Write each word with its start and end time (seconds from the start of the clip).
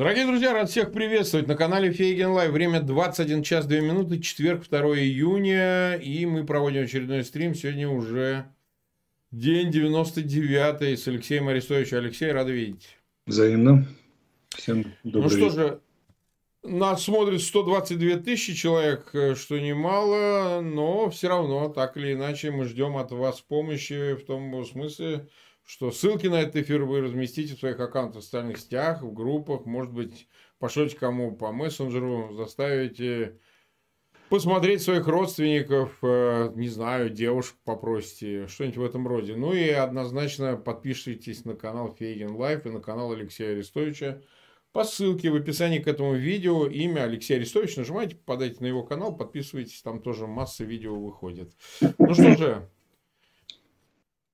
Дорогие 0.00 0.24
друзья, 0.24 0.54
рад 0.54 0.70
всех 0.70 0.92
приветствовать 0.92 1.46
на 1.46 1.54
канале 1.54 1.92
Фейгин 1.92 2.30
Live. 2.30 2.52
Время 2.52 2.80
21 2.80 3.42
час 3.42 3.66
2 3.66 3.80
минуты, 3.80 4.18
четверг, 4.18 4.66
2 4.66 4.80
июня. 4.98 5.96
И 5.96 6.24
мы 6.24 6.46
проводим 6.46 6.84
очередной 6.84 7.22
стрим. 7.22 7.54
Сегодня 7.54 7.86
уже 7.86 8.46
день 9.30 9.70
99 9.70 10.98
с 10.98 11.06
Алексеем 11.06 11.48
Арестовичем. 11.48 11.98
Алексей, 11.98 12.32
рад 12.32 12.48
видеть. 12.48 12.96
Взаимно. 13.26 13.86
Всем 14.48 14.86
добрый 15.04 15.24
Ну 15.24 15.28
что 15.28 15.50
же, 15.50 15.80
нас 16.62 17.04
смотрит 17.04 17.42
122 17.42 18.20
тысячи 18.20 18.54
человек, 18.54 19.10
э, 19.12 19.34
что 19.34 19.58
немало, 19.58 20.62
но 20.62 21.10
все 21.10 21.28
равно, 21.28 21.68
так 21.68 21.98
или 21.98 22.14
иначе, 22.14 22.50
мы 22.50 22.64
ждем 22.64 22.96
от 22.96 23.12
вас 23.12 23.42
помощи 23.42 24.14
в 24.14 24.24
том 24.24 24.64
смысле, 24.64 25.28
что 25.70 25.92
ссылки 25.92 26.26
на 26.26 26.42
этот 26.42 26.56
эфир 26.56 26.82
вы 26.82 27.00
разместите 27.00 27.54
в 27.54 27.60
своих 27.60 27.78
аккаунтах 27.78 28.22
в 28.22 28.24
социальных 28.24 28.58
сетях, 28.58 29.02
в 29.02 29.12
группах, 29.12 29.66
может 29.66 29.92
быть, 29.92 30.26
пошлете 30.58 30.96
кому 30.96 31.36
по 31.36 31.52
мессенджеру, 31.52 32.34
заставите 32.34 33.38
посмотреть 34.30 34.82
своих 34.82 35.06
родственников, 35.06 35.96
э, 36.02 36.50
не 36.56 36.68
знаю, 36.68 37.08
девушек 37.08 37.54
попросите, 37.62 38.48
что-нибудь 38.48 38.78
в 38.78 38.84
этом 38.84 39.06
роде. 39.06 39.36
Ну 39.36 39.52
и 39.52 39.68
однозначно 39.68 40.56
подпишитесь 40.56 41.44
на 41.44 41.54
канал 41.54 41.94
Фейгин 41.96 42.34
Live 42.34 42.66
и 42.66 42.70
на 42.70 42.80
канал 42.80 43.12
Алексея 43.12 43.52
Арестовича 43.52 44.22
по 44.72 44.82
ссылке 44.82 45.30
в 45.30 45.36
описании 45.36 45.78
к 45.78 45.86
этому 45.86 46.14
видео. 46.14 46.66
Имя 46.66 47.04
Алексей 47.04 47.36
Арестович. 47.36 47.76
Нажимайте, 47.76 48.16
попадайте 48.16 48.56
на 48.58 48.66
его 48.66 48.82
канал, 48.82 49.16
подписывайтесь, 49.16 49.82
там 49.82 50.02
тоже 50.02 50.26
масса 50.26 50.64
видео 50.64 50.96
выходит. 50.96 51.52
Ну 51.98 52.12
что 52.12 52.36
же, 52.36 52.68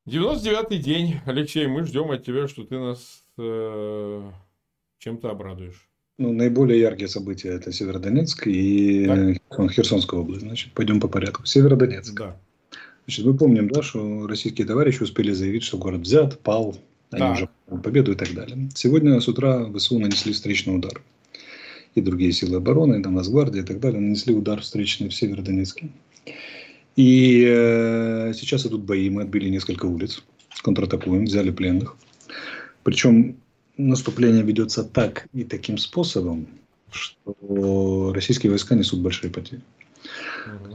99-й 0.07 0.79
день. 0.79 1.21
Алексей, 1.27 1.67
мы 1.67 1.85
ждем 1.85 2.13
от 2.13 2.25
тебя, 2.25 2.47
что 2.47 2.63
ты 2.63 2.79
нас 2.79 3.25
э, 3.39 4.31
чем-то 4.99 5.31
обрадуешь. 5.31 5.89
Ну, 6.19 6.33
наиболее 6.33 6.81
яркие 6.81 7.09
события 7.09 7.49
это 7.49 7.73
Северодонецк 7.73 8.47
и 8.47 9.39
так. 9.51 9.73
Херсонская 9.73 10.21
область. 10.21 10.43
Значит, 10.43 10.73
пойдем 10.75 11.01
по 11.01 11.09
порядку. 11.09 11.45
Северодонецк. 11.45 12.15
Да. 12.15 12.37
Значит, 13.05 13.27
мы 13.27 13.37
помним, 13.37 13.69
да, 13.69 13.83
что 13.83 14.29
российские 14.29 14.67
товарищи 14.67 15.03
успели 15.03 15.33
заявить, 15.33 15.65
что 15.65 15.77
город 15.77 16.03
взят, 16.03 16.39
пал, 16.41 16.77
они 17.11 17.21
да. 17.21 17.33
уже 17.33 17.49
победу 17.83 18.13
и 18.13 18.15
так 18.15 18.33
далее. 18.33 18.71
Сегодня 18.75 19.21
с 19.21 19.27
утра 19.27 19.71
ВСУ 19.73 19.99
нанесли 19.99 20.33
встречный 20.33 20.77
удар. 20.77 21.03
И 21.97 22.01
другие 22.01 22.31
силы 22.31 22.59
обороны, 22.59 23.01
и 23.01 23.03
там 23.03 23.15
Нацгвардия 23.15 23.63
и 23.63 23.67
так 23.67 23.81
далее, 23.81 24.01
нанесли 24.01 24.35
удар 24.35 24.61
встречный 24.61 25.09
в 25.09 25.15
Северодонецке. 25.15 25.89
И 26.97 27.45
э, 27.47 28.33
сейчас 28.35 28.67
идут 28.67 28.83
бои, 28.83 29.11
мы 29.11 29.23
отбили 29.23 29.51
несколько 29.51 29.85
улиц, 29.85 30.25
контратакуем, 30.63 31.27
взяли 31.27 31.51
пленных. 31.51 31.95
Причем 32.83 33.37
наступление 33.77 34.43
ведется 34.43 34.83
так 34.83 35.29
и 35.35 35.45
таким 35.45 35.77
способом, 35.77 36.47
что 36.91 38.13
российские 38.15 38.51
войска 38.51 38.75
несут 38.75 39.01
большие 39.01 39.31
потери. 39.31 39.61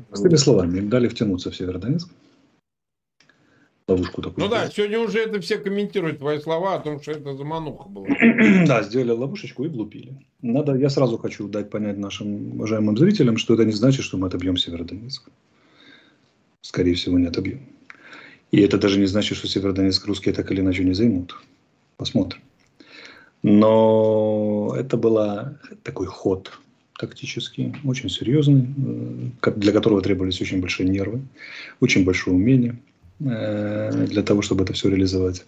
Простыми 0.09 0.36
словами, 0.36 0.78
им 0.78 0.89
дали 0.89 1.08
втянуться 1.08 1.50
в 1.50 1.55
Северодонецк. 1.55 2.08
Ловушку 3.88 4.22
такую. 4.22 4.45
Ну 4.45 4.52
да, 4.52 4.69
сегодня 4.69 5.00
уже 5.00 5.19
это 5.19 5.41
все 5.41 5.58
комментируют 5.58 6.19
твои 6.19 6.39
слова 6.39 6.75
о 6.75 6.80
том, 6.80 7.02
что 7.02 7.13
это 7.13 7.35
замануха 7.35 7.89
была. 7.89 8.06
да, 8.67 8.83
сделали 8.83 9.11
ловушечку 9.11 9.66
и 9.66 9.69
влупили. 9.69 10.13
Надо, 10.44 10.75
я 10.75 10.89
сразу 10.89 11.17
хочу 11.17 11.47
дать 11.47 11.72
понять 11.72 11.97
нашим 11.97 12.53
уважаемым 12.53 12.95
зрителям, 12.95 13.38
что 13.38 13.56
это 13.56 13.66
не 13.66 13.72
значит, 13.72 14.06
что 14.06 14.17
мы 14.17 14.28
отобьем 14.28 14.56
Северодонецк 14.56 15.30
скорее 16.61 16.95
всего, 16.95 17.19
не 17.19 17.27
отобьем. 17.27 17.61
И 18.51 18.59
это 18.61 18.77
даже 18.77 18.99
не 18.99 19.05
значит, 19.05 19.37
что 19.37 19.47
Северодонецк 19.47 20.05
русские 20.05 20.33
так 20.33 20.51
или 20.51 20.61
иначе 20.61 20.83
не 20.83 20.93
займут. 20.93 21.35
Посмотрим. 21.97 22.41
Но 23.44 24.75
это 24.77 24.97
был 24.97 25.17
такой 25.83 26.07
ход 26.07 26.51
тактический, 27.01 27.73
очень 27.83 28.09
серьезный, 28.09 28.67
э, 29.41 29.51
для 29.55 29.71
которого 29.71 30.01
требовались 30.01 30.39
очень 30.39 30.61
большие 30.61 30.88
нервы, 30.88 31.21
очень 31.79 32.05
большое 32.05 32.35
умение 32.35 32.77
э, 33.19 34.05
для 34.07 34.21
того, 34.21 34.44
чтобы 34.44 34.63
это 34.63 34.73
все 34.73 34.89
реализовать. 34.89 35.44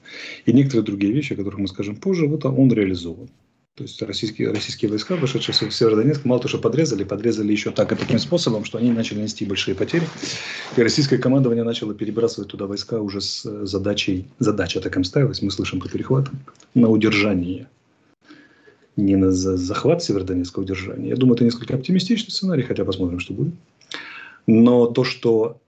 И 0.48 0.54
некоторые 0.54 0.84
другие 0.84 1.14
вещи, 1.14 1.34
о 1.34 1.36
которых 1.36 1.60
мы 1.60 1.68
скажем 1.68 1.96
позже, 1.96 2.28
вот 2.28 2.44
он 2.46 2.74
реализован. 2.74 3.30
То 3.76 3.86
есть 3.86 4.00
российские, 4.04 4.52
российские 4.52 4.92
войска, 4.92 5.16
вышедшие 5.16 5.56
в 5.68 5.74
Северодонецк, 5.74 6.26
мало 6.26 6.40
того, 6.40 6.50
что 6.50 6.60
подрезали, 6.60 7.04
подрезали 7.04 7.52
еще 7.52 7.72
так 7.72 7.92
и 7.92 7.96
таким 7.96 8.20
способом, 8.20 8.66
что 8.66 8.78
они 8.78 8.92
начали 8.92 9.22
нести 9.22 9.46
большие 9.46 9.74
потери. 9.74 10.08
И 10.78 10.82
российское 10.84 11.18
командование 11.18 11.64
начало 11.64 11.96
перебрасывать 11.96 12.52
туда 12.52 12.68
войска 12.68 13.02
уже 13.02 13.20
с 13.20 13.44
э, 13.48 13.66
задачей, 13.66 14.28
задача 14.38 14.80
такая 14.80 15.04
ставилась, 15.04 15.42
мы 15.42 15.50
слышим 15.50 15.80
по 15.80 15.90
перехватам, 15.90 16.40
на 16.76 16.88
удержание. 16.88 17.68
Не 18.96 19.16
на 19.16 19.32
захват 19.32 20.04
Северодонецка, 20.04 20.62
а 20.62 20.64
удержание. 20.64 21.10
Я 21.10 21.16
думаю, 21.16 21.34
это 21.34 21.44
несколько 21.44 21.74
оптимистичный 21.74 22.30
сценарий, 22.30 22.62
хотя 22.62 22.86
посмотрим, 22.86 23.20
что 23.20 23.34
будет. 23.34 23.56
Но 24.46 24.86
то, 24.86 25.04
что 25.04 25.60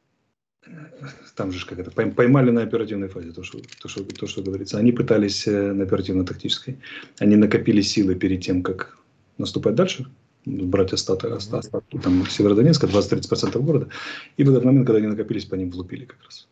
там 1.35 1.51
же 1.51 1.65
как 1.65 1.79
это, 1.79 1.91
поймали 1.91 2.51
на 2.51 2.63
оперативной 2.63 3.09
фазе, 3.09 3.31
то 3.31 3.43
что, 3.43 3.59
то, 3.81 3.87
что, 3.87 4.03
то, 4.03 4.27
что 4.27 4.41
говорится. 4.41 4.77
Они 4.77 4.91
пытались 4.91 5.47
э, 5.47 5.73
на 5.73 5.83
оперативно-тактической, 5.83 6.77
они 7.19 7.35
накопили 7.35 7.81
силы 7.81 8.15
перед 8.15 8.41
тем, 8.41 8.63
как 8.63 8.97
наступать 9.37 9.75
дальше, 9.75 10.07
брать 10.45 10.93
остаток, 10.93 11.33
остаток 11.33 11.83
там, 12.01 12.25
Северодонецка, 12.27 12.87
20-30% 12.87 13.59
города, 13.61 13.89
и 14.37 14.43
в 14.43 14.49
этот 14.49 14.63
момент, 14.63 14.87
когда 14.87 14.99
они 14.99 15.07
накопились, 15.07 15.45
по 15.45 15.55
ним 15.55 15.71
влупили 15.71 16.05
как 16.05 16.23
раз. 16.23 16.47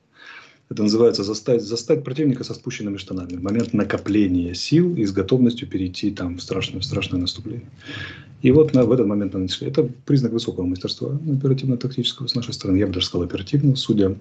Это 0.69 0.81
называется 0.81 1.23
застать, 1.23 1.61
застать 1.61 2.03
противника 2.03 2.44
со 2.44 2.53
спущенными 2.53 2.97
штанами. 2.97 3.35
Момент 3.35 3.73
накопления 3.73 4.55
сил 4.55 4.95
и 4.95 5.05
с 5.05 5.11
готовностью 5.11 5.67
перейти 5.67 6.09
там, 6.09 6.38
в, 6.38 6.41
страшное, 6.41 6.79
в 6.79 6.85
страшное 6.85 7.19
наступление. 7.19 7.69
И 8.41 8.51
вот 8.51 8.73
на, 8.73 8.83
в 8.83 8.91
этот 8.91 9.05
момент 9.05 9.33
начали. 9.33 9.69
Это 9.69 9.83
признак 9.83 10.31
высокого 10.31 10.65
мастерства 10.65 11.19
оперативно-тактического 11.31 12.27
с 12.27 12.35
нашей 12.35 12.53
стороны. 12.53 12.77
Я 12.77 12.88
бы 12.88 12.94
даже 12.94 13.05
сказал 13.05 13.27
оперативного, 13.27 13.75
судя 13.75 14.17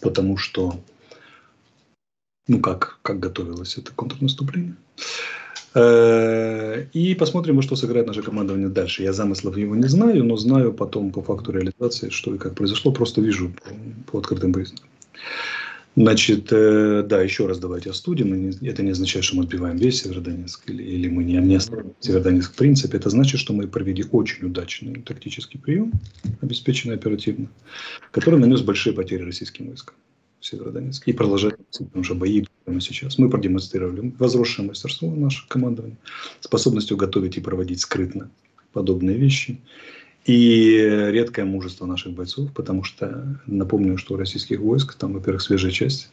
потому 0.00 0.36
что, 0.36 0.80
ну 2.48 2.60
как, 2.60 2.98
как 3.02 3.20
готовилось 3.20 3.78
это 3.78 3.92
контрнаступление. 3.92 4.76
Э, 5.74 6.86
и 6.92 7.14
посмотрим, 7.14 7.62
что 7.62 7.76
сыграет 7.76 8.06
наша 8.06 8.22
командование 8.22 8.68
дальше. 8.68 9.02
Я 9.02 9.12
замыслов 9.12 9.56
его 9.56 9.76
не 9.76 9.86
знаю, 9.88 10.24
но 10.24 10.36
знаю 10.36 10.72
потом 10.72 11.12
по 11.12 11.22
факту 11.22 11.52
реализации, 11.52 12.10
что 12.10 12.34
и 12.34 12.38
как 12.38 12.54
произошло. 12.54 12.92
Просто 12.92 13.20
вижу 13.20 13.50
по, 13.50 14.12
по 14.12 14.18
открытым 14.18 14.52
признакам. 14.52 14.88
Значит, 15.96 16.48
э, 16.52 17.04
да, 17.06 17.20
еще 17.20 17.46
раз 17.46 17.58
давайте 17.58 17.90
остудим. 17.90 18.50
Это 18.62 18.82
не 18.82 18.92
означает, 18.92 19.24
что 19.24 19.36
мы 19.36 19.42
отбиваем 19.42 19.76
весь 19.76 20.02
Северодонецк 20.02 20.70
или, 20.70 20.82
или 20.82 21.08
мы 21.08 21.24
не, 21.24 21.34
не 21.34 21.56
оставим 21.56 21.94
Северодонецк 21.98 22.52
в 22.52 22.56
принципе. 22.56 22.96
Это 22.96 23.10
значит, 23.10 23.40
что 23.40 23.52
мы 23.52 23.66
провели 23.66 24.04
очень 24.12 24.46
удачный 24.46 25.02
тактический 25.02 25.58
прием, 25.58 25.92
обеспеченный 26.40 26.94
оперативно, 26.94 27.48
который 28.12 28.38
нанес 28.38 28.60
большие 28.62 28.94
потери 28.94 29.22
российским 29.22 29.68
войскам 29.68 29.96
в 30.38 30.46
Северодонецке 30.46 31.10
и 31.10 31.14
продолжает 31.14 31.58
уже 31.94 32.14
бои 32.14 32.44
прямо 32.64 32.80
сейчас. 32.80 33.18
Мы 33.18 33.28
продемонстрировали 33.28 34.14
возросшее 34.18 34.68
мастерство 34.68 35.10
нашего 35.14 35.48
командования, 35.48 35.98
способностью 36.40 36.96
готовить 36.96 37.36
и 37.36 37.40
проводить 37.40 37.80
скрытно 37.80 38.30
подобные 38.72 39.16
вещи. 39.16 39.60
И 40.26 40.76
редкое 41.10 41.44
мужество 41.44 41.86
наших 41.86 42.12
бойцов, 42.12 42.52
потому 42.52 42.84
что 42.84 43.38
напомню, 43.46 43.96
что 43.96 44.14
у 44.14 44.16
российских 44.18 44.60
войск 44.60 44.94
там, 44.94 45.14
во-первых, 45.14 45.40
свежая 45.40 45.72
часть, 45.72 46.10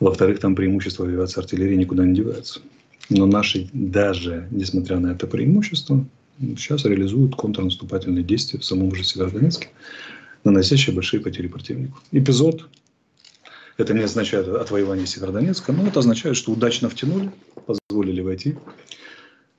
во-вторых, 0.00 0.40
там 0.40 0.56
преимущество 0.56 1.06
авиации 1.06 1.40
артиллерии 1.40 1.76
никуда 1.76 2.04
не 2.04 2.14
девается. 2.14 2.60
Но 3.08 3.26
наши, 3.26 3.68
даже 3.72 4.48
несмотря 4.50 4.98
на 4.98 5.12
это 5.12 5.26
преимущество, 5.26 6.04
сейчас 6.40 6.84
реализуют 6.84 7.36
контрнаступательные 7.36 8.24
действия 8.24 8.58
в 8.58 8.64
самом 8.64 8.94
же 8.94 9.04
Северодонецке, 9.04 9.68
наносящие 10.44 10.94
большие 10.94 11.20
потери 11.20 11.48
противнику. 11.48 11.98
Эпизод, 12.12 12.68
это 13.76 13.94
не 13.94 14.02
означает 14.02 14.48
отвоевание 14.48 15.06
Северодонецка, 15.06 15.72
но 15.72 15.86
это 15.86 16.00
означает, 16.00 16.36
что 16.36 16.52
удачно 16.52 16.88
втянули, 16.88 17.30
позволили 17.66 18.20
войти, 18.20 18.56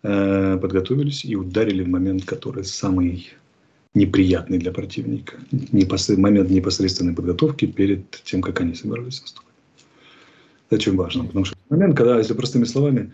э, 0.03 0.57
подготовились 0.62 1.23
и 1.25 1.35
ударили 1.35 1.83
в 1.83 1.88
момент, 1.88 2.25
который 2.25 2.63
самый 2.63 3.31
неприятный 3.93 4.57
для 4.57 4.71
противника. 4.71 5.38
Непосред... 5.51 6.17
Момент 6.17 6.49
непосредственной 6.49 7.13
подготовки 7.13 7.65
перед 7.65 8.09
тем, 8.23 8.41
как 8.41 8.61
они 8.61 8.75
собирались 8.75 9.21
наступать. 9.21 9.51
Это 10.67 10.75
очень 10.75 10.95
важно, 10.95 11.25
потому 11.25 11.45
что 11.45 11.57
момент, 11.69 11.97
когда, 11.97 12.17
если 12.17 12.33
простыми 12.33 12.63
словами, 12.63 13.11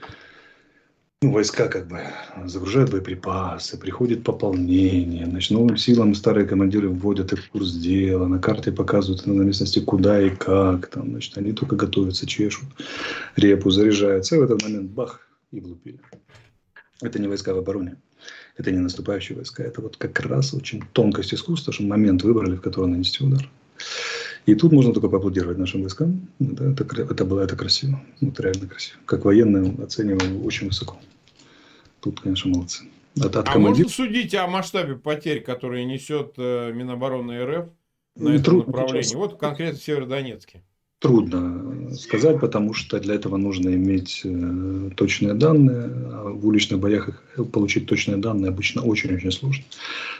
ну, 1.24 1.31
войска 1.31 1.68
как 1.68 1.88
бы 1.88 2.01
загружают 2.45 2.91
боеприпасы, 2.91 3.79
приходит 3.79 4.24
пополнение, 4.24 5.25
значит, 5.25 5.50
новым 5.50 5.75
силам 5.75 6.13
старые 6.13 6.45
командиры 6.45 6.89
вводят 6.89 7.33
их 7.33 7.44
в 7.44 7.50
курс 7.50 7.73
дела, 7.73 8.27
на 8.27 8.38
карте 8.38 8.71
показывают 8.71 9.25
на 9.25 9.41
местности 9.41 9.80
куда 9.80 10.21
и 10.21 10.30
как, 10.30 10.88
там, 10.88 11.09
значит, 11.09 11.35
они 11.39 11.53
только 11.53 11.75
готовятся, 11.75 12.27
чешут, 12.27 12.65
репу 13.35 13.71
заряжаются, 13.71 14.35
и 14.35 14.39
в 14.39 14.44
этот 14.44 14.62
момент 14.62 14.91
бах, 14.91 15.27
и 15.51 15.59
влупили. 15.59 16.00
Это 17.01 17.19
не 17.19 17.27
войска 17.27 17.53
в 17.53 17.57
обороне 17.57 17.97
это 18.57 18.71
не 18.71 18.79
наступающие 18.79 19.35
войска, 19.35 19.63
это 19.63 19.81
вот 19.81 19.97
как 19.97 20.19
раз 20.19 20.53
очень 20.53 20.83
тонкость 20.94 21.33
искусства, 21.33 21.71
что 21.71 21.83
момент 21.83 22.23
выбрали, 22.23 22.55
в 22.55 22.61
который 22.61 22.89
нанести 22.89 23.23
удар. 23.23 23.49
И 24.45 24.55
тут 24.55 24.71
можно 24.71 24.94
только 24.94 25.09
поаплодировать 25.09 25.57
нашим 25.57 25.81
войскам. 25.81 26.27
Да, 26.39 26.71
это, 26.71 26.83
это 27.01 27.25
было 27.25 27.41
это 27.41 27.55
красиво, 27.55 28.01
вот 28.21 28.39
реально 28.39 28.67
красиво. 28.67 28.99
Как 29.05 29.25
военные 29.25 29.75
оцениваем 29.83 30.44
очень 30.45 30.67
высоко. 30.67 30.97
Тут, 31.99 32.21
конечно, 32.21 32.49
молодцы. 32.49 32.85
От, 33.19 33.35
от 33.35 33.47
а 33.47 33.53
командир... 33.53 33.85
можно 33.85 33.89
судить 33.89 34.33
о 34.35 34.47
масштабе 34.47 34.95
потерь, 34.95 35.41
которые 35.41 35.85
несет 35.85 36.33
э, 36.38 36.71
Минобороны 36.71 37.44
РФ 37.44 37.69
на 38.15 38.29
этом 38.29 38.44
Трудно 38.44 38.67
направлении? 38.67 39.01
Сейчас. 39.01 39.15
Вот 39.15 39.39
конкретно 39.39 39.79
в 39.79 39.83
Северодонецке. 39.83 40.63
Трудно 40.99 41.94
сказать, 41.95 42.39
потому 42.39 42.73
что 42.73 42.99
для 42.99 43.15
этого 43.15 43.38
нужно 43.38 43.69
иметь 43.69 44.21
э, 44.23 44.89
точные 44.95 45.35
данные. 45.35 45.91
А 46.11 46.29
в 46.29 46.45
уличных 46.47 46.79
боях 46.79 47.09
их, 47.09 47.51
получить 47.51 47.85
точные 47.85 48.17
данные 48.17 48.49
обычно 48.49 48.81
очень-очень 48.81 49.31
сложно. 49.31 49.63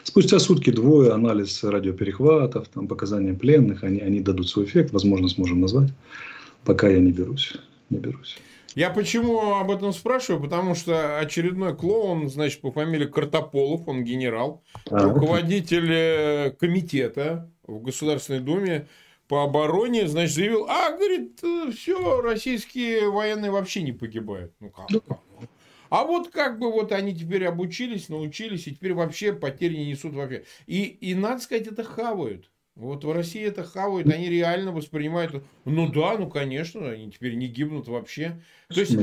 Спустя 0.04 0.38
сутки-двое 0.38 1.14
анализ 1.14 1.64
радиоперехватов, 1.64 2.68
там, 2.68 2.88
показания 2.88 3.34
пленных, 3.34 3.84
они, 3.84 4.02
они 4.02 4.20
дадут 4.20 4.50
свой 4.50 4.66
эффект, 4.66 4.94
возможно, 4.94 5.28
сможем 5.30 5.62
назвать. 5.62 5.90
Пока 6.64 6.88
я 6.90 7.00
не 7.00 7.12
берусь. 7.12 7.54
Не 7.90 7.98
берусь. 7.98 8.38
Я 8.76 8.92
почему 8.92 9.56
об 9.56 9.72
этом 9.72 9.92
спрашиваю? 9.94 10.44
Потому 10.44 10.76
что 10.76 11.18
очередной 11.18 11.76
клоун, 11.76 12.30
значит, 12.30 12.62
по 12.62 12.72
фамилии 12.72 13.08
Картополов, 13.08 13.88
он 13.88 14.04
генерал, 14.04 14.62
а, 14.92 15.06
руководитель 15.06 15.92
э, 15.92 16.52
комитета 16.52 17.52
в 17.66 17.82
Государственной 17.82 18.42
Думе 18.42 18.88
по 19.28 19.44
обороне, 19.44 20.08
значит, 20.08 20.36
заявил, 20.36 20.66
а, 20.70 20.92
говорит, 20.92 21.40
э, 21.44 21.72
все, 21.72 22.22
российские 22.22 23.10
военные 23.10 23.52
вообще 23.52 23.82
не 23.82 23.92
погибают. 23.92 24.54
Ну 24.60 24.70
как? 24.70 24.90
Ну, 24.90 25.02
как? 25.02 25.20
А 25.90 26.04
вот 26.04 26.30
как 26.30 26.60
бы 26.60 26.72
вот 26.72 26.92
они 26.92 27.16
теперь 27.16 27.46
обучились, 27.46 28.10
научились, 28.10 28.68
и 28.68 28.76
теперь 28.76 28.94
вообще 28.94 29.34
потери 29.34 29.76
не 29.76 29.90
несут 29.90 30.14
вообще. 30.14 30.44
И, 30.66 30.84
и 30.84 31.16
надо 31.16 31.42
сказать, 31.42 31.68
это 31.68 31.84
хавают. 31.84 32.50
Вот 32.76 33.04
в 33.04 33.12
России 33.12 33.42
это 33.42 33.64
хавают, 33.64 34.08
они 34.12 34.30
реально 34.30 34.72
воспринимают, 34.72 35.44
ну 35.66 35.92
да, 35.92 36.16
ну 36.18 36.30
конечно, 36.30 36.92
они 36.92 37.12
теперь 37.12 37.36
не 37.36 37.48
гибнут 37.48 37.88
вообще. 37.88 38.40
То 38.68 38.80
есть 38.80 38.96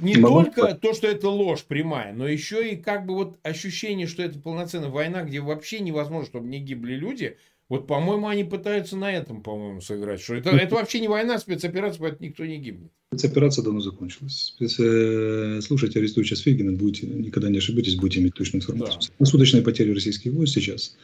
не 0.00 0.16
Могу... 0.16 0.44
только 0.44 0.74
то, 0.74 0.94
что 0.94 1.06
это 1.06 1.28
ложь 1.28 1.64
прямая, 1.64 2.14
но 2.14 2.26
еще 2.26 2.70
и 2.70 2.76
как 2.76 3.04
бы 3.04 3.14
вот 3.14 3.38
ощущение, 3.42 4.06
что 4.06 4.22
это 4.22 4.38
полноценная 4.38 4.88
война, 4.88 5.22
где 5.22 5.40
вообще 5.40 5.80
невозможно, 5.80 6.26
чтобы 6.26 6.48
не 6.48 6.58
гибли 6.60 6.94
люди, 6.94 7.36
вот, 7.68 7.86
по-моему, 7.86 8.28
они 8.28 8.44
пытаются 8.44 8.96
на 8.96 9.10
этом, 9.10 9.42
по-моему, 9.42 9.80
сыграть. 9.80 10.20
Что 10.20 10.34
это, 10.34 10.50
это 10.50 10.74
вообще 10.74 11.00
не 11.00 11.08
война, 11.08 11.38
спецоперация, 11.38 12.00
поэтому 12.00 12.28
никто 12.28 12.44
не 12.44 12.58
гибнет. 12.58 12.90
Спецоперация 13.14 13.64
давно 13.64 13.80
закончилась. 13.80 14.54
Если 14.58 15.58
э, 15.58 15.60
слушать 15.62 15.96
Арестовича 15.96 16.36
Сфигина, 16.36 16.72
будете, 16.72 17.06
никогда 17.06 17.48
не 17.48 17.58
ошибетесь, 17.58 17.96
будете 17.96 18.20
иметь 18.20 18.34
точную 18.34 18.62
информацию. 18.62 19.00
Да. 19.18 19.26
Суточные 19.26 19.62
потери 19.62 19.92
российских 19.92 20.32
войск 20.32 20.54
сейчас 20.54 20.96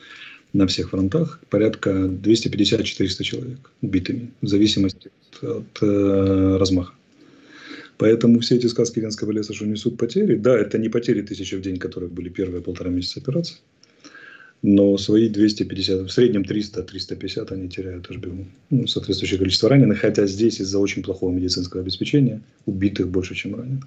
на 0.52 0.66
всех 0.66 0.90
фронтах 0.90 1.40
порядка 1.50 1.90
250-400 1.90 3.22
человек 3.22 3.72
убитыми, 3.82 4.32
в 4.40 4.46
зависимости 4.46 5.10
от, 5.40 5.44
от 5.44 5.82
э, 5.82 6.56
размаха. 6.58 6.94
Поэтому 7.98 8.38
все 8.40 8.56
эти 8.56 8.66
сказки 8.68 9.00
Ленского 9.00 9.32
леса, 9.32 9.52
что 9.52 9.66
несут 9.66 9.98
потери, 9.98 10.36
да, 10.36 10.56
это 10.56 10.78
не 10.78 10.88
потери 10.88 11.20
тысячи 11.22 11.56
в 11.56 11.60
день, 11.60 11.78
которые 11.78 12.08
были 12.08 12.28
первые 12.28 12.62
полтора 12.62 12.90
месяца 12.90 13.20
операции, 13.20 13.56
но 14.62 14.96
свои 14.98 15.28
250, 15.28 16.00
в 16.02 16.10
среднем 16.10 16.42
300-350 16.42 17.52
они 17.52 17.68
теряют 17.68 18.10
HBU. 18.10 18.46
Ну, 18.70 18.86
соответствующее 18.86 19.38
количество 19.38 19.68
раненых, 19.68 20.00
хотя 20.00 20.26
здесь 20.26 20.60
из-за 20.60 20.78
очень 20.78 21.02
плохого 21.02 21.30
медицинского 21.30 21.82
обеспечения 21.82 22.42
убитых 22.66 23.08
больше, 23.08 23.34
чем 23.34 23.54
раненых. 23.54 23.84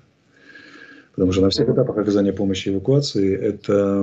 Потому 1.14 1.34
что 1.34 1.42
на 1.42 1.50
всех 1.50 1.68
этапах 1.68 1.98
оказания 1.98 2.32
помощи 2.32 2.70
и 2.70 2.72
эвакуации 2.72 3.36
это 3.36 4.00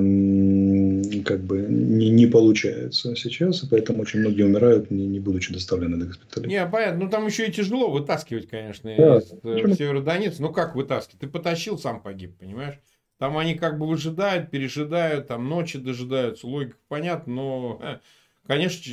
как 1.25 1.41
бы 1.41 1.61
не, 1.67 2.11
не 2.11 2.27
получается 2.27 3.17
сейчас, 3.17 3.63
и 3.63 3.67
поэтому 3.67 4.03
очень 4.03 4.21
многие 4.21 4.43
умирают, 4.43 4.91
не, 4.91 5.07
не 5.07 5.19
будучи 5.19 5.51
доставлены 5.51 5.97
до 5.97 6.05
госпиталя. 6.05 6.47
Не, 6.47 6.67
понятно. 6.67 7.05
Ну, 7.05 7.11
там 7.11 7.27
еще 7.27 7.47
и 7.47 7.53
тяжело 7.53 7.91
вытаскивать, 7.91 8.49
конечно, 8.49 8.95
да. 8.99 9.19
из 9.19 9.33
э, 9.43 9.75
Северодонецка. 9.75 10.43
Ну, 10.43 10.53
как 10.53 10.77
вытаскивать? 10.77 11.21
Ты 11.21 11.29
потащил, 11.29 11.79
сам 11.79 12.03
погиб, 12.03 12.37
понимаешь? 12.39 12.79
Там 13.19 13.37
они 13.37 13.55
как 13.55 13.79
бы 13.79 13.87
выжидают, 13.87 14.51
пережидают, 14.51 15.27
там 15.27 15.49
ночи 15.49 15.79
дожидаются, 15.79 16.47
логика 16.47 16.77
понятна, 16.87 17.33
но, 17.33 17.81
э, 17.83 17.99
конечно, 18.47 18.93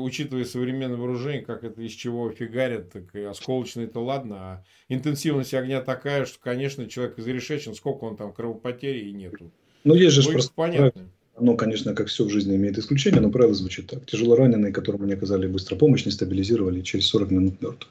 учитывая 0.00 0.44
современное 0.44 0.96
вооружение, 0.96 1.42
как 1.42 1.64
это 1.64 1.82
из 1.82 1.92
чего 1.92 2.30
фигарят, 2.30 2.92
так 2.92 3.12
и 3.14 3.22
осколочные-то 3.22 3.98
ладно, 3.98 4.36
а 4.36 4.64
интенсивность 4.88 5.52
огня 5.52 5.80
такая, 5.80 6.26
что, 6.26 6.38
конечно, 6.40 6.88
человек 6.88 7.18
изрешечен, 7.18 7.74
сколько 7.74 8.04
он 8.04 8.16
там 8.16 8.32
кровопотери 8.32 9.08
и 9.08 9.12
нету. 9.12 9.50
Ну, 9.82 9.94
есть 9.94 10.14
же 10.14 10.30
просто 10.30 10.52
понятно. 10.54 11.08
Оно, 11.34 11.54
конечно, 11.54 11.94
как 11.94 12.06
все 12.06 12.24
в 12.24 12.30
жизни 12.30 12.56
имеет 12.56 12.78
исключение, 12.78 13.20
но 13.20 13.30
правило 13.30 13.52
звучит 13.52 13.88
так. 13.88 14.06
Тяжело 14.06 14.36
раненые, 14.36 14.72
которым 14.72 15.06
не 15.06 15.12
оказали 15.12 15.46
быструю 15.46 15.78
помощь, 15.78 16.06
не 16.06 16.12
стабилизировали, 16.12 16.80
через 16.80 17.06
40 17.08 17.30
минут 17.30 17.60
мертвых. 17.60 17.90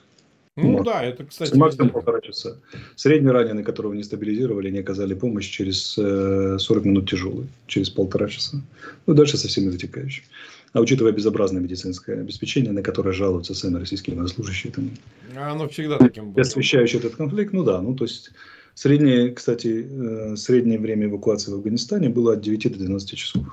Ну 0.57 0.83
да, 0.83 1.03
это, 1.03 1.25
кстати... 1.25 1.53
Максимум 1.57 1.89
полтора 1.89 2.21
часа. 2.21 2.57
Средний 2.95 3.29
раненый, 3.29 3.63
которого 3.63 3.93
не 3.93 4.03
стабилизировали, 4.03 4.71
не 4.71 4.79
оказали 4.79 5.13
помощь 5.13 5.49
через 5.49 5.93
40 5.93 6.05
э, 6.05 6.87
минут 6.87 7.09
тяжелый, 7.09 7.47
через 7.67 7.89
полтора 7.89 8.29
часа. 8.29 8.61
Ну, 9.05 9.13
дальше 9.13 9.37
со 9.37 9.49
всеми 9.49 9.69
вытекающим. 9.69 10.23
А 10.71 10.79
учитывая 10.79 11.11
безобразное 11.11 11.61
медицинское 11.61 12.21
обеспечение, 12.21 12.71
на 12.71 12.81
которое 12.81 13.11
жалуются 13.11 13.53
сами 13.53 13.79
российские 13.79 14.15
военнослужащие, 14.15 14.71
там, 14.71 14.91
оно 15.35 15.67
всегда 15.67 15.97
таким 15.97 16.31
было. 16.31 16.41
Освещающий 16.41 16.99
этот 16.99 17.15
конфликт, 17.15 17.51
ну 17.51 17.63
да, 17.63 17.81
ну 17.81 17.93
то 17.93 18.05
есть 18.05 18.31
среднее, 18.75 19.31
кстати, 19.31 19.87
э, 19.89 20.35
среднее 20.37 20.79
время 20.79 21.07
эвакуации 21.07 21.51
в 21.51 21.55
Афганистане 21.55 22.09
было 22.09 22.33
от 22.33 22.41
9 22.41 22.71
до 22.71 22.79
12 22.79 23.17
часов 23.17 23.43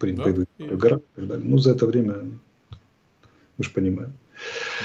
при 0.00 0.12
да? 0.12 0.24
боевых 0.24 0.46
горах 0.58 1.00
и 1.00 1.20
так 1.20 1.26
далее. 1.28 1.44
Ну, 1.48 1.58
за 1.58 1.72
это 1.72 1.86
время, 1.86 2.14
вы 3.58 3.64
же 3.64 3.70
понимаете. 3.70 4.12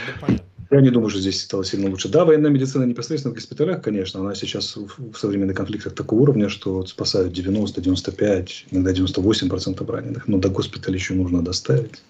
Да, 0.08 0.14
понятно. 0.20 0.47
Я 0.70 0.82
не 0.82 0.90
думаю, 0.90 1.10
что 1.10 1.20
здесь 1.20 1.42
стало 1.42 1.64
сильно 1.64 1.90
лучше. 1.90 2.10
Да, 2.10 2.26
военная 2.26 2.52
медицина 2.52 2.84
непосредственно 2.84 3.34
в 3.34 3.36
госпиталях, 3.36 3.82
конечно, 3.82 4.20
она 4.20 4.36
сейчас 4.36 4.76
в, 4.76 5.14
в 5.14 5.18
современных 5.18 5.56
конфликтах 5.56 5.94
такого 5.94 6.22
уровня, 6.22 6.50
что 6.50 6.86
спасают 6.86 7.32
90, 7.32 7.80
95, 7.80 8.66
иногда 8.72 8.92
98% 8.92 9.92
раненых. 9.92 10.28
Но 10.28 10.40
до 10.40 10.50
госпиталя 10.50 10.96
еще 10.96 11.14
нужно 11.14 11.42
доставить. 11.42 12.02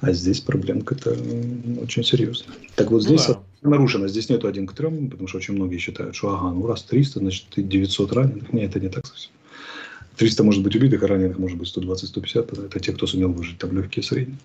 А 0.00 0.12
здесь 0.12 0.40
проблемка-то 0.40 1.16
очень 1.80 2.04
серьезная. 2.04 2.54
Так 2.76 2.90
вот 2.90 3.02
здесь 3.02 3.26
ну, 3.26 3.42
да. 3.62 3.70
нарушено. 3.70 4.06
Здесь 4.06 4.28
нету 4.28 4.46
один 4.46 4.66
к 4.66 4.74
трем, 4.74 5.10
потому 5.10 5.26
что 5.28 5.38
очень 5.38 5.54
многие 5.54 5.78
считают, 5.78 6.14
что 6.14 6.34
ага, 6.34 6.50
ну 6.50 6.66
раз 6.66 6.82
300, 6.84 7.20
значит 7.20 7.46
900 7.56 8.12
раненых. 8.12 8.52
Нет, 8.52 8.70
это 8.70 8.80
не 8.80 8.88
так 8.88 9.06
совсем. 9.06 9.30
300 10.16 10.44
может 10.44 10.62
быть 10.62 10.76
убитых, 10.76 11.02
а 11.02 11.06
раненых 11.08 11.38
может 11.38 11.58
быть 11.58 11.74
120-150. 11.74 12.66
Это 12.66 12.80
те, 12.80 12.92
кто 12.92 13.06
сумел 13.06 13.32
выжить 13.32 13.58
там 13.58 13.76
легкие 13.76 14.02
средние. 14.02 14.38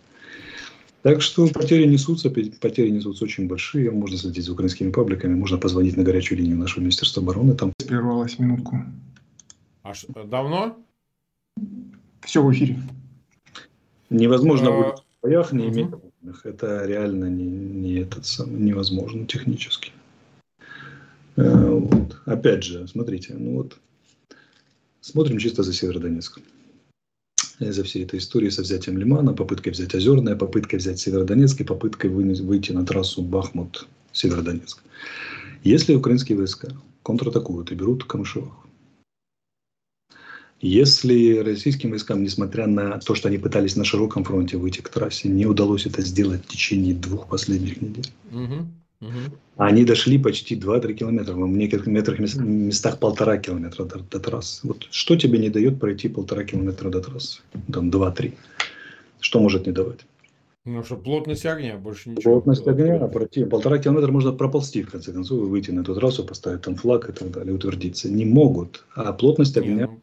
Так 1.02 1.22
что 1.22 1.48
потери 1.48 1.86
несутся, 1.86 2.30
потери 2.30 2.90
несутся 2.90 3.24
очень 3.24 3.48
большие. 3.48 3.90
Можно 3.90 4.18
следить 4.18 4.46
за 4.46 4.52
украинскими 4.52 4.92
пабликами, 4.92 5.34
можно 5.34 5.58
позвонить 5.58 5.96
на 5.96 6.04
горячую 6.04 6.40
линию 6.40 6.58
нашего 6.58 6.82
Министерства 6.82 7.24
обороны. 7.24 7.56
Там 7.56 7.72
прервалась 7.78 8.38
минутку. 8.38 8.84
А 9.84 9.94
что, 9.94 10.24
давно? 10.24 10.78
Все 12.22 12.44
в 12.44 12.52
эфире. 12.52 12.80
Невозможно 14.10 14.70
а... 14.70 14.72
будет 14.72 15.00
в 15.00 15.24
боях 15.24 15.54
не 15.54 15.68
иметь 15.68 15.90
данных. 15.90 16.46
Это 16.46 16.86
реально 16.86 17.26
не, 17.26 17.46
не 17.46 17.94
этот 18.00 18.26
самый, 18.26 18.60
невозможно 18.60 19.26
технически. 19.26 19.92
Э, 21.38 21.70
вот. 21.70 22.18
Опять 22.26 22.64
же, 22.64 22.88
смотрите, 22.88 23.36
ну 23.38 23.56
вот 23.56 23.78
смотрим 25.00 25.38
чисто 25.38 25.64
за 25.64 25.74
Северодонецком 25.74 26.44
за 27.60 27.84
всей 27.84 28.04
этой 28.04 28.20
истории 28.20 28.50
со 28.50 28.62
взятием 28.62 28.98
Лимана, 28.98 29.34
попыткой 29.34 29.74
взять 29.74 29.94
Озерное, 29.94 30.36
попыткой 30.36 30.80
взять 30.80 31.00
Северодонецк 31.00 31.62
и 31.62 31.64
попыткой 31.64 32.10
выйти 32.10 32.72
на 32.72 32.86
трассу 32.86 33.22
Бахмут-Северодонецк. 33.22 34.80
Если 35.64 35.94
украинские 35.94 36.38
войска 36.38 36.70
контратакуют 37.04 37.72
и 37.72 37.76
берут 37.76 38.06
Камышевах, 38.06 38.54
если 40.62 41.38
российским 41.38 41.92
войскам, 41.92 42.22
несмотря 42.22 42.68
на 42.68 43.00
то, 43.00 43.16
что 43.16 43.30
они 43.30 43.38
пытались 43.38 43.78
на 43.78 43.86
широком 43.86 44.26
фронте 44.26 44.58
выйти 44.58 44.82
к 44.82 44.90
трассе, 44.90 45.30
не 45.30 45.46
удалось 45.46 45.86
это 45.86 46.02
сделать 46.02 46.44
в 46.44 46.48
течение 46.48 46.94
двух 46.94 47.30
последних 47.30 47.82
недель, 47.82 48.12
угу. 48.32 48.68
Угу. 49.02 49.38
Они 49.56 49.86
дошли 49.86 50.18
почти 50.18 50.56
2-3 50.58 50.94
километра, 50.94 51.34
в 51.34 51.48
некоторых 51.48 51.88
некоторых 51.88 52.36
местах 52.36 53.00
полтора 53.00 53.38
километра 53.38 53.86
до, 53.86 54.00
до 54.00 54.20
трассы. 54.20 54.68
Вот 54.68 54.88
что 54.92 55.16
тебе 55.16 55.40
не 55.40 55.50
дает 55.50 55.80
пройти 55.80 56.10
полтора 56.10 56.44
километра 56.44 56.90
до 56.90 57.02
трассы? 57.02 57.42
Там 57.72 57.90
2-3. 57.90 58.34
Что 59.22 59.40
может 59.40 59.68
не 59.68 59.72
давать? 59.72 60.00
Ну 60.66 60.84
что, 60.84 60.98
плотность 60.98 61.46
огня, 61.46 61.78
больше 61.78 62.10
ничего. 62.10 62.34
Плотность 62.34 62.68
огня, 62.68 62.98
а 62.98 63.08
пройти 63.08 63.46
полтора 63.46 63.78
километра 63.78 64.12
можно 64.12 64.34
проползти, 64.34 64.84
в 64.84 64.92
конце 64.92 65.14
концов, 65.14 65.42
и 65.42 65.50
выйти 65.50 65.72
на 65.72 65.82
эту 65.82 65.96
трассу, 65.96 66.26
поставить 66.26 66.62
там 66.62 66.76
флаг 66.76 67.10
и 67.10 67.14
так 67.14 67.32
далее, 67.32 67.56
утвердиться. 67.56 68.10
Не 68.10 68.26
могут. 68.26 68.86
А 68.96 69.14
плотность 69.14 69.56
огня... 69.58 69.76
Не, 69.76 69.86
ну, 69.86 70.02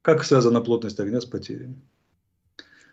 как 0.00 0.24
связана 0.24 0.62
плотность 0.62 0.98
огня 0.98 1.20
с 1.20 1.26
потерями? 1.26 1.76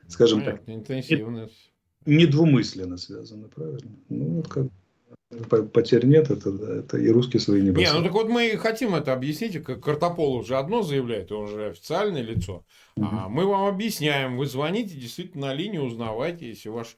Скажем 0.09 0.41
понятно, 0.41 0.65
так. 0.65 0.75
Интенсивность. 0.75 1.71
Недвумысленно 2.05 2.97
связано, 2.97 3.47
правильно? 3.47 3.91
Ну, 4.09 4.25
вот 4.35 4.47
как 4.49 4.67
потерь 5.73 6.05
нет, 6.05 6.31
это, 6.31 6.49
это 6.49 6.97
и 6.97 7.09
русские 7.09 7.41
свои 7.41 7.61
не 7.61 7.71
бросают. 7.71 7.93
Не, 7.93 7.99
ну 7.99 8.05
так 8.05 8.13
вот 8.13 8.29
мы 8.29 8.55
хотим 8.57 8.95
это 8.95 9.11
объяснить, 9.11 9.61
как 9.63 9.83
Картополов 9.83 10.43
уже 10.43 10.57
одно 10.57 10.83
заявляет, 10.83 11.31
он 11.31 11.47
же 11.47 11.67
официальное 11.67 12.21
лицо. 12.21 12.63
Угу. 12.95 13.07
А 13.11 13.27
мы 13.27 13.45
вам 13.45 13.67
объясняем, 13.67 14.37
вы 14.37 14.45
звоните 14.45 14.95
действительно 14.95 15.47
на 15.47 15.53
линию, 15.53 15.83
узнавайте, 15.83 16.47
если 16.47 16.69
ваш 16.69 16.97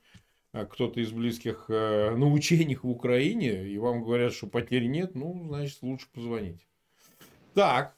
а, 0.51 0.65
кто-то 0.65 1.00
из 1.00 1.12
близких 1.12 1.65
э, 1.69 2.15
на 2.15 2.31
учениях 2.31 2.83
в 2.83 2.89
Украине, 2.89 3.67
и 3.67 3.77
вам 3.77 4.03
говорят, 4.03 4.33
что 4.33 4.48
потерь 4.48 4.86
нет, 4.86 5.15
ну, 5.15 5.45
значит, 5.48 5.79
лучше 5.81 6.07
позвонить. 6.13 6.67
Так, 7.55 7.95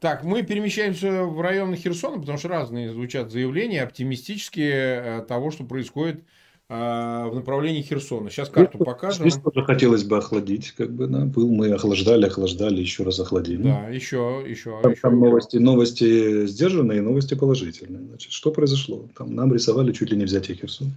Так, 0.00 0.24
мы 0.24 0.42
перемещаемся 0.42 1.24
в 1.24 1.40
район 1.40 1.74
Херсона, 1.74 2.18
потому 2.18 2.38
что 2.38 2.48
разные 2.48 2.90
звучат 2.90 3.30
заявления, 3.30 3.82
оптимистические 3.82 5.24
того, 5.28 5.50
что 5.50 5.64
происходит 5.64 6.24
в 6.70 7.32
направлении 7.34 7.82
Херсона. 7.82 8.30
Сейчас 8.30 8.48
карту 8.48 8.78
здесь, 8.78 8.86
покажем. 8.86 9.28
Здесь 9.28 9.42
тоже 9.42 9.66
хотелось 9.66 10.04
бы 10.04 10.18
охладить, 10.18 10.70
как 10.76 10.92
бы, 10.92 11.08
да, 11.08 11.24
был 11.24 11.50
мы 11.50 11.72
охлаждали, 11.72 12.26
охлаждали, 12.26 12.80
еще 12.80 13.02
раз 13.02 13.18
охладили. 13.18 13.62
Да, 13.62 13.88
еще, 13.88 14.44
еще. 14.46 14.78
Там, 14.80 14.92
еще 14.92 15.00
там 15.00 15.18
новости, 15.18 15.56
новости 15.56 16.46
сдержанные, 16.46 17.02
новости 17.02 17.34
положительные. 17.34 18.02
Значит, 18.06 18.30
что 18.30 18.52
произошло? 18.52 19.04
Там 19.18 19.34
нам 19.34 19.52
рисовали 19.52 19.92
чуть 19.92 20.12
ли 20.12 20.16
не 20.16 20.24
взятие 20.24 20.56
Херсона. 20.56 20.90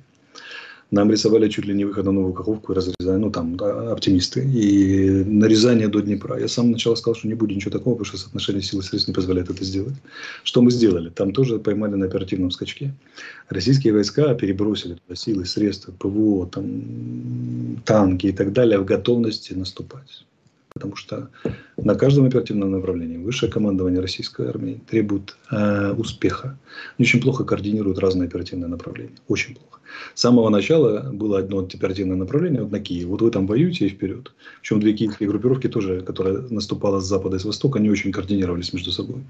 Нам 0.92 1.10
рисовали 1.10 1.50
чуть 1.50 1.66
ли 1.66 1.74
не 1.74 1.86
выход 1.86 2.06
на 2.06 2.12
новую 2.12 2.34
Каховку 2.34 2.72
и 2.72 2.76
разрезание, 2.76 3.18
ну 3.18 3.32
там 3.32 3.58
да, 3.58 3.92
оптимисты, 3.92 4.44
и 4.44 5.24
нарезание 5.26 5.88
до 5.88 6.02
Днепра. 6.02 6.40
Я 6.40 6.48
с 6.48 6.54
самого 6.54 6.78
сказал, 6.78 7.16
что 7.16 7.28
не 7.28 7.34
будет 7.34 7.56
ничего 7.56 7.72
такого, 7.72 7.96
потому 7.96 8.06
что 8.06 8.18
соотношение 8.18 8.62
сил 8.62 8.80
и 8.80 8.84
средств 8.84 9.08
не 9.08 9.14
позволяет 9.14 9.50
это 9.50 9.64
сделать. 9.64 9.96
Что 10.44 10.62
мы 10.62 10.70
сделали? 10.70 11.10
Там 11.10 11.34
тоже 11.34 11.58
поймали 11.58 11.96
на 11.96 12.06
оперативном 12.06 12.52
скачке. 12.52 12.94
Российские 13.50 13.94
войска 13.94 14.36
перебросили 14.36 14.96
туда 14.96 15.16
силы, 15.16 15.46
средства, 15.46 15.92
ПВО, 15.92 16.48
там, 16.48 17.82
танки 17.86 18.28
и 18.28 18.32
так 18.32 18.54
далее 18.54 18.78
в 18.78 18.86
готовности 18.86 19.54
наступать. 19.54 20.26
Потому 20.74 20.96
что 20.96 21.30
на 21.78 21.96
каждом 21.96 22.26
оперативном 22.26 22.72
направлении 22.72 23.18
высшее 23.18 23.52
командование 23.52 24.02
российской 24.02 24.48
армии 24.48 24.82
требует 24.90 25.36
э, 25.52 25.92
успеха. 25.94 26.58
Они 26.98 27.06
очень 27.06 27.22
плохо 27.22 27.44
координируют 27.44 28.00
разные 28.00 28.28
оперативные 28.28 28.68
направления. 28.68 29.16
Очень 29.28 29.56
плохо. 29.56 29.73
С 30.14 30.22
самого 30.22 30.50
начала 30.50 31.10
было 31.12 31.40
одно 31.40 31.60
оперативное 31.60 32.18
направление 32.18 32.62
вот 32.62 32.72
на 32.72 32.80
Киев. 32.80 33.08
Вот 33.08 33.22
вы 33.22 33.32
там 33.32 33.48
воюете 33.48 33.86
и 33.86 33.90
вперед. 33.90 34.32
Причем 34.62 34.80
две 34.80 34.94
киевские 34.94 35.30
группировки 35.30 35.68
тоже, 35.68 36.02
которые 36.02 36.40
наступала 36.50 37.00
с 37.00 37.06
запада 37.06 37.38
и 37.38 37.40
с 37.40 37.46
востока, 37.46 37.80
не 37.80 37.90
очень 37.90 38.12
координировались 38.12 38.74
между 38.74 38.92
собой. 38.92 39.24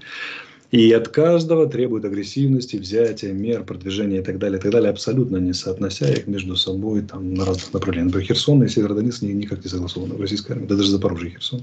И 0.74 0.90
от 0.90 1.06
каждого 1.06 1.68
требует 1.68 2.04
агрессивности, 2.04 2.74
взятия, 2.74 3.32
мер, 3.32 3.62
продвижения 3.62 4.18
и 4.18 4.22
так 4.22 4.38
далее, 4.38 4.58
и 4.58 4.60
так 4.60 4.72
далее, 4.72 4.90
абсолютно 4.90 5.36
не 5.36 5.52
соотнося 5.52 6.10
их 6.10 6.26
между 6.26 6.56
собой 6.56 7.02
там, 7.02 7.32
на 7.32 7.44
разных 7.44 7.72
направлениях. 7.72 8.06
Например, 8.06 8.26
Херсон 8.26 8.64
и 8.64 8.68
Северодонецк 8.68 9.22
никак 9.22 9.62
не 9.62 9.70
согласованы 9.70 10.14
в 10.14 10.20
российской 10.20 10.50
армии, 10.50 10.66
да 10.66 10.74
даже 10.74 10.90
Запорожье 10.90 11.28
и 11.28 11.32
Херсон 11.34 11.62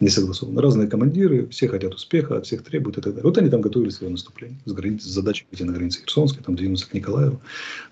не 0.00 0.10
согласованы. 0.10 0.60
Разные 0.60 0.86
командиры, 0.86 1.48
все 1.48 1.66
хотят 1.66 1.94
успеха, 1.94 2.36
от 2.36 2.44
всех 2.44 2.62
требуют 2.62 2.98
и 2.98 3.00
так 3.00 3.14
далее. 3.14 3.24
Вот 3.24 3.38
они 3.38 3.48
там 3.48 3.62
готовили 3.62 3.88
свое 3.88 4.12
наступление 4.12 4.58
с, 4.66 4.72
границы, 4.72 5.08
с 5.08 5.12
задачей 5.12 5.46
выйти 5.50 5.62
на 5.62 5.72
границе 5.72 6.00
Херсонской, 6.00 6.42
там 6.44 6.54
двинуться 6.54 6.90
к 6.90 6.92
Николаеву, 6.92 7.40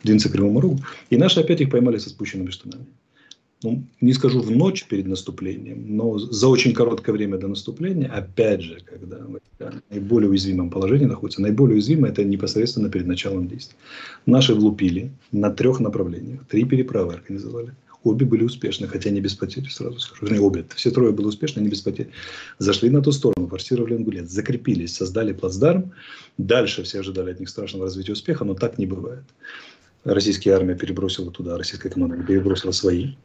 двинуться 0.05 0.29
к 0.29 0.33
Кривому 0.33 0.61
Рогу. 0.61 0.81
И 1.09 1.17
наши 1.17 1.41
опять 1.41 1.63
их 1.63 1.71
поймали 1.71 1.97
со 1.97 2.11
спущенными 2.11 2.51
штанами 2.51 2.85
ну, 3.63 3.85
не 4.01 4.13
скажу 4.15 4.41
в 4.41 4.51
ночь 4.51 4.87
перед 4.87 5.07
наступлением, 5.07 5.85
но 5.97 6.19
за 6.19 6.49
очень 6.49 6.73
короткое 6.73 7.13
время 7.13 7.39
до 7.39 7.49
наступления, 7.49 8.09
опять 8.09 8.63
же, 8.63 8.81
когда 8.85 9.19
мы 9.19 9.41
в 9.59 9.83
наиболее 9.91 10.31
уязвимом 10.31 10.71
положении 10.71 11.05
находится, 11.05 11.43
наиболее 11.43 11.75
уязвимое 11.75 12.11
это 12.11 12.25
непосредственно 12.25 12.89
перед 12.89 13.07
началом 13.07 13.49
действий. 13.49 13.77
Наши 14.25 14.55
влупили 14.55 15.11
на 15.33 15.51
трех 15.51 15.81
направлениях, 15.81 16.47
три 16.47 16.65
переправы 16.65 17.15
организовали. 17.15 17.75
Обе 18.03 18.25
были 18.25 18.45
успешны, 18.45 18.89
хотя 18.89 19.11
не 19.11 19.21
без 19.21 19.35
потерь, 19.35 19.69
сразу 19.69 19.99
скажу. 19.99 20.25
Вернее, 20.25 20.41
обе. 20.41 20.65
Все 20.75 20.91
трое 20.91 21.13
были 21.13 21.27
успешны, 21.27 21.61
не 21.61 21.69
без 21.69 21.83
потерь. 21.83 22.09
Зашли 22.59 22.89
на 22.89 23.03
ту 23.03 23.13
сторону, 23.13 23.47
форсировали 23.47 23.95
Ингулец, 23.95 24.31
закрепились, 24.31 24.95
создали 24.95 25.35
плацдарм. 25.35 25.93
Дальше 26.39 26.83
все 26.83 27.01
ожидали 27.01 27.33
от 27.33 27.41
них 27.41 27.51
страшного 27.51 27.85
развития 27.85 28.13
успеха, 28.13 28.47
но 28.47 28.55
так 28.55 28.79
не 28.79 28.87
бывает. 28.87 29.25
Российская 30.05 30.53
армия 30.53 30.77
перебросила 30.77 31.31
туда, 31.31 31.59
российская 31.59 31.91
команда 31.91 32.17
перебросила 32.23 32.73
свои 32.73 33.17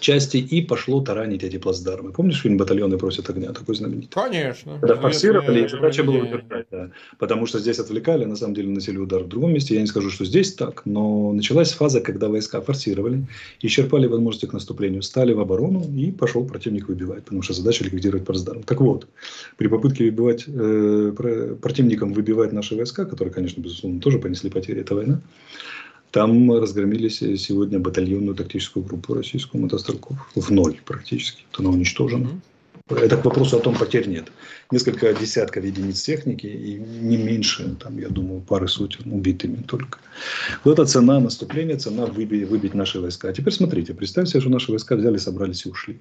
части 0.00 0.36
и 0.36 0.62
пошло 0.62 1.00
таранить 1.00 1.42
эти 1.42 1.58
плацдармы. 1.58 2.12
Помнишь 2.12 2.42
фильм 2.42 2.56
«Батальоны 2.56 2.98
просят 2.98 3.30
огня», 3.30 3.52
такой 3.52 3.74
знаменитый? 3.74 4.10
Конечно. 4.10 4.78
Когда 4.80 4.96
форсировали, 4.96 5.64
и 5.64 5.68
задача 5.68 6.04
была 6.04 6.18
удержать, 6.18 6.66
да. 6.70 6.90
Потому 7.18 7.46
что 7.46 7.58
здесь 7.58 7.78
отвлекали, 7.78 8.24
на 8.24 8.36
самом 8.36 8.54
деле 8.54 8.68
наносили 8.68 8.98
удар 8.98 9.22
в 9.22 9.28
другом 9.28 9.52
месте. 9.52 9.74
Я 9.74 9.80
не 9.80 9.86
скажу, 9.86 10.10
что 10.10 10.24
здесь 10.24 10.54
так, 10.54 10.82
но 10.84 11.32
началась 11.32 11.72
фаза, 11.72 12.00
когда 12.00 12.28
войска 12.28 12.60
форсировали, 12.60 13.26
исчерпали 13.62 14.06
возможности 14.06 14.46
к 14.46 14.52
наступлению, 14.52 15.02
стали 15.02 15.32
в 15.32 15.40
оборону, 15.40 15.84
и 15.96 16.12
пошел 16.12 16.44
противник 16.44 16.88
выбивать, 16.88 17.24
потому 17.24 17.42
что 17.42 17.54
задача 17.54 17.84
ликвидировать 17.84 18.26
плацдарм. 18.26 18.62
Так 18.62 18.80
вот, 18.80 19.06
при 19.56 19.68
попытке 19.68 20.04
выбивать, 20.04 20.44
э, 20.46 21.56
противникам 21.60 22.12
выбивать 22.12 22.52
наши 22.52 22.76
войска, 22.76 23.04
которые, 23.04 23.32
конечно, 23.32 23.60
безусловно, 23.60 24.00
тоже 24.00 24.18
понесли 24.18 24.50
потери, 24.50 24.80
это 24.80 24.94
война, 24.94 25.20
там 26.10 26.50
разгромились 26.52 27.18
сегодня 27.18 27.78
батальонную 27.78 28.34
тактическую 28.34 28.84
группу 28.84 29.14
российскую 29.14 29.62
мотострелков. 29.62 30.16
В 30.34 30.50
ноль 30.50 30.78
практически. 30.84 31.44
Она 31.58 31.70
уничтожена. 31.70 32.28
Это 32.88 33.18
к 33.18 33.24
вопросу 33.24 33.58
о 33.58 33.60
том, 33.60 33.74
потерь 33.76 34.08
нет. 34.08 34.32
Несколько 34.70 35.12
десятков 35.12 35.62
единиц 35.62 36.00
техники 36.02 36.46
и 36.46 36.74
не 36.74 37.18
меньше, 37.18 37.76
там, 37.78 37.98
я 37.98 38.08
думаю, 38.08 38.40
пары 38.40 38.66
сотен 38.66 39.12
убитыми 39.12 39.62
только. 39.62 39.98
Вот 40.64 40.72
это 40.72 40.86
цена 40.86 41.20
наступления, 41.20 41.76
цена 41.76 42.06
выбить, 42.06 42.48
выбить 42.48 42.72
наши 42.72 42.98
войска. 42.98 43.28
А 43.28 43.32
теперь 43.34 43.52
смотрите, 43.52 43.92
представьте, 43.92 44.40
что 44.40 44.48
наши 44.48 44.70
войска 44.70 44.96
взяли, 44.96 45.18
собрались 45.18 45.66
и 45.66 45.68
ушли. 45.68 46.00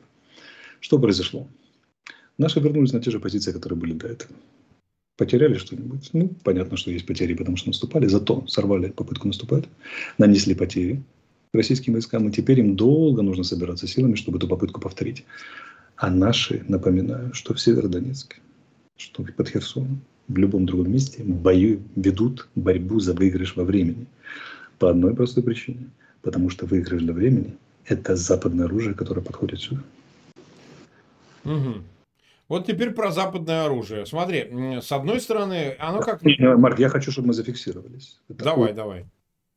Что 0.80 0.98
произошло? 0.98 1.48
Наши 2.38 2.62
вернулись 2.62 2.94
на 2.94 3.02
те 3.02 3.12
же 3.12 3.20
позиции, 3.20 3.52
которые 3.52 3.78
были 3.78 3.94
до 3.94 4.08
этого. 4.08 4.32
Потеряли 5.18 5.56
что-нибудь? 5.56 6.12
Ну, 6.14 6.30
понятно, 6.44 6.78
что 6.78 6.92
есть 6.92 7.08
потери, 7.08 7.34
потому 7.34 7.58
что 7.58 7.70
наступали, 7.70 8.06
зато 8.06 8.46
сорвали 8.48 8.90
попытку 8.90 9.28
наступать, 9.28 9.66
нанесли 10.20 10.54
потери 10.54 11.02
российским 11.54 11.94
войскам, 11.94 12.30
и 12.30 12.32
теперь 12.32 12.60
им 12.60 12.76
долго 12.76 13.24
нужно 13.24 13.44
собираться 13.44 13.88
силами, 13.88 14.14
чтобы 14.14 14.38
эту 14.38 14.48
попытку 14.48 14.80
повторить. 14.80 15.26
А 15.96 16.12
наши, 16.12 16.64
напоминаю, 16.68 17.34
что 17.34 17.56
в 17.56 17.60
Северодонецке, 17.60 18.38
что 18.96 19.24
под 19.24 19.50
Херсоном, 19.50 20.02
в 20.28 20.38
любом 20.38 20.68
другом 20.68 20.92
месте 20.92 21.24
бою, 21.24 21.82
ведут 21.96 22.48
борьбу 22.56 23.00
за 23.00 23.14
выигрыш 23.14 23.56
во 23.56 23.64
времени. 23.64 24.06
По 24.78 24.92
одной 24.92 25.16
простой 25.16 25.44
причине. 25.44 25.90
Потому 26.22 26.50
что 26.50 26.66
выигрыш 26.66 27.02
для 27.02 27.14
времени– 27.14 27.56
это 27.86 28.16
западное 28.16 28.66
оружие, 28.66 28.94
которое 28.94 29.22
подходит 29.22 29.60
сюда. 29.62 29.82
Угу. 31.46 31.76
Вот 32.50 32.66
теперь 32.66 32.92
про 32.92 33.12
западное 33.12 33.66
оружие. 33.66 34.06
Смотри, 34.06 34.80
с 34.82 34.92
одной 34.92 35.20
стороны, 35.20 35.76
оно 35.80 36.00
как... 36.00 36.22
Марк, 36.24 36.80
я 36.80 36.90
хочу, 36.90 37.12
чтобы 37.12 37.30
мы 37.30 37.34
зафиксировались. 37.34 38.20
Это 38.30 38.46
давай, 38.46 38.74
давай. 38.74 39.06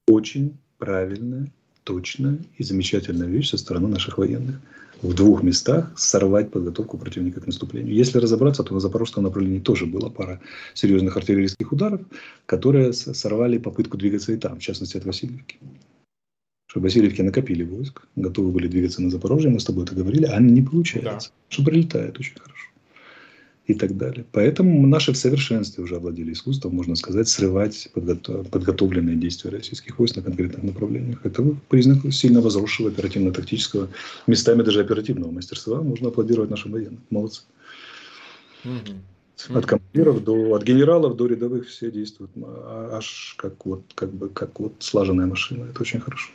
Очень 0.08 0.58
правильная, 0.78 1.46
точная 1.84 2.38
и 2.58 2.64
замечательная 2.64 3.28
вещь 3.28 3.50
со 3.50 3.58
стороны 3.58 3.86
наших 3.86 4.18
военных. 4.18 4.60
В 5.02 5.14
двух 5.14 5.42
местах 5.42 5.92
сорвать 5.96 6.50
подготовку 6.50 6.98
противника 6.98 7.40
к 7.40 7.46
наступлению. 7.46 7.94
Если 7.94 8.18
разобраться, 8.18 8.64
то 8.64 8.74
на 8.74 8.80
запорожском 8.80 9.24
направлении 9.24 9.60
тоже 9.60 9.86
была 9.86 10.10
пара 10.10 10.40
серьезных 10.74 11.16
артиллерийских 11.16 11.72
ударов, 11.72 12.00
которые 12.44 12.92
сорвали 12.92 13.56
попытку 13.56 13.96
двигаться 13.96 14.32
и 14.32 14.36
там, 14.36 14.58
в 14.58 14.62
частности 14.62 14.98
от 14.98 15.06
Васильевки. 15.06 15.58
Что 16.66 16.80
в 16.80 16.82
Васильевке 16.82 17.22
накопили 17.22 17.62
войск, 17.62 18.02
готовы 18.14 18.50
были 18.50 18.68
двигаться 18.68 19.00
на 19.00 19.10
Запорожье, 19.10 19.50
мы 19.50 19.58
с 19.58 19.64
тобой 19.64 19.84
это 19.84 19.94
говорили, 19.94 20.26
а 20.26 20.38
не 20.38 20.60
получается. 20.60 21.30
Да. 21.30 21.36
Что 21.48 21.64
прилетает 21.64 22.18
очень 22.18 22.38
хорошо 22.38 22.69
и 23.70 23.74
так 23.74 23.96
далее. 23.96 24.24
Поэтому 24.32 24.86
наши 24.86 25.12
в 25.12 25.16
совершенстве 25.16 25.84
уже 25.84 25.96
овладели 25.96 26.32
искусством, 26.32 26.74
можно 26.74 26.96
сказать, 26.96 27.28
срывать 27.28 27.88
подго- 27.94 28.48
подготовленные 28.48 29.16
действия 29.16 29.50
российских 29.50 29.98
войск 29.98 30.16
на 30.16 30.22
конкретных 30.22 30.62
направлениях. 30.62 31.24
Это 31.24 31.42
признак 31.68 32.12
сильно 32.12 32.40
возросшего 32.40 32.88
оперативно-тактического, 32.88 33.88
местами 34.26 34.62
даже 34.62 34.80
оперативного 34.80 35.30
мастерства. 35.30 35.82
Можно 35.82 36.08
аплодировать 36.08 36.50
нашим 36.50 36.72
военным. 36.72 37.00
Молодцы. 37.10 37.42
От 39.48 39.66
командиров 39.66 40.22
до, 40.22 40.54
от 40.54 40.64
генералов 40.64 41.16
до 41.16 41.26
рядовых 41.26 41.68
все 41.68 41.90
действуют 41.90 42.30
аж 42.92 43.34
как 43.38 43.64
вот, 43.64 43.82
как 43.94 44.12
бы, 44.12 44.28
как 44.28 44.60
вот 44.60 44.74
слаженная 44.80 45.26
машина. 45.26 45.64
Это 45.70 45.80
очень 45.80 46.00
хорошо. 46.00 46.30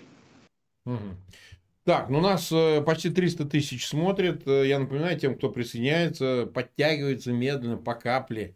Так, 1.86 2.10
ну 2.10 2.20
нас 2.20 2.52
э, 2.52 2.82
почти 2.82 3.12
300 3.12 3.46
тысяч 3.46 3.88
смотрит. 3.88 4.48
Э, 4.48 4.68
я 4.68 4.80
напоминаю 4.80 5.20
тем, 5.20 5.36
кто 5.36 5.50
присоединяется, 5.50 6.50
подтягивается 6.52 7.32
медленно, 7.32 7.78
по 7.78 7.94
капле. 7.94 8.56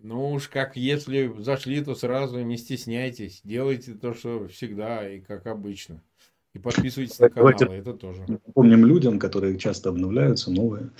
Ну 0.00 0.32
уж 0.32 0.48
как 0.48 0.74
если 0.74 1.32
зашли, 1.38 1.84
то 1.84 1.94
сразу 1.94 2.40
не 2.40 2.56
стесняйтесь. 2.56 3.42
Делайте 3.44 3.92
то, 3.92 4.14
что 4.14 4.48
всегда 4.48 5.08
и 5.08 5.20
как 5.20 5.46
обычно. 5.46 6.02
И 6.54 6.58
подписывайтесь 6.58 7.18
на 7.18 7.28
канал, 7.28 7.52
это 7.52 7.92
тоже. 7.92 8.24
Помним 8.54 8.86
людям, 8.86 9.18
которые 9.18 9.58
часто 9.58 9.90
обновляются, 9.90 10.50
новые, 10.50 10.90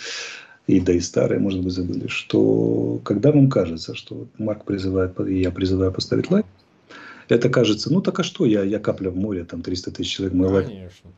и 0.66 0.78
да 0.78 0.92
и 0.92 1.00
старые, 1.00 1.40
может 1.40 1.62
быть, 1.62 1.72
забыли, 1.72 2.06
что 2.06 3.00
когда 3.04 3.32
вам 3.32 3.48
кажется, 3.48 3.94
что 3.94 4.28
Марк 4.36 4.64
призывает, 4.64 5.18
и 5.20 5.40
я 5.40 5.50
призываю 5.50 5.92
поставить 5.92 6.30
лайк, 6.30 6.46
это 7.28 7.48
кажется, 7.48 7.92
ну 7.92 8.00
так 8.00 8.20
а 8.20 8.22
что, 8.22 8.44
я, 8.44 8.62
я 8.62 8.78
капля 8.78 9.10
в 9.10 9.16
море, 9.16 9.44
там 9.44 9.62
300 9.62 9.90
тысяч 9.90 10.16
человек, 10.16 10.34
мой 10.34 10.48
лайк. 10.48 10.68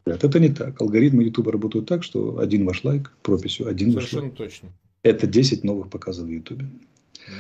Это 0.05 0.39
не 0.39 0.49
так. 0.49 0.81
Алгоритмы 0.81 1.25
YouTube 1.25 1.49
работают 1.49 1.89
так, 1.89 2.05
что 2.05 2.39
один 2.39 2.65
ваш 2.65 2.85
лайк 2.85 3.13
прописью, 3.23 3.69
один 3.69 3.93
Совершенно 3.93 4.23
ваш 4.23 4.39
лайк. 4.39 4.39
точно. 4.39 4.69
Это 5.03 5.27
10 5.27 5.65
новых 5.65 5.89
показов 5.89 6.27
в 6.27 6.31
YouTube. 6.31 6.63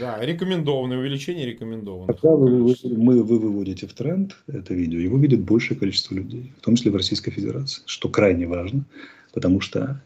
Да, 0.00 0.18
рекомендованное 0.20 0.98
увеличение 0.98 1.46
рекомендованных. 1.46 2.18
Когда 2.20 2.34
вы, 2.34 2.64
вы, 2.64 2.74
мы, 2.84 3.22
вы 3.22 3.38
выводите 3.38 3.86
в 3.86 3.92
тренд 3.92 4.36
это 4.48 4.74
видео, 4.74 4.98
его 4.98 5.16
видит 5.18 5.40
большее 5.40 5.78
количество 5.78 6.14
людей, 6.14 6.52
в 6.58 6.64
том 6.64 6.76
числе 6.76 6.90
в 6.90 6.96
Российской 6.96 7.30
Федерации, 7.30 7.82
что 7.86 8.08
крайне 8.08 8.46
важно, 8.46 8.84
потому 9.32 9.60
что 9.60 10.00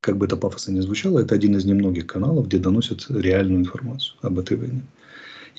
как 0.00 0.16
бы 0.16 0.26
это 0.26 0.36
пафосно 0.36 0.72
не 0.72 0.80
звучало, 0.80 1.20
это 1.20 1.34
один 1.34 1.56
из 1.56 1.64
немногих 1.64 2.06
каналов, 2.06 2.46
где 2.46 2.58
доносят 2.58 3.06
реальную 3.10 3.60
информацию 3.60 4.16
об 4.22 4.38
этой 4.38 4.56
войне. 4.56 4.82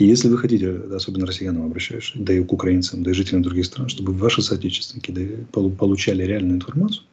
И 0.02 0.06
если 0.08 0.30
вы 0.30 0.40
хотите, 0.40 0.72
особенно 0.96 1.28
россиянам 1.28 1.64
обращаюсь, 1.64 2.12
да 2.16 2.34
и 2.34 2.44
к 2.44 2.52
украинцам, 2.52 3.04
да 3.04 3.12
и 3.12 3.14
жителям 3.14 3.44
других 3.44 3.68
стран, 3.68 3.88
чтобы 3.88 4.14
ваши 4.14 4.42
соотечественники 4.42 5.46
получали 5.52 6.24
реальную 6.24 6.56
информацию, 6.56 7.04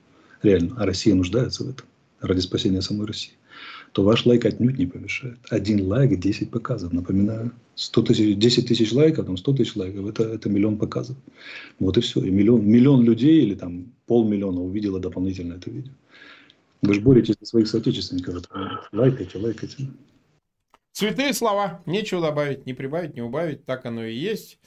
реально, 0.43 0.75
а 0.79 0.87
Россия 0.87 1.15
нуждается 1.15 1.65
в 1.65 1.69
этом 1.69 1.85
ради 2.23 2.41
спасения 2.41 2.81
самой 2.81 3.07
России, 3.07 3.35
то 3.93 4.03
ваш 4.03 4.25
лайк 4.25 4.47
отнюдь 4.47 4.79
не 4.79 4.87
помешает. 4.87 5.37
Один 5.51 5.87
лайк, 5.87 6.19
10 6.19 6.51
показов. 6.51 6.95
Напоминаю, 6.95 7.53
100 7.75 8.03
тысяч, 8.05 8.39
10 8.39 8.69
тысяч 8.69 8.91
лайков, 8.93 9.27
там 9.27 9.37
100 9.37 9.53
тысяч 9.53 9.77
лайков, 9.77 10.07
это, 10.07 10.23
это 10.23 10.49
миллион 10.49 10.79
показов. 10.79 11.19
Вот 11.81 11.99
и 11.99 12.01
все. 12.01 12.25
И 12.25 12.31
миллион, 12.31 12.67
миллион 12.67 13.05
людей 13.05 13.43
или 13.43 13.55
там 13.55 13.93
полмиллиона 14.07 14.63
увидело 14.63 14.99
дополнительно 14.99 15.57
это 15.57 15.71
видео. 15.71 15.93
Вы 16.81 16.95
же 16.95 17.03
боретесь 17.03 17.35
за 17.39 17.47
своих 17.47 17.69
соотечественников. 17.69 18.45
Лайкайте, 18.93 19.37
лайкайте. 19.37 19.89
Цветные 20.93 21.33
слова. 21.33 21.83
Нечего 21.87 22.21
добавить, 22.21 22.67
не 22.67 22.75
прибавить, 22.75 23.15
не 23.15 23.23
убавить. 23.23 23.65
Так 23.65 23.87
оно 23.87 24.05
и 24.05 24.15
есть. 24.15 24.59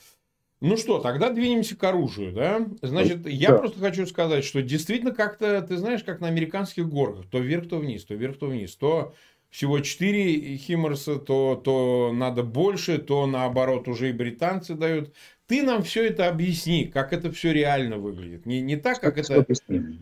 Ну 0.61 0.77
что, 0.77 0.99
тогда 0.99 1.31
двинемся 1.31 1.75
к 1.75 1.83
оружию, 1.83 2.31
да? 2.33 2.67
Значит, 2.83 3.27
я 3.27 3.49
да. 3.49 3.57
просто 3.57 3.79
хочу 3.79 4.05
сказать, 4.05 4.45
что 4.45 4.61
действительно 4.61 5.11
как-то, 5.11 5.59
ты 5.63 5.75
знаешь, 5.75 6.03
как 6.03 6.19
на 6.19 6.27
американских 6.27 6.87
горках. 6.87 7.25
То 7.31 7.39
вверх, 7.39 7.67
то 7.67 7.79
вниз, 7.79 8.05
то 8.05 8.13
вверх, 8.13 8.37
то 8.37 8.45
вниз. 8.45 8.75
То 8.75 9.15
всего 9.49 9.79
4 9.79 10.57
Химмерса, 10.57 11.17
то, 11.17 11.59
то 11.61 12.11
надо 12.13 12.43
больше, 12.43 12.99
то 12.99 13.25
наоборот 13.25 13.87
уже 13.87 14.09
и 14.09 14.13
британцы 14.13 14.75
дают. 14.75 15.13
Ты 15.51 15.63
нам 15.63 15.83
все 15.83 16.07
это 16.07 16.29
объясни, 16.29 16.85
как 16.85 17.11
это 17.11 17.29
все 17.29 17.51
реально 17.51 17.97
выглядит. 17.97 18.45
Не, 18.45 18.61
не 18.61 18.77
так, 18.77 19.01
как 19.01 19.17
это 19.17 19.45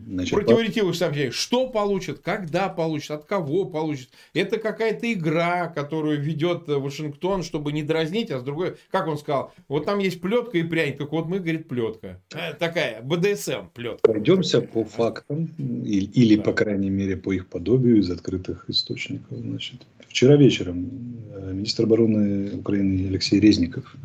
Значит, 0.06 0.32
противоречивых 0.32 0.94
сообщений. 0.94 1.32
Что 1.32 1.68
получат, 1.68 2.20
когда 2.20 2.68
получат, 2.68 3.10
от 3.10 3.24
кого 3.24 3.64
получат. 3.64 4.10
Это 4.32 4.58
какая-то 4.58 5.12
игра, 5.12 5.66
которую 5.66 6.22
ведет 6.22 6.68
Вашингтон, 6.68 7.42
чтобы 7.42 7.72
не 7.72 7.82
дразнить, 7.82 8.30
а 8.30 8.38
с 8.38 8.44
другой, 8.44 8.76
как 8.92 9.08
он 9.08 9.18
сказал, 9.18 9.52
вот 9.66 9.86
там 9.86 9.98
есть 9.98 10.20
плетка 10.20 10.56
и 10.56 10.62
пряник, 10.62 10.98
так 10.98 11.10
вот 11.10 11.26
мы, 11.26 11.40
говорит, 11.40 11.66
плетка. 11.66 12.20
Э, 12.32 12.54
такая, 12.54 13.02
БДСМ 13.02 13.70
плетка. 13.74 14.02
Пройдемся 14.02 14.60
по 14.60 14.84
фактам, 14.84 15.50
или, 15.58 16.04
или 16.12 16.36
да. 16.36 16.42
по 16.42 16.52
крайней 16.52 16.90
мере, 16.90 17.16
по 17.16 17.32
их 17.32 17.48
подобию 17.48 17.98
из 17.98 18.08
открытых 18.08 18.66
источников. 18.70 19.36
Значит, 19.36 19.80
вчера 20.06 20.36
вечером 20.36 20.88
э, 21.34 21.50
министр 21.54 21.86
обороны 21.86 22.54
Украины 22.54 23.08
Алексей 23.08 23.40
Резников 23.40 23.96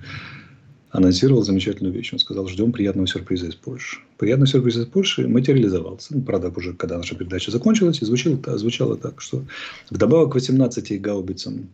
анонсировал 0.96 1.44
замечательную 1.44 1.94
вещь. 1.94 2.14
Он 2.14 2.20
сказал, 2.20 2.48
ждем 2.48 2.72
приятного 2.72 3.08
сюрприза 3.08 3.48
из 3.48 3.56
Польши. 3.56 3.98
Приятный 4.18 4.48
сюрприз 4.48 4.78
из 4.78 4.86
Польши 4.86 5.28
материализовался. 5.28 6.16
Ну, 6.16 6.22
правда, 6.22 6.52
уже 6.56 6.74
когда 6.74 6.98
наша 6.98 7.16
передача 7.16 7.52
закончилась, 7.52 8.02
и 8.02 8.06
звучало, 8.06 8.40
звучало 8.58 8.98
так, 8.98 9.22
что 9.22 9.44
вдобавок 9.90 10.32
к 10.32 10.36
18 10.36 11.02
гаубицам 11.02 11.70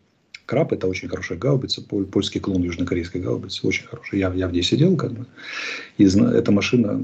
Краб– 0.46 0.74
это 0.74 0.88
очень 0.88 1.08
хорошая 1.08 1.38
гаубица, 1.38 1.82
польский 1.82 2.42
клон 2.42 2.64
южнокорейской 2.64 3.22
гаубицы, 3.22 3.66
очень 3.66 3.86
хороший. 3.86 4.20
Я, 4.20 4.34
я 4.34 4.48
в 4.48 4.52
ней 4.52 4.64
сидел, 4.64 4.98
как 4.98 5.14
бы, 5.14 5.26
и 5.98 6.04
эта 6.04 6.52
машина 6.52 7.02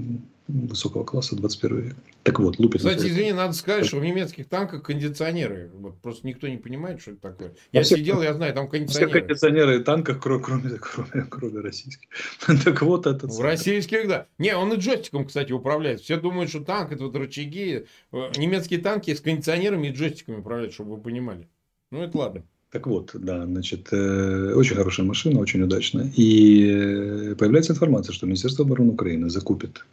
высокого 0.47 1.03
класса 1.03 1.35
21 1.35 1.79
век. 1.79 1.95
Так 2.23 2.39
вот, 2.39 2.59
лупит... 2.59 2.79
Кстати, 2.81 3.01
на... 3.01 3.07
извини, 3.07 3.33
надо 3.33 3.53
сказать, 3.53 3.85
что 3.85 3.97
в 3.97 4.03
немецких 4.03 4.47
танках 4.47 4.83
кондиционеры. 4.83 5.69
Вот 5.73 5.99
просто 5.99 6.25
никто 6.25 6.47
не 6.47 6.57
понимает, 6.57 7.01
что 7.01 7.11
это 7.11 7.21
такое. 7.21 7.53
Я 7.71 7.83
все, 7.83 7.97
сидел, 7.97 8.21
я 8.21 8.33
знаю, 8.33 8.53
там 8.53 8.69
кондиционеры. 8.69 9.11
Все 9.11 9.19
кондиционеры 9.19 9.79
в 9.79 9.83
танках, 9.83 10.21
кроме, 10.21 10.43
кроме, 10.43 10.77
кроме, 10.79 11.25
кроме 11.29 11.59
российских. 11.59 12.09
так 12.63 12.81
вот 12.81 13.07
это... 13.07 13.27
В 13.27 13.41
российских, 13.41 14.07
да. 14.07 14.27
Не, 14.37 14.55
он 14.55 14.71
и 14.73 14.77
джойстиком, 14.77 15.25
кстати, 15.25 15.51
управляет. 15.51 16.01
Все 16.01 16.17
думают, 16.17 16.49
что 16.49 16.63
танк, 16.63 16.91
это 16.91 17.03
вот 17.03 17.15
рычаги. 17.15 17.85
Э, 18.11 18.31
немецкие 18.37 18.79
танки 18.79 19.13
с 19.13 19.21
кондиционерами 19.21 19.87
и 19.87 19.91
джойстиками 19.91 20.37
управляют, 20.37 20.73
чтобы 20.73 20.95
вы 20.95 21.01
понимали. 21.01 21.47
Ну, 21.91 22.03
это 22.03 22.17
ладно. 22.17 22.43
Так 22.71 22.85
вот, 22.85 23.11
да, 23.13 23.45
значит, 23.45 23.87
э, 23.91 24.53
очень 24.53 24.75
хорошая 24.75 25.05
машина, 25.05 25.39
очень 25.39 25.61
удачная. 25.61 26.11
И 26.17 26.69
э, 26.69 27.35
появляется 27.35 27.71
информация, 27.71 28.13
что 28.13 28.25
Министерство 28.25 28.65
обороны 28.65 28.91
Украины 28.91 29.29
закупит 29.29 29.85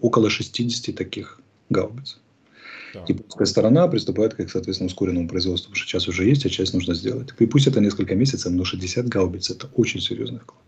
около 0.00 0.28
60 0.28 0.94
таких 0.94 1.40
гаубиц. 1.70 2.18
Да. 2.92 3.04
И 3.08 3.14
польская 3.14 3.46
сторона 3.46 3.88
приступает 3.88 4.34
к, 4.34 4.48
соответственно, 4.50 4.88
ускоренному 4.88 5.28
производству, 5.28 5.70
потому 5.70 5.76
что 5.76 5.88
сейчас 5.88 6.06
уже 6.06 6.26
есть, 6.26 6.44
а 6.44 6.50
часть 6.50 6.74
нужно 6.74 6.94
сделать. 6.94 7.30
И 7.38 7.46
пусть 7.46 7.66
это 7.66 7.80
несколько 7.80 8.14
месяцев, 8.14 8.52
но 8.52 8.64
60 8.64 9.08
гаубиц– 9.08 9.50
это 9.50 9.68
очень 9.74 10.00
серьезный 10.00 10.40
вклад. 10.40 10.62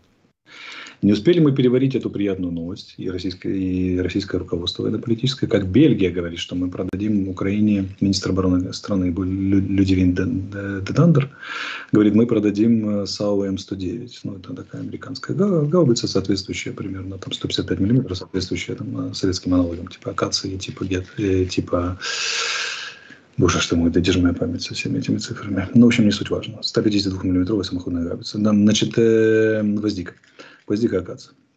Не 1.03 1.13
успели 1.13 1.39
мы 1.39 1.51
переварить 1.51 1.93
эту 1.93 2.09
приятную 2.09 2.51
новость, 2.51 2.95
и 2.97 3.09
российское, 3.09 3.53
и 3.53 3.99
российское 3.99 4.39
руководство 4.39 4.83
военно-политическое, 4.83 5.45
как 5.45 5.67
Бельгия 5.67 6.09
говорит, 6.09 6.39
что 6.39 6.55
мы 6.55 6.71
продадим 6.71 7.29
Украине, 7.29 7.89
министр 8.01 8.31
обороны 8.31 8.73
страны 8.73 9.13
Людивин 9.15 10.15
Дедондер, 10.15 11.29
говорит, 11.91 12.15
мы 12.15 12.25
продадим 12.25 13.01
э, 13.01 13.05
САУ 13.05 13.45
М109. 13.45 14.09
Ну, 14.23 14.37
это 14.37 14.53
такая 14.53 14.81
американская 14.81 15.37
гаубица, 15.37 16.07
соответствующая 16.07 16.71
примерно 16.71 17.19
там 17.19 17.31
155 17.31 17.79
миллиметров, 17.79 18.17
соответствующая 18.17 18.73
там, 18.73 19.11
э, 19.11 19.13
советским 19.13 19.53
аналогам, 19.53 19.87
типа 19.87 20.11
акации, 20.11 20.57
типа, 20.57 20.83
гет, 20.85 21.05
э, 21.17 21.45
типа 21.45 21.99
Боже, 23.37 23.59
что 23.59 23.75
мой, 23.75 23.91
да 23.91 23.99
держи 23.99 24.19
моя 24.19 24.33
память 24.33 24.63
со 24.63 24.73
всеми 24.73 24.97
этими 24.97 25.19
цифрами. 25.19 25.69
Ну, 25.75 25.85
в 25.85 25.87
общем, 25.89 26.05
не 26.05 26.11
суть 26.11 26.31
важно. 26.31 26.63
152 26.63 27.21
миллиметровая 27.21 27.63
самоходная 27.63 28.03
гаубица. 28.03 28.39
Значит, 28.39 28.97
э, 28.97 29.61
гвоздика 29.63 30.13
гвоздика 30.67 30.97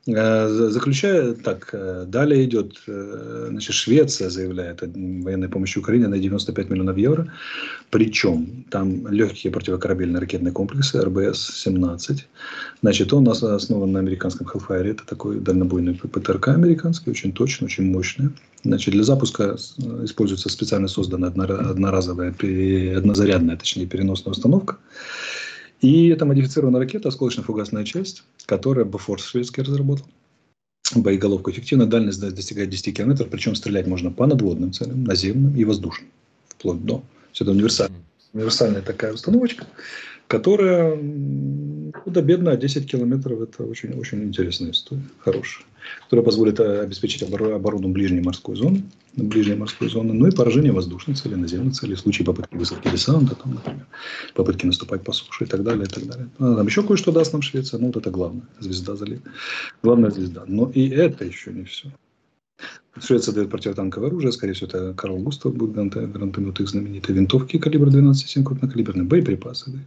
э, 0.07 0.49
Заключая, 0.71 1.35
так, 1.35 1.69
э, 1.73 2.05
далее 2.07 2.45
идет, 2.45 2.81
э, 2.87 3.49
значит, 3.51 3.75
Швеция 3.75 4.31
заявляет 4.31 4.83
о 4.83 4.87
военной 4.87 5.49
помощи 5.49 5.79
Украине 5.79 6.09
на 6.09 6.19
95 6.19 6.71
миллионов 6.71 6.97
евро. 6.97 7.31
Причем 7.91 8.65
там 8.71 9.09
легкие 9.09 9.53
противокорабельные 9.53 10.21
ракетные 10.21 10.53
комплексы 10.53 10.99
РБС-17. 11.03 12.21
Значит, 12.83 13.13
он 13.13 13.29
основан 13.29 13.93
на 13.93 13.99
американском 13.99 14.47
Hellfire. 14.47 14.91
Это 14.91 15.05
такой 15.07 15.41
дальнобойный 15.41 15.95
ПТРК 15.95 16.49
американский, 16.49 17.11
очень 17.11 17.33
точный, 17.33 17.67
очень 17.67 17.85
мощный. 17.85 18.31
Значит, 18.63 18.95
для 18.95 19.05
запуска 19.05 19.57
используется 20.05 20.49
специально 20.49 20.89
созданная 20.89 21.31
одноразовая, 21.31 22.31
однозарядная, 22.97 23.57
точнее, 23.57 23.87
переносная 23.87 24.33
установка. 24.33 24.77
И 25.81 26.09
это 26.09 26.27
модифицированная 26.27 26.81
ракета, 26.81 27.09
осколочно-фугасная 27.09 27.85
часть, 27.85 28.23
которая 28.47 28.85
Бофорс 28.85 29.25
шведский 29.25 29.63
разработал. 29.63 30.07
Боеголовка 30.95 31.53
эффективна, 31.53 31.87
дальность 31.87 32.21
достигает 32.21 32.69
10 32.69 32.97
километров, 32.97 33.29
причем 33.31 33.55
стрелять 33.55 33.87
можно 33.87 34.11
по 34.11 34.27
надводным 34.27 34.73
целям, 34.73 35.05
наземным 35.05 35.55
и 35.57 35.65
воздушным, 35.65 36.11
вплоть 36.49 36.85
до. 36.85 37.03
Все 37.33 37.45
это 37.45 37.53
универсальная, 37.53 38.01
универсальная 38.33 38.83
такая 38.83 39.13
установочка 39.13 39.67
которая 40.31 40.97
худо-бедно 42.05 42.57
10 42.57 42.89
километров. 42.89 43.41
Это 43.41 43.65
очень, 43.65 43.93
очень 43.99 44.23
интересная 44.23 44.71
история, 44.71 45.03
хорошая, 45.19 45.67
которая 46.05 46.25
позволит 46.25 46.61
э, 46.61 46.83
обеспечить 46.83 47.25
оборону 47.25 47.89
ближней 47.89 48.23
морской 48.23 48.55
зоны, 48.55 48.85
ближней 49.17 49.57
морской 49.57 49.89
зоны, 49.89 50.13
ну 50.13 50.29
и 50.29 50.31
поражение 50.31 50.71
воздушной 50.71 51.17
цели, 51.17 51.35
наземной 51.35 51.73
цели, 51.73 51.95
в 51.95 51.99
случае 51.99 52.27
попытки 52.27 52.55
высадки 52.55 52.89
десанта, 52.89 53.35
там, 53.35 53.55
например, 53.55 53.87
попытки 54.35 54.67
наступать 54.67 55.03
по 55.03 55.13
суше 55.13 55.45
и 55.45 55.47
так 55.49 55.65
далее, 55.65 55.87
и 55.87 55.89
так 55.89 56.07
далее. 56.07 56.29
А 56.39 56.55
там 56.55 56.67
еще 56.67 56.85
кое-что 56.85 57.11
даст 57.11 57.33
нам 57.33 57.43
Швеция, 57.43 57.81
ну 57.81 57.87
вот 57.87 57.97
это 57.97 58.11
главное, 58.13 58.45
звезда 58.61 58.95
залит, 58.95 59.23
главная 59.83 60.11
звезда. 60.11 60.45
Но 60.47 60.71
и 60.73 60.89
это 60.89 61.25
еще 61.25 61.53
не 61.53 61.65
все. 61.65 61.91
Швеция 63.03 63.35
дает 63.35 63.51
противотанковое 63.51 64.09
оружие, 64.09 64.33
скорее 64.33 64.53
всего, 64.53 64.69
это 64.69 64.95
Карл 64.95 65.19
Густав 65.19 65.55
будет 65.55 65.73
гранатомет 65.73 66.61
их 66.61 66.69
знаменитые 66.69 67.17
винтовки 67.17 67.59
калибр 67.59 67.89
12,7 67.89 68.45
крупнокалиберные, 68.45 69.05
боеприпасы. 69.05 69.71
Да. 69.71 69.79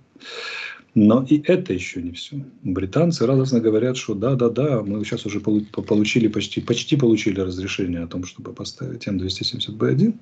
Но 0.95 1.25
и 1.27 1.41
это 1.45 1.73
еще 1.73 2.01
не 2.01 2.11
все. 2.11 2.45
Британцы 2.61 3.25
радостно 3.25 3.59
говорят, 3.59 3.97
что 3.97 4.13
да-да-да, 4.13 4.83
мы 4.83 5.03
сейчас 5.03 5.25
уже 5.25 5.39
получили 5.39 6.27
почти, 6.27 6.61
почти 6.61 6.95
получили 6.97 7.39
разрешение 7.39 8.03
о 8.03 8.07
том, 8.07 8.25
чтобы 8.25 8.53
поставить 8.53 9.07
М270Б1. 9.07 10.13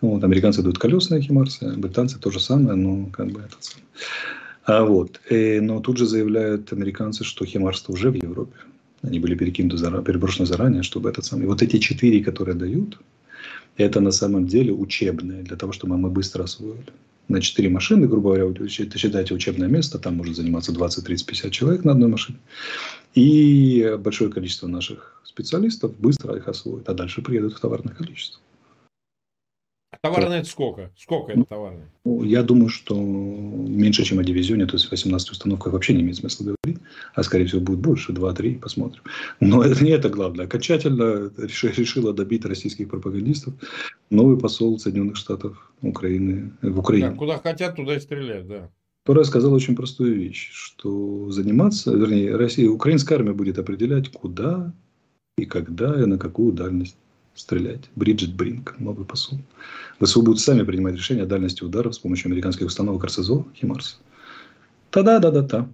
Вот, 0.00 0.24
американцы 0.24 0.62
дают 0.62 0.78
колесные 0.78 1.20
химарсы, 1.20 1.74
британцы 1.76 2.18
то 2.18 2.30
же 2.30 2.40
самое, 2.40 2.76
но 2.76 3.06
как 3.06 3.28
бы 3.28 3.40
это 3.40 3.56
самое. 3.60 3.86
А 4.64 4.84
вот, 4.84 5.20
и, 5.30 5.60
но 5.60 5.80
тут 5.80 5.98
же 5.98 6.06
заявляют 6.06 6.72
американцы, 6.72 7.22
что 7.22 7.44
химарство 7.44 7.92
уже 7.92 8.10
в 8.10 8.14
Европе. 8.14 8.56
Они 9.06 9.18
были 9.18 9.34
перекинуты, 9.34 9.76
переброшены 10.02 10.46
заранее, 10.46 10.82
чтобы 10.82 11.10
этот 11.10 11.24
самый... 11.24 11.46
Вот 11.46 11.62
эти 11.62 11.78
четыре, 11.78 12.24
которые 12.24 12.54
дают, 12.54 12.98
это 13.76 14.00
на 14.00 14.12
самом 14.12 14.46
деле 14.46 14.72
учебные, 14.72 15.42
для 15.42 15.56
того, 15.56 15.72
чтобы 15.72 15.98
мы 15.98 16.10
быстро 16.10 16.44
освоили. 16.44 16.92
На 17.28 17.40
четыре 17.40 17.68
машины, 17.70 18.06
грубо 18.06 18.34
говоря, 18.34 18.46
вы 18.46 18.68
считаете 18.68 19.34
учебное 19.34 19.68
место, 19.68 19.98
там 19.98 20.16
может 20.16 20.36
заниматься 20.36 20.72
20, 20.72 21.04
30, 21.04 21.26
50 21.26 21.52
человек 21.52 21.84
на 21.84 21.92
одной 21.92 22.08
машине. 22.08 22.38
И 23.14 23.96
большое 23.98 24.30
количество 24.30 24.68
наших 24.68 25.22
специалистов 25.24 25.92
быстро 25.98 26.36
их 26.36 26.48
освоит, 26.48 26.88
а 26.88 26.94
дальше 26.94 27.22
приедут 27.22 27.54
в 27.54 27.60
товарное 27.60 27.94
количество. 27.94 28.40
Товарное 30.04 30.40
это 30.40 30.48
сколько? 30.50 30.90
Сколько 30.98 31.32
это 31.32 31.44
товарное? 31.44 31.90
Ну, 32.04 32.24
я 32.24 32.42
думаю, 32.42 32.68
что 32.68 32.94
меньше, 32.94 34.04
чем 34.04 34.18
о 34.18 34.22
дивизионе, 34.22 34.66
то 34.66 34.74
есть 34.74 34.90
18 34.90 35.30
установках 35.30 35.72
вообще 35.72 35.94
не 35.94 36.02
имеет 36.02 36.16
смысла 36.16 36.44
говорить, 36.44 36.82
а 37.14 37.22
скорее 37.22 37.46
всего 37.46 37.62
будет 37.62 37.78
больше, 37.78 38.12
2-3, 38.12 38.58
посмотрим. 38.58 39.02
Но 39.40 39.62
это 39.62 39.82
не 39.82 39.92
это 39.92 40.10
главное. 40.10 40.44
Окончательно 40.44 41.32
решила 41.38 42.12
добить 42.12 42.44
российских 42.44 42.90
пропагандистов 42.90 43.54
новый 44.10 44.38
посол 44.38 44.78
Соединенных 44.78 45.16
Штатов 45.16 45.72
Украины 45.80 46.52
в 46.60 46.78
Украине. 46.80 47.08
Да, 47.08 47.16
куда 47.16 47.38
хотят, 47.38 47.76
туда 47.76 47.96
и 47.96 48.00
стрелять, 48.00 48.46
да. 48.46 48.70
Которая 49.06 49.24
сказала 49.24 49.54
очень 49.54 49.74
простую 49.74 50.16
вещь, 50.16 50.50
что 50.52 51.30
заниматься, 51.30 51.94
вернее, 51.94 52.36
Россия, 52.36 52.68
украинская 52.68 53.16
армия 53.16 53.32
будет 53.32 53.58
определять, 53.58 54.10
куда 54.10 54.74
и 55.38 55.46
когда 55.46 55.98
и 55.98 56.04
на 56.04 56.18
какую 56.18 56.52
дальность 56.52 56.98
стрелять. 57.34 57.90
Бриджит 57.96 58.34
Бринк, 58.34 58.76
новый 58.78 59.04
посол. 59.04 59.38
ВСУ 60.00 60.22
будут 60.22 60.40
сами 60.40 60.62
принимать 60.62 60.94
решения 60.94 61.22
о 61.22 61.26
дальности 61.26 61.64
ударов 61.64 61.94
с 61.94 61.98
помощью 61.98 62.28
американских 62.28 62.66
установок 62.66 63.04
РСЗО 63.04 63.44
«Химарс». 63.54 64.00
Та-да-да-да-та. 64.90 65.68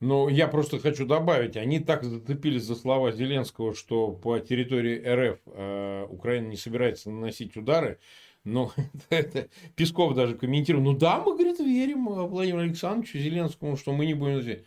Но 0.00 0.28
я 0.28 0.48
просто 0.48 0.80
хочу 0.80 1.06
добавить, 1.06 1.56
они 1.56 1.78
так 1.78 2.02
зацепились 2.02 2.64
за 2.64 2.74
слова 2.74 3.12
Зеленского, 3.12 3.72
что 3.72 4.10
по 4.10 4.40
территории 4.40 4.96
РФ 4.98 5.38
э, 5.46 6.06
Украина 6.10 6.48
не 6.48 6.56
собирается 6.56 7.08
наносить 7.08 7.56
удары. 7.56 8.00
Но 8.42 8.72
это, 9.10 9.48
Песков 9.76 10.14
даже 10.14 10.34
комментировал, 10.34 10.84
ну 10.84 10.98
да, 10.98 11.20
мы, 11.20 11.34
говорит, 11.34 11.60
верим 11.60 12.06
Владимиру 12.06 12.62
Александровичу 12.62 13.18
Зеленскому, 13.18 13.76
что 13.76 13.92
мы 13.92 14.06
не 14.06 14.14
будем. 14.14 14.64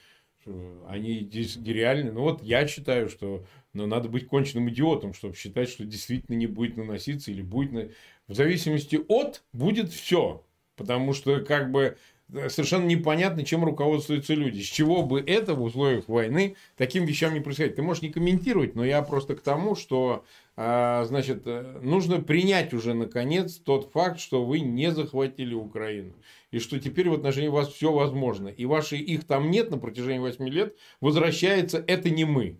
Они 0.87 1.21
здесь 1.21 1.57
реальны. 1.57 2.11
Ну 2.11 2.21
вот 2.21 2.41
я 2.41 2.65
считаю, 2.67 3.09
что 3.09 3.43
ну, 3.75 3.87
надо 3.87 4.07
быть 4.07 4.27
конченным 4.27 4.69
идиотом, 4.69 5.13
чтобы 5.13 5.35
считать, 5.35 5.69
что 5.69 5.83
действительно 5.83 6.35
не 6.35 6.47
будет 6.47 6.77
наноситься 6.77 7.29
или 7.29 7.41
будет... 7.41 7.71
На... 7.73 7.89
В 8.27 8.33
зависимости 8.33 8.99
от 9.07 9.43
будет 9.53 9.91
все. 9.91 10.43
Потому 10.77 11.13
что 11.13 11.41
как 11.41 11.71
бы 11.71 11.97
э, 12.33 12.49
совершенно 12.49 12.85
непонятно, 12.85 13.43
чем 13.43 13.65
руководствуются 13.65 14.33
люди. 14.33 14.61
С 14.61 14.65
чего 14.65 15.03
бы 15.03 15.19
это 15.19 15.53
в 15.53 15.61
условиях 15.61 16.07
войны 16.07 16.55
таким 16.77 17.05
вещам 17.05 17.33
не 17.33 17.41
происходить. 17.41 17.75
Ты 17.75 17.81
можешь 17.81 18.01
не 18.01 18.11
комментировать, 18.11 18.75
но 18.75 18.85
я 18.85 19.01
просто 19.01 19.35
к 19.35 19.41
тому, 19.41 19.75
что 19.75 20.23
а, 20.55 21.03
значит, 21.03 21.43
э, 21.45 21.79
нужно 21.81 22.21
принять 22.21 22.73
уже 22.73 22.93
наконец 22.93 23.57
тот 23.57 23.91
факт, 23.91 24.21
что 24.21 24.45
вы 24.45 24.61
не 24.61 24.89
захватили 24.89 25.53
Украину 25.53 26.13
и 26.51 26.59
что 26.59 26.79
теперь 26.79 27.09
в 27.09 27.13
отношении 27.13 27.49
вас 27.49 27.73
все 27.73 27.91
возможно. 27.91 28.47
И 28.47 28.65
ваши 28.65 28.95
их 28.95 29.25
там 29.25 29.51
нет 29.51 29.69
на 29.69 29.77
протяжении 29.77 30.19
8 30.19 30.47
лет, 30.47 30.77
возвращается 31.01 31.83
это 31.85 32.09
не 32.09 32.23
мы. 32.23 32.57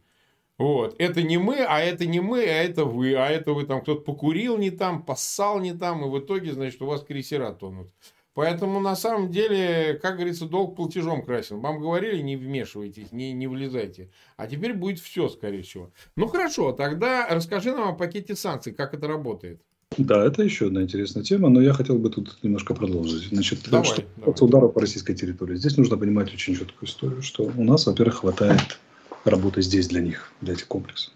Вот. 0.57 0.95
Это 0.99 1.21
не 1.21 1.37
мы, 1.37 1.57
а 1.67 1.79
это 1.79 2.05
не 2.05 2.21
мы, 2.21 2.43
а 2.43 2.63
это 2.63 2.85
вы. 2.85 3.15
А 3.15 3.27
это 3.27 3.53
вы 3.53 3.65
там 3.65 3.81
кто-то 3.81 4.01
покурил 4.01 4.57
не 4.57 4.71
там, 4.71 5.03
поссал 5.03 5.59
не 5.59 5.73
там, 5.73 6.05
и 6.05 6.09
в 6.09 6.19
итоге, 6.19 6.53
значит, 6.53 6.81
у 6.81 6.85
вас 6.85 7.03
крейсера 7.03 7.51
тонут. 7.51 7.89
Поэтому, 8.35 8.81
на 8.81 8.97
самом 8.97 9.31
деле, 9.31 9.97
как 10.01 10.15
говорится, 10.15 10.45
долг 10.45 10.75
платежом 10.75 11.23
красен. 11.23 11.61
Вам 11.61 11.79
говорили, 11.79 12.21
не 12.21 12.35
вмешивайтесь, 12.35 13.13
не, 13.13 13.31
не 13.31 13.47
влезайте. 13.47 14.09
А 14.35 14.45
теперь 14.47 14.73
будет 14.73 14.99
все, 14.99 15.29
скорее 15.29 15.61
всего. 15.61 15.91
Ну, 16.17 16.27
хорошо, 16.27 16.73
тогда 16.73 17.27
расскажи 17.29 17.71
нам 17.71 17.89
о 17.89 17.93
пакете 17.93 18.35
санкций, 18.35 18.73
как 18.73 18.93
это 18.93 19.07
работает. 19.07 19.61
Да, 19.97 20.25
это 20.25 20.43
еще 20.43 20.67
одна 20.67 20.81
интересная 20.81 21.23
тема, 21.23 21.47
но 21.47 21.61
я 21.61 21.71
хотел 21.71 21.97
бы 21.97 22.09
тут 22.09 22.37
немножко 22.43 22.73
продолжить. 22.73 23.29
Значит, 23.29 23.59
давай, 23.69 23.85
что 23.85 24.03
давай. 24.17 24.35
ударов 24.41 24.73
по 24.73 24.81
российской 24.81 25.13
территории. 25.13 25.55
Здесь 25.55 25.77
нужно 25.77 25.95
понимать 25.95 26.33
очень 26.33 26.55
четкую 26.55 26.89
историю, 26.89 27.21
что 27.21 27.43
у 27.43 27.63
нас, 27.63 27.85
во-первых, 27.85 28.15
хватает 28.15 28.79
работы 29.25 29.61
здесь 29.61 29.87
для 29.87 30.01
них, 30.01 30.31
для 30.41 30.53
этих 30.53 30.67
комплексов. 30.67 31.13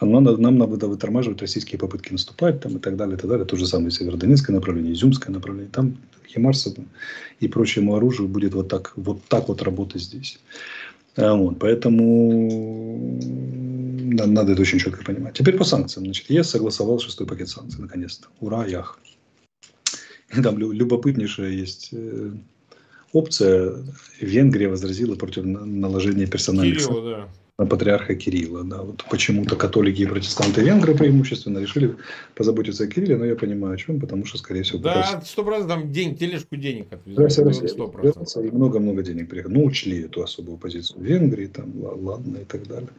Нам 0.00 0.24
надо, 0.24 0.36
нам 0.36 0.58
надо 0.58 0.88
вытормаживать 0.88 1.40
российские 1.40 1.78
попытки 1.78 2.12
наступать 2.12 2.60
там, 2.60 2.76
и 2.76 2.80
так 2.80 2.96
далее, 2.96 3.16
и 3.16 3.18
так 3.18 3.30
далее. 3.30 3.46
То 3.46 3.56
же 3.56 3.66
самое 3.66 3.90
Северодонецкое 3.90 4.54
направление, 4.54 4.92
Изюмское 4.92 5.32
направление. 5.32 5.70
Там 5.70 5.96
Химарса 6.26 6.74
и 7.40 7.48
прочему 7.48 7.94
оружию 7.94 8.28
будет 8.28 8.54
вот 8.54 8.68
так 8.68 8.92
вот, 8.96 9.22
так 9.28 9.48
вот 9.48 9.62
работать 9.62 10.02
здесь. 10.02 10.40
А 11.16 11.34
вот, 11.34 11.58
поэтому 11.60 13.20
надо 14.26 14.52
это 14.52 14.62
очень 14.62 14.80
четко 14.80 15.04
понимать. 15.04 15.34
Теперь 15.34 15.56
по 15.56 15.64
санкциям. 15.64 16.06
Значит, 16.06 16.28
ЕС 16.28 16.50
согласовал 16.50 16.98
шестой 16.98 17.26
пакет 17.26 17.48
санкций, 17.48 17.80
наконец-то. 17.80 18.28
Ура, 18.40 18.66
ях. 18.66 18.98
Там 20.42 20.58
любопытнейшая 20.58 21.50
есть 21.50 21.90
э, 21.92 22.32
опция. 23.14 23.72
Венгрия 24.20 24.68
возразила 24.68 25.14
против 25.14 25.44
наложения 25.44 26.26
персональных 26.26 26.80
санкций. 26.80 27.04
да 27.04 27.28
патриарха 27.56 28.16
Кирилла. 28.16 28.64
Да. 28.64 28.82
Вот 28.82 29.04
почему-то 29.08 29.54
католики 29.54 30.02
и 30.02 30.06
протестанты 30.06 30.62
венгры 30.62 30.94
преимущественно 30.94 31.58
решили 31.58 31.94
позаботиться 32.34 32.84
о 32.84 32.86
Кирилле, 32.88 33.16
но 33.16 33.24
я 33.24 33.36
понимаю, 33.36 33.74
о 33.74 33.76
чем, 33.76 34.00
потому 34.00 34.24
что, 34.26 34.38
скорее 34.38 34.62
всего... 34.62 34.78
Да, 34.78 35.22
сто 35.24 35.44
процентов 35.44 35.68
там 35.68 35.92
день, 35.92 36.16
тележку 36.16 36.56
денег 36.56 36.86
отвезли. 36.90 38.48
И 38.48 38.50
много-много 38.50 39.02
денег 39.02 39.28
приехало. 39.28 39.52
Ну, 39.52 39.64
учли 39.64 40.02
эту 40.02 40.22
особую 40.22 40.58
позицию 40.58 41.02
Венгрии, 41.02 41.46
там, 41.46 41.72
ладно, 41.76 42.38
и 42.38 42.44
так 42.44 42.66
далее. 42.66 42.90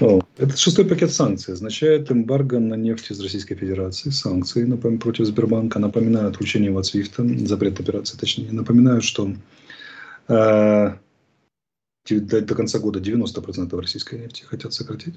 Но 0.00 0.20
этот 0.36 0.58
шестой 0.58 0.84
пакет 0.84 1.12
санкций 1.12 1.54
означает 1.54 2.12
эмбарго 2.12 2.60
на 2.60 2.74
нефть 2.74 3.10
из 3.10 3.20
Российской 3.20 3.56
Федерации, 3.56 4.10
санкции 4.10 4.64
напомню, 4.64 4.98
против 4.98 5.26
Сбербанка, 5.26 5.78
напоминаю 5.78 6.28
отключение 6.28 6.76
от 6.76 6.86
Свифта, 6.86 7.26
запрет 7.46 7.80
операции, 7.80 8.16
точнее, 8.16 8.52
напоминаю, 8.52 9.02
что 9.02 9.32
э, 10.28 10.92
до, 12.14 12.40
до 12.40 12.54
конца 12.54 12.78
года 12.78 13.00
90% 13.00 13.78
российской 13.80 14.18
нефти 14.18 14.42
хотят 14.42 14.72
сократить 14.72 15.14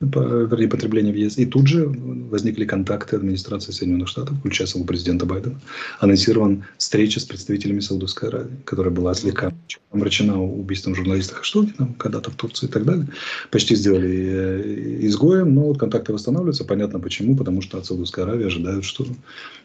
вернее, 0.00 0.68
потребление 0.68 1.12
в 1.12 1.16
ЕС. 1.16 1.38
И 1.38 1.46
тут 1.46 1.66
же 1.66 1.86
возникли 1.86 2.64
контакты 2.64 3.16
администрации 3.16 3.72
Соединенных 3.72 4.08
Штатов, 4.08 4.38
включая 4.38 4.66
самого 4.66 4.86
президента 4.86 5.26
Байдена. 5.26 5.60
Анонсирован 5.98 6.64
встреча 6.78 7.20
с 7.20 7.24
представителями 7.24 7.80
Саудовской 7.80 8.30
Аравии, 8.30 8.56
которая 8.64 8.92
была 8.92 9.14
слегка 9.14 9.52
омрачена 9.90 10.42
убийством 10.42 10.94
журналиста 10.94 11.34
Хаштогина 11.34 11.94
когда-то 11.98 12.30
в 12.30 12.36
Турции 12.36 12.66
и 12.66 12.70
так 12.70 12.84
далее. 12.84 13.08
Почти 13.50 13.74
сделали 13.74 14.08
э, 14.08 15.06
изгоем, 15.06 15.54
но 15.54 15.62
вот 15.62 15.78
контакты 15.78 16.12
восстанавливаются. 16.12 16.64
Понятно 16.64 16.98
почему, 16.98 17.36
потому 17.36 17.60
что 17.60 17.78
от 17.78 17.86
Саудовской 17.86 18.24
Аравии 18.24 18.46
ожидают, 18.46 18.84
что 18.84 19.06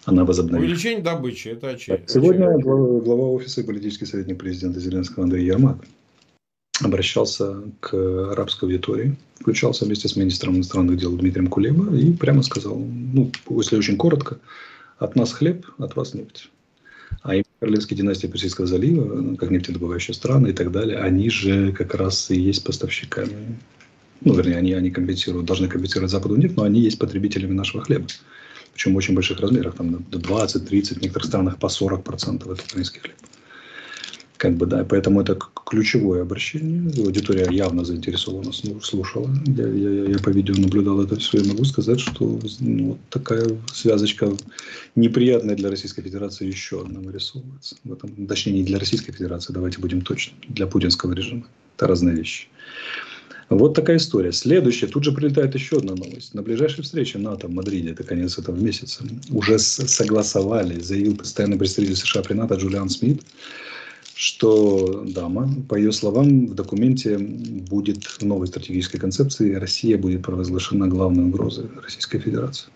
она 0.04 0.26
возобновит. 0.26 0.66
Увеличение 0.66 1.04
добычи, 1.04 1.50
это 1.50 1.70
очевидно. 1.70 2.06
Сегодня 2.08 2.58
глава, 2.60 3.00
глава 3.00 3.28
офиса 3.30 3.62
и 3.62 3.64
политический 3.64 4.06
советник 4.06 4.38
президента 4.38 4.80
Зеленского 4.80 5.24
Андрей 5.24 5.46
Ермак 5.46 5.78
обращался 6.82 7.62
к 7.80 7.94
арабской 7.94 8.66
аудитории, 8.66 9.16
включался 9.40 9.86
вместе 9.86 10.08
с 10.08 10.16
министром 10.16 10.56
иностранных 10.56 10.98
дел 10.98 11.16
Дмитрием 11.16 11.48
Кулеба 11.48 11.96
и 11.96 12.12
прямо 12.12 12.44
сказал, 12.44 12.78
ну, 12.78 13.32
если 13.50 13.78
очень 13.78 13.98
коротко, 13.98 14.40
от 14.98 15.16
нас 15.16 15.34
хлеб, 15.34 15.66
от 15.78 15.96
вас 15.96 16.14
нефть. 16.14 16.50
А 17.24 17.34
королевские 17.60 17.98
династии 17.98 18.28
Персидского 18.28 18.68
залива, 18.68 19.36
как 19.36 19.52
нефтедобывающие 19.52 20.14
страны 20.14 20.50
и 20.50 20.54
так 20.54 20.72
далее, 20.72 21.00
они 21.00 21.30
же 21.30 21.72
как 21.72 21.96
раз 21.96 22.30
и 22.30 22.40
есть 22.40 22.64
поставщиками. 22.64 23.60
Ну, 24.22 24.34
вернее, 24.34 24.58
они, 24.58 24.74
они 24.74 24.92
компенсируют, 24.92 25.46
должны 25.46 25.68
компенсировать 25.68 26.12
Западу 26.12 26.36
нефть, 26.36 26.56
но 26.56 26.64
они 26.64 26.82
есть 26.82 27.00
потребителями 27.00 27.54
нашего 27.54 27.84
хлеба. 27.84 28.08
Причем 28.74 28.94
в 28.94 28.98
очень 28.98 29.16
больших 29.16 29.40
размерах, 29.40 29.76
там 29.76 30.04
до 30.10 30.20
20-30, 30.20 31.00
в 31.00 31.02
некоторых 31.02 31.26
странах 31.26 31.58
по 31.58 31.68
40% 31.68 32.52
это 32.52 32.64
украинский 32.64 33.00
хлеб. 33.00 33.16
Как 34.38 34.58
бы, 34.58 34.66
да, 34.66 34.84
поэтому 34.84 35.22
это 35.22 35.38
ключевое 35.66 36.22
обращение. 36.22 36.92
Аудитория 37.04 37.48
явно 37.50 37.86
заинтересована, 37.86 38.52
слушала. 38.52 39.30
Я, 39.46 39.68
я, 39.68 40.06
я 40.06 40.20
по 40.20 40.30
видео 40.30 40.56
наблюдал 40.56 41.02
это 41.02 41.16
все 41.16 41.40
и 41.40 41.48
могу 41.48 41.64
сказать, 41.64 42.02
что 42.02 42.40
ну, 42.60 42.90
вот 42.90 43.00
такая 43.10 43.46
связочка 43.74 44.32
неприятная 44.96 45.56
для 45.56 45.70
Российской 45.70 46.02
Федерации 46.02 46.48
еще 46.48 46.82
одна 46.82 47.00
вырисовывается. 47.00 47.78
В 47.84 47.94
этом, 47.94 48.28
точнее, 48.28 48.54
не 48.54 48.64
для 48.64 48.78
Российской 48.78 49.14
Федерации, 49.14 49.54
давайте 49.54 49.80
будем 49.80 50.02
точны, 50.02 50.34
для 50.50 50.68
путинского 50.68 51.14
режима. 51.14 51.48
Это 51.78 51.88
разные 51.88 52.16
вещи. 52.16 52.48
Вот 53.50 53.76
такая 53.76 53.98
история. 53.98 54.32
Следующее. 54.32 54.90
Тут 54.90 55.04
же 55.04 55.12
прилетает 55.12 55.54
еще 55.54 55.78
одна 55.78 55.94
новость. 55.94 56.34
На 56.34 56.42
ближайшей 56.42 56.84
встрече 56.84 57.20
НАТО 57.20 57.48
в 57.48 57.52
Мадриде, 57.52 57.92
это 57.92 58.04
конец 58.04 58.38
этого 58.40 58.56
месяца, 58.56 59.04
уже 59.30 59.60
согласовали, 59.60 60.80
заявил 60.80 61.16
постоянный 61.16 61.58
представитель 61.58 61.96
США 61.96 62.24
при 62.24 62.34
НАТО 62.34 62.56
Джулиан 62.56 62.90
Смит, 62.90 63.22
что 64.16 65.04
дама, 65.06 65.50
по 65.68 65.76
ее 65.76 65.92
словам, 65.92 66.48
в 66.48 66.56
документе 66.56 67.18
будет 67.18 68.06
в 68.06 68.24
новой 68.24 68.48
стратегической 68.48 69.00
концепции 69.00 69.56
Россия 69.56 69.98
будет 69.98 70.24
провозглашена 70.24 70.88
главной 70.88 71.26
угрозой 71.26 71.70
Российской 71.84 72.20
Федерации. 72.20 72.70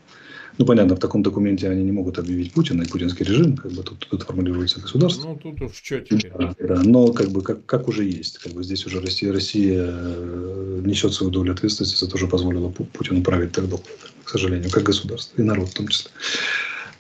Ну, 0.58 0.65
понятно, 0.65 0.97
в 0.97 0.99
таком 0.99 1.23
документе 1.23 1.69
они 1.69 1.86
не 1.86 1.93
могут 1.93 2.19
объявить 2.19 2.52
Путина 2.52 2.84
и 2.84 2.86
путинский 2.86 3.25
режим, 3.25 3.56
как 3.56 3.71
бы 3.71 3.82
тут, 3.82 4.06
тут 4.10 4.23
формулируется 4.23 4.82
государство. 4.82 5.30
Ну, 5.30 5.38
тут 5.38 5.62
уж 5.62 5.82
теперь. 5.82 6.30
Да, 6.38 6.54
да, 6.60 6.82
но 6.84 7.13
как 7.13 7.30
бы 7.30 7.41
как, 7.41 7.65
как 7.65 7.88
уже 7.88 8.04
есть. 8.04 8.39
Как 8.39 8.52
бы 8.52 8.62
здесь 8.62 8.86
уже 8.86 8.99
Россия, 8.99 9.32
Россия 9.32 9.86
э, 9.88 10.82
несет 10.84 11.13
свою 11.13 11.32
долю 11.32 11.54
ответственности 11.54 11.97
за 11.97 12.12
то, 12.12 12.17
что 12.17 12.28
позволила 12.28 12.67
Путину 12.67 13.23
править 13.23 13.54
так 13.54 13.69
долго, 13.69 13.86
к 14.25 14.30
сожалению, 14.30 14.69
как 14.69 14.84
государство, 14.84 15.41
и 15.41 15.45
народ 15.45 15.69
в 15.69 15.73
том 15.73 15.88
числе. 15.88 16.12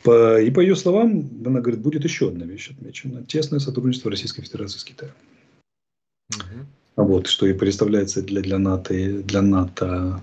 По, 0.03 0.39
и 0.39 0.49
по 0.51 0.59
ее 0.59 0.75
словам, 0.75 1.29
она 1.45 1.59
говорит, 1.59 1.81
будет 1.81 2.03
еще 2.03 2.29
одна 2.29 2.45
вещь 2.45 2.71
отмечена. 2.71 3.23
Тесное 3.25 3.59
сотрудничество 3.59 4.09
Российской 4.09 4.43
Федерации 4.43 4.79
с 4.79 4.83
Китаем. 4.83 5.13
Угу. 6.35 7.05
Вот, 7.05 7.27
что 7.27 7.47
и 7.47 7.53
представляется 7.53 8.21
для, 8.21 8.41
для, 8.41 8.59
НАТО, 8.59 8.93
для 9.23 9.41
НАТО 9.41 10.21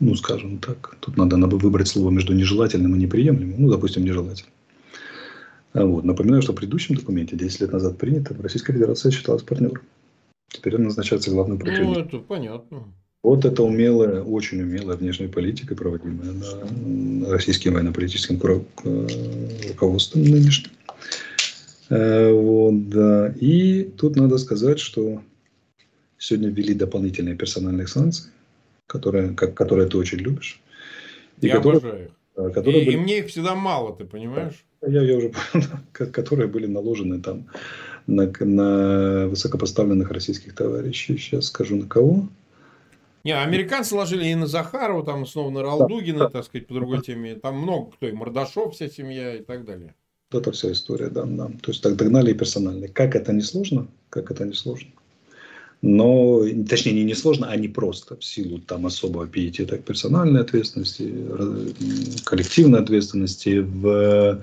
ну, 0.00 0.14
скажем 0.16 0.58
так, 0.58 0.96
тут 1.00 1.16
надо 1.16 1.36
выбрать 1.36 1.88
слово 1.88 2.10
между 2.10 2.34
нежелательным 2.34 2.96
и 2.96 2.98
неприемлемым, 2.98 3.62
ну, 3.62 3.70
допустим, 3.70 4.04
нежелательным. 4.04 4.52
А 5.72 5.84
вот. 5.84 6.04
Напоминаю, 6.04 6.42
что 6.42 6.52
в 6.52 6.56
предыдущем 6.56 6.94
документе 6.94 7.36
10 7.36 7.60
лет 7.62 7.72
назад 7.72 7.98
принято, 7.98 8.34
Российская 8.40 8.72
Федерация 8.72 9.10
считалась 9.10 9.42
партнером. 9.42 9.82
Теперь 10.48 10.76
он 10.76 10.84
назначается 10.84 11.30
главным 11.30 11.58
противником. 11.58 11.94
Ну, 11.94 12.00
это 12.00 12.18
понятно. 12.18 12.84
Вот 13.24 13.46
это 13.46 13.62
умелая, 13.62 14.22
очень 14.22 14.60
умелая 14.60 14.98
внешняя 14.98 15.28
политика, 15.28 15.74
проводимая 15.74 16.32
на 16.32 17.30
российским 17.30 17.72
военно-политическим 17.72 18.38
руководством 19.66 20.24
нынешним. 20.24 20.70
Э, 21.88 22.30
вот, 22.30 22.90
да. 22.90 23.32
И 23.40 23.84
тут 23.84 24.16
надо 24.16 24.36
сказать, 24.36 24.78
что 24.78 25.22
сегодня 26.18 26.50
ввели 26.50 26.74
дополнительные 26.74 27.34
персональные 27.34 27.86
санкции, 27.86 28.30
которые, 28.86 29.30
как, 29.30 29.54
которые 29.54 29.88
ты 29.88 29.96
очень 29.96 30.18
любишь. 30.18 30.60
И 31.40 31.46
я 31.46 31.56
которые, 31.56 31.78
обожаю 31.78 32.04
их. 32.04 32.52
Которые 32.52 32.82
и, 32.82 32.84
были... 32.84 32.94
и 32.94 33.00
мне 33.00 33.18
их 33.20 33.28
всегда 33.28 33.54
мало, 33.54 33.96
ты 33.96 34.04
понимаешь? 34.04 34.66
Я, 34.86 35.00
я 35.00 35.16
уже 35.16 35.30
понял, 35.30 35.68
которые 36.12 36.48
были 36.48 36.66
наложены 36.66 37.22
там 37.22 37.46
на, 38.06 38.30
на 38.40 39.28
высокопоставленных 39.28 40.10
российских 40.10 40.54
товарищей. 40.54 41.16
Сейчас 41.16 41.46
скажу 41.46 41.76
на 41.76 41.86
кого. 41.88 42.28
Не, 43.24 43.32
американцы 43.32 43.94
ложили 43.94 44.26
и 44.26 44.34
на 44.34 44.46
Захарова, 44.46 45.04
там 45.04 45.26
снова 45.26 45.50
на 45.50 45.62
Ралдугина, 45.62 46.18
да, 46.18 46.28
так 46.28 46.44
сказать, 46.44 46.66
по 46.66 46.74
другой 46.74 47.00
теме. 47.00 47.34
Там 47.34 47.58
много 47.58 47.92
кто, 47.92 48.06
и 48.06 48.12
Мордашов, 48.12 48.74
вся 48.74 48.88
семья 48.88 49.36
и 49.36 49.42
так 49.42 49.64
далее. 49.64 49.94
Это 50.30 50.52
вся 50.52 50.70
история, 50.72 51.08
да, 51.08 51.24
да. 51.24 51.46
То 51.62 51.70
есть 51.70 51.82
так 51.82 51.96
догнали 51.96 52.32
и 52.32 52.34
персонально. 52.34 52.88
Как 52.88 53.16
это 53.16 53.32
не 53.32 53.40
сложно? 53.40 53.88
Как 54.10 54.30
это 54.30 54.44
не 54.44 54.52
сложно? 54.52 54.90
Но, 55.80 56.40
точнее, 56.68 56.92
не 56.92 57.04
несложно, 57.04 57.48
а 57.48 57.56
не 57.56 57.68
просто 57.68 58.16
в 58.16 58.24
силу 58.24 58.58
там 58.58 58.86
особого 58.86 59.26
пиетета 59.26 59.78
к 59.78 59.84
персональной 59.84 60.40
ответственности, 60.40 61.14
коллективной 62.24 62.80
ответственности, 62.80 63.58
в, 63.58 64.42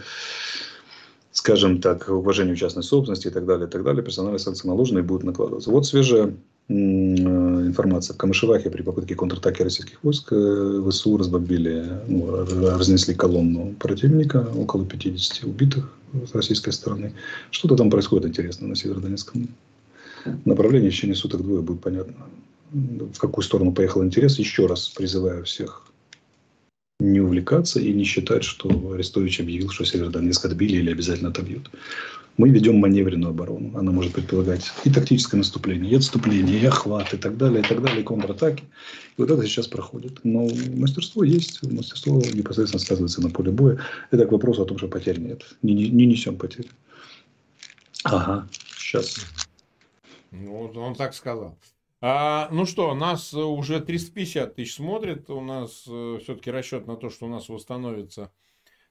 скажем 1.32 1.82
так, 1.82 2.10
уважению 2.10 2.56
частной 2.56 2.84
собственности 2.84 3.28
и 3.28 3.32
так 3.32 3.46
далее, 3.46 3.68
и 3.68 3.70
так 3.70 3.84
далее, 3.84 4.04
персональные 4.04 4.40
санкции 4.40 4.68
наложены 4.68 5.00
и 5.00 5.04
будут 5.04 5.24
накладываться. 5.24 5.72
Вот 5.72 5.86
свежая 5.88 6.36
информация. 6.70 8.14
В 8.14 8.18
Камышевахе 8.18 8.70
при 8.70 8.82
попытке 8.82 9.16
контратаки 9.16 9.62
российских 9.64 10.04
войск 10.04 10.32
э, 10.32 10.84
ВСУ 10.90 11.18
разбомбили, 11.18 11.86
ну, 12.08 12.46
разнесли 12.46 13.14
колонну 13.14 13.74
противника, 13.80 14.48
около 14.56 14.86
50 14.86 15.44
убитых 15.44 15.92
с 16.14 16.34
российской 16.34 16.72
стороны. 16.72 17.14
Что-то 17.50 17.76
там 17.76 17.90
происходит 17.90 18.28
интересно 18.28 18.68
на 18.68 18.76
Северодонецком 18.76 19.50
направлении. 20.46 20.90
В 20.90 20.94
течение 20.94 21.16
суток 21.16 21.42
двое 21.42 21.62
будет 21.62 21.82
понятно, 21.82 22.16
в 22.72 23.18
какую 23.18 23.44
сторону 23.44 23.74
поехал 23.74 24.04
интерес. 24.04 24.40
Еще 24.40 24.66
раз 24.66 24.90
призываю 24.90 25.44
всех 25.46 25.91
не 27.02 27.20
увлекаться 27.20 27.80
и 27.80 27.92
не 27.94 28.04
считать, 28.04 28.44
что 28.44 28.70
Арестович 28.94 29.42
объявил, 29.42 29.70
что 29.70 29.86
Северодонецк 29.86 30.46
отбили 30.46 30.78
или 30.78 30.92
обязательно 30.92 31.30
отобьют. 31.30 31.70
Мы 32.38 32.50
ведем 32.50 32.78
маневренную 32.78 33.32
оборону. 33.32 33.78
Она 33.78 33.92
может 33.92 34.14
предполагать 34.14 34.72
и 34.86 34.90
тактическое 34.90 35.38
наступление, 35.38 35.92
и 35.92 35.96
отступление, 35.96 36.60
и 36.60 36.66
охват, 36.66 37.14
и 37.14 37.18
так 37.18 37.38
далее, 37.38 37.62
и 37.62 37.68
так 37.68 37.82
далее, 37.82 38.02
и 38.02 38.06
контратаки. 38.06 38.64
И 39.18 39.22
вот 39.22 39.30
это 39.30 39.46
сейчас 39.46 39.68
проходит. 39.68 40.20
Но 40.24 40.48
мастерство 40.76 41.24
есть, 41.24 41.62
мастерство 41.64 42.22
непосредственно 42.34 42.80
сказывается 42.80 43.22
на 43.22 43.30
поле 43.30 43.52
боя. 43.52 43.80
Это 44.12 44.26
к 44.26 44.32
вопросу 44.32 44.62
о 44.62 44.66
том, 44.66 44.78
что 44.78 44.88
потерь 44.88 45.20
нет. 45.20 45.44
Не, 45.62 45.74
не, 45.74 45.90
не 45.90 46.06
несем 46.06 46.38
потерь. 46.38 46.70
Ага, 48.04 48.48
сейчас. 48.78 49.18
Ну, 50.32 50.72
он 50.74 50.96
так 50.96 51.14
сказал. 51.14 51.58
А, 52.04 52.50
ну 52.52 52.66
что, 52.66 52.96
нас 52.96 53.34
уже 53.34 53.80
350 53.80 54.56
тысяч 54.56 54.76
смотрит. 54.76 55.30
У 55.30 55.40
нас 55.40 55.86
э, 55.88 56.18
все-таки 56.24 56.50
расчет 56.50 56.88
на 56.88 56.96
то, 56.96 57.12
что 57.12 57.28
у 57.28 57.30
нас 57.30 57.48
восстановится 57.48 58.32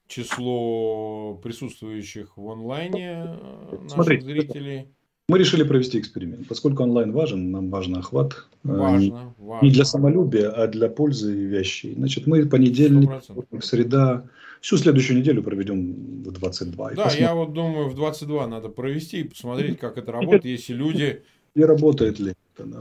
число 0.06 1.34
присутствующих 1.42 2.36
в 2.36 2.48
онлайне 2.48 3.24
э, 3.26 3.72
наших 3.72 3.90
Смотрите, 3.90 4.24
зрителей. 4.24 4.88
Мы 5.28 5.38
решили 5.38 5.64
провести 5.64 5.98
эксперимент. 5.98 6.46
Поскольку 6.46 6.84
онлайн 6.84 7.10
важен, 7.10 7.50
нам 7.50 7.68
важен 7.70 7.96
охват. 7.96 8.46
Э, 8.64 8.68
важно, 8.68 9.34
важно. 9.38 9.66
Не 9.66 9.72
для 9.72 9.84
самолюбия, 9.84 10.48
а 10.48 10.68
для 10.68 10.88
пользы 10.88 11.32
вещей. 11.32 11.94
Значит, 11.96 12.28
мы 12.28 12.46
понедельник, 12.46 13.10
100%. 13.10 13.60
среда, 13.60 14.28
всю 14.60 14.76
следующую 14.76 15.18
неделю 15.18 15.42
проведем 15.42 16.22
в 16.22 16.30
22. 16.30 16.90
Да, 16.92 17.10
я 17.10 17.34
вот 17.34 17.54
думаю, 17.54 17.88
в 17.88 17.96
22 17.96 18.46
надо 18.46 18.68
провести 18.68 19.22
и 19.22 19.24
посмотреть, 19.24 19.80
как 19.80 19.98
это 19.98 20.12
работает, 20.12 20.44
если 20.44 20.74
люди... 20.74 21.22
И 21.56 21.64
работает 21.64 22.20
ли 22.20 22.34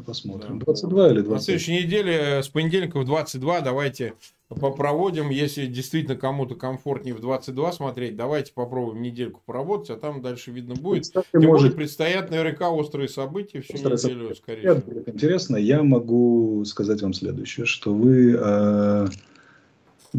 посмотрим. 0.05 0.59
Да. 0.59 0.65
22 0.65 1.07
или 1.11 1.21
20? 1.21 1.29
На 1.31 1.39
следующей 1.39 1.83
неделе, 1.83 2.13
э, 2.13 2.43
с 2.43 2.47
понедельника 2.49 2.99
в 2.99 3.05
22, 3.05 3.61
давайте 3.61 4.13
попроводим. 4.49 5.29
Если 5.29 5.67
действительно 5.67 6.15
кому-то 6.15 6.55
комфортнее 6.55 7.13
в 7.13 7.19
22 7.21 7.71
смотреть, 7.71 8.15
давайте 8.15 8.51
попробуем 8.53 9.01
недельку 9.01 9.41
поработать, 9.45 9.91
а 9.91 9.95
там 9.97 10.21
дальше 10.21 10.51
видно 10.51 10.75
будет. 10.75 11.03
Кстати, 11.03 11.27
Тем 11.31 11.43
может... 11.43 11.67
более 11.67 11.75
предстоят 11.75 12.31
наверняка 12.31 12.69
острые 12.71 13.09
события 13.09 13.61
всю 13.61 13.75
острые 13.75 13.95
неделю, 13.95 14.19
события. 14.21 14.41
скорее 14.41 14.81
всего. 14.81 15.01
Интересно, 15.05 15.55
я 15.57 15.83
могу 15.83 16.63
сказать 16.65 17.01
вам 17.01 17.13
следующее, 17.13 17.65
что 17.65 17.93
вы 17.93 18.35
э, 18.39 19.07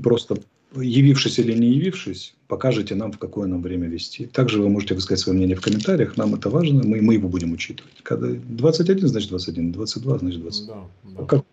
просто 0.02 0.36
явившись 0.74 1.38
или 1.38 1.52
не 1.52 1.68
явившись, 1.68 2.34
покажете 2.46 2.94
нам, 2.94 3.12
в 3.12 3.18
какое 3.18 3.46
нам 3.46 3.62
время 3.62 3.88
вести. 3.88 4.26
Также 4.26 4.60
вы 4.60 4.68
можете 4.68 4.94
высказать 4.94 5.20
свое 5.20 5.36
мнение 5.36 5.56
в 5.56 5.60
комментариях, 5.60 6.16
нам 6.16 6.34
это 6.34 6.50
важно, 6.50 6.82
мы, 6.84 7.00
мы 7.02 7.14
его 7.14 7.28
будем 7.28 7.52
учитывать. 7.52 7.94
Когда 8.02 8.28
21, 8.28 9.08
значит 9.08 9.30
21, 9.30 9.72
22, 9.72 10.18
значит 10.18 10.40
22. 10.40 10.74
Да, 10.74 10.82
да. 11.02 11.24
Как... 11.24 11.44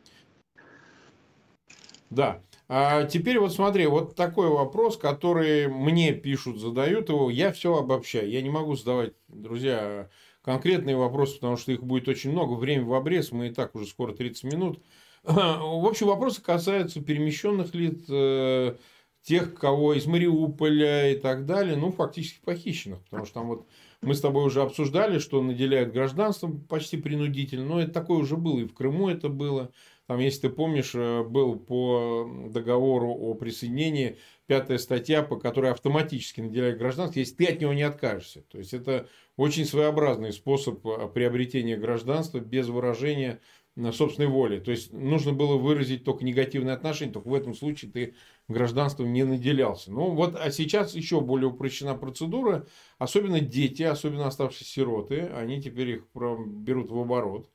да. 2.10 2.42
А 2.70 3.06
теперь 3.06 3.40
вот 3.40 3.54
смотри, 3.54 3.88
вот 3.88 4.16
такой 4.16 4.50
вопрос, 4.50 4.98
который 4.98 5.68
мне 5.68 6.12
пишут, 6.12 6.60
задают 6.60 7.08
его, 7.08 7.30
я 7.30 7.54
все 7.54 7.78
обобщаю. 7.78 8.30
Я 8.30 8.42
не 8.42 8.50
могу 8.50 8.76
задавать, 8.76 9.14
друзья, 9.30 10.10
конкретные 10.42 10.98
вопросы, 10.98 11.36
потому 11.36 11.56
что 11.56 11.72
их 11.72 11.82
будет 11.82 12.10
очень 12.10 12.32
много. 12.32 12.54
Время 12.54 12.84
в 12.84 12.94
обрез, 12.94 13.32
мы 13.32 13.48
и 13.48 13.54
так 13.54 13.74
уже 13.76 13.86
скоро 13.86 14.14
30 14.14 14.44
минут. 14.44 14.80
В 15.24 15.86
общем, 15.88 16.08
вопросы 16.08 16.42
касаются 16.42 17.02
перемещенных 17.02 17.74
лиц, 17.74 18.04
э, 18.10 18.76
тех, 19.28 19.56
кого 19.56 19.94
из 19.94 20.06
Мариуполя 20.06 21.12
и 21.12 21.16
так 21.20 21.46
далее, 21.46 21.76
ну, 21.76 21.92
фактически 21.92 22.40
похищенных. 22.46 23.04
Потому 23.04 23.26
что 23.26 23.34
там 23.34 23.48
вот 23.48 23.68
мы 24.02 24.14
с 24.14 24.22
тобой 24.22 24.46
уже 24.46 24.62
обсуждали, 24.62 25.20
что 25.20 25.44
наделяют 25.44 25.92
гражданством 25.92 26.62
почти 26.62 26.96
принудительно. 26.96 27.66
Но 27.66 27.82
это 27.82 27.92
такое 27.92 28.20
уже 28.20 28.38
было, 28.38 28.60
и 28.60 28.66
в 28.66 28.74
Крыму 28.74 29.10
это 29.10 29.28
было. 29.28 29.70
Там, 30.06 30.20
если 30.20 30.48
ты 30.48 30.50
помнишь, 30.50 30.96
э, 30.96 31.24
был 31.24 31.60
по 31.60 32.26
договору 32.50 33.10
о 33.10 33.34
присоединении 33.34 34.18
пятая 34.46 34.78
статья, 34.78 35.24
по 35.24 35.36
которой 35.36 35.72
автоматически 35.72 36.40
наделяют 36.40 36.78
гражданство, 36.78 37.20
если 37.20 37.36
ты 37.36 37.46
от 37.48 37.60
него 37.60 37.74
не 37.74 37.84
откажешься. 37.84 38.44
То 38.44 38.60
есть, 38.60 38.74
это 38.74 39.10
очень 39.36 39.66
своеобразный 39.66 40.32
способ 40.32 40.88
э, 40.88 41.10
приобретения 41.14 41.76
гражданства 41.76 42.40
без 42.40 42.70
выражения 42.70 43.42
собственной 43.92 44.28
воли. 44.28 44.60
То 44.60 44.72
есть, 44.72 44.92
нужно 44.92 45.34
было 45.34 45.58
выразить 45.58 46.04
только 46.04 46.26
негативное 46.26 46.74
отношение, 46.74 47.14
только 47.14 47.28
в 47.28 47.34
этом 47.34 47.54
случае 47.54 47.92
ты 47.92 48.16
гражданством 48.48 49.14
не 49.14 49.24
наделялся. 49.24 49.92
Ну, 49.92 50.12
вот, 50.12 50.36
а 50.36 50.52
сейчас 50.52 50.96
еще 50.96 51.22
более 51.22 51.50
упрощена 51.50 51.96
процедура. 51.96 52.66
Особенно 52.98 53.40
дети, 53.40 53.84
особенно 53.84 54.28
оставшиеся 54.28 54.66
сироты, 54.66 55.22
они 55.36 55.62
теперь 55.62 55.90
их 55.90 56.04
берут 56.14 56.92
в 56.92 57.00
оборот. 57.00 57.50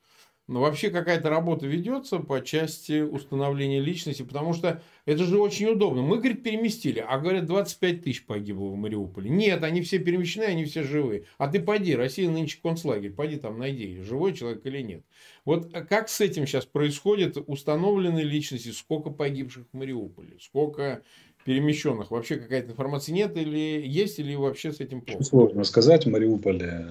Но 0.49 0.61
вообще 0.61 0.91
какая-то 0.91 1.31
работа 1.31 1.67
ведется 1.67 2.19
по 2.19 2.41
части 2.41 3.01
установления 3.01 3.81
личности, 3.81 4.23
потому 4.23 4.53
что 4.55 4.83
это 5.07 5.25
же 5.25 5.39
очень 5.39 5.69
удобно. 5.69 6.03
Мы, 6.03 6.19
говорит, 6.19 6.43
переместили, 6.43 6.99
а 7.07 7.19
говорят, 7.19 7.47
25 7.47 8.03
тысяч 8.03 8.27
погибло 8.27 8.69
в 8.71 8.77
Мариуполе. 8.77 9.31
Нет, 9.31 9.63
они 9.63 9.83
все 9.83 9.99
перемещены, 9.99 10.45
они 10.45 10.65
все 10.65 10.83
живые. 10.83 11.25
А 11.39 11.47
ты 11.47 11.61
пойди, 11.61 11.95
Россия 11.95 12.29
нынче 12.29 12.59
концлагерь, 12.61 13.13
пойди 13.13 13.37
там 13.37 13.59
найди, 13.59 14.01
живой 14.03 14.35
человек 14.35 14.67
или 14.67 14.83
нет. 14.83 15.05
Вот 15.45 15.73
как 15.89 16.09
с 16.09 16.21
этим 16.21 16.47
сейчас 16.47 16.67
происходит, 16.67 17.37
установлены 17.47 18.21
личности, 18.21 18.71
сколько 18.71 19.11
погибших 19.11 19.67
в 19.73 19.77
Мариуполе, 19.77 20.39
сколько 20.41 21.03
перемещенных? 21.45 22.11
Вообще 22.11 22.37
какая-то 22.37 22.73
информация 22.73 23.13
нет 23.13 23.37
или 23.37 23.83
есть, 23.87 24.19
или 24.19 24.35
вообще 24.35 24.73
с 24.73 24.81
этим 24.81 25.01
плохо? 25.03 25.23
Сложно 25.23 25.65
сказать. 25.65 26.05
В 26.05 26.11
Мариуполе 26.11 26.89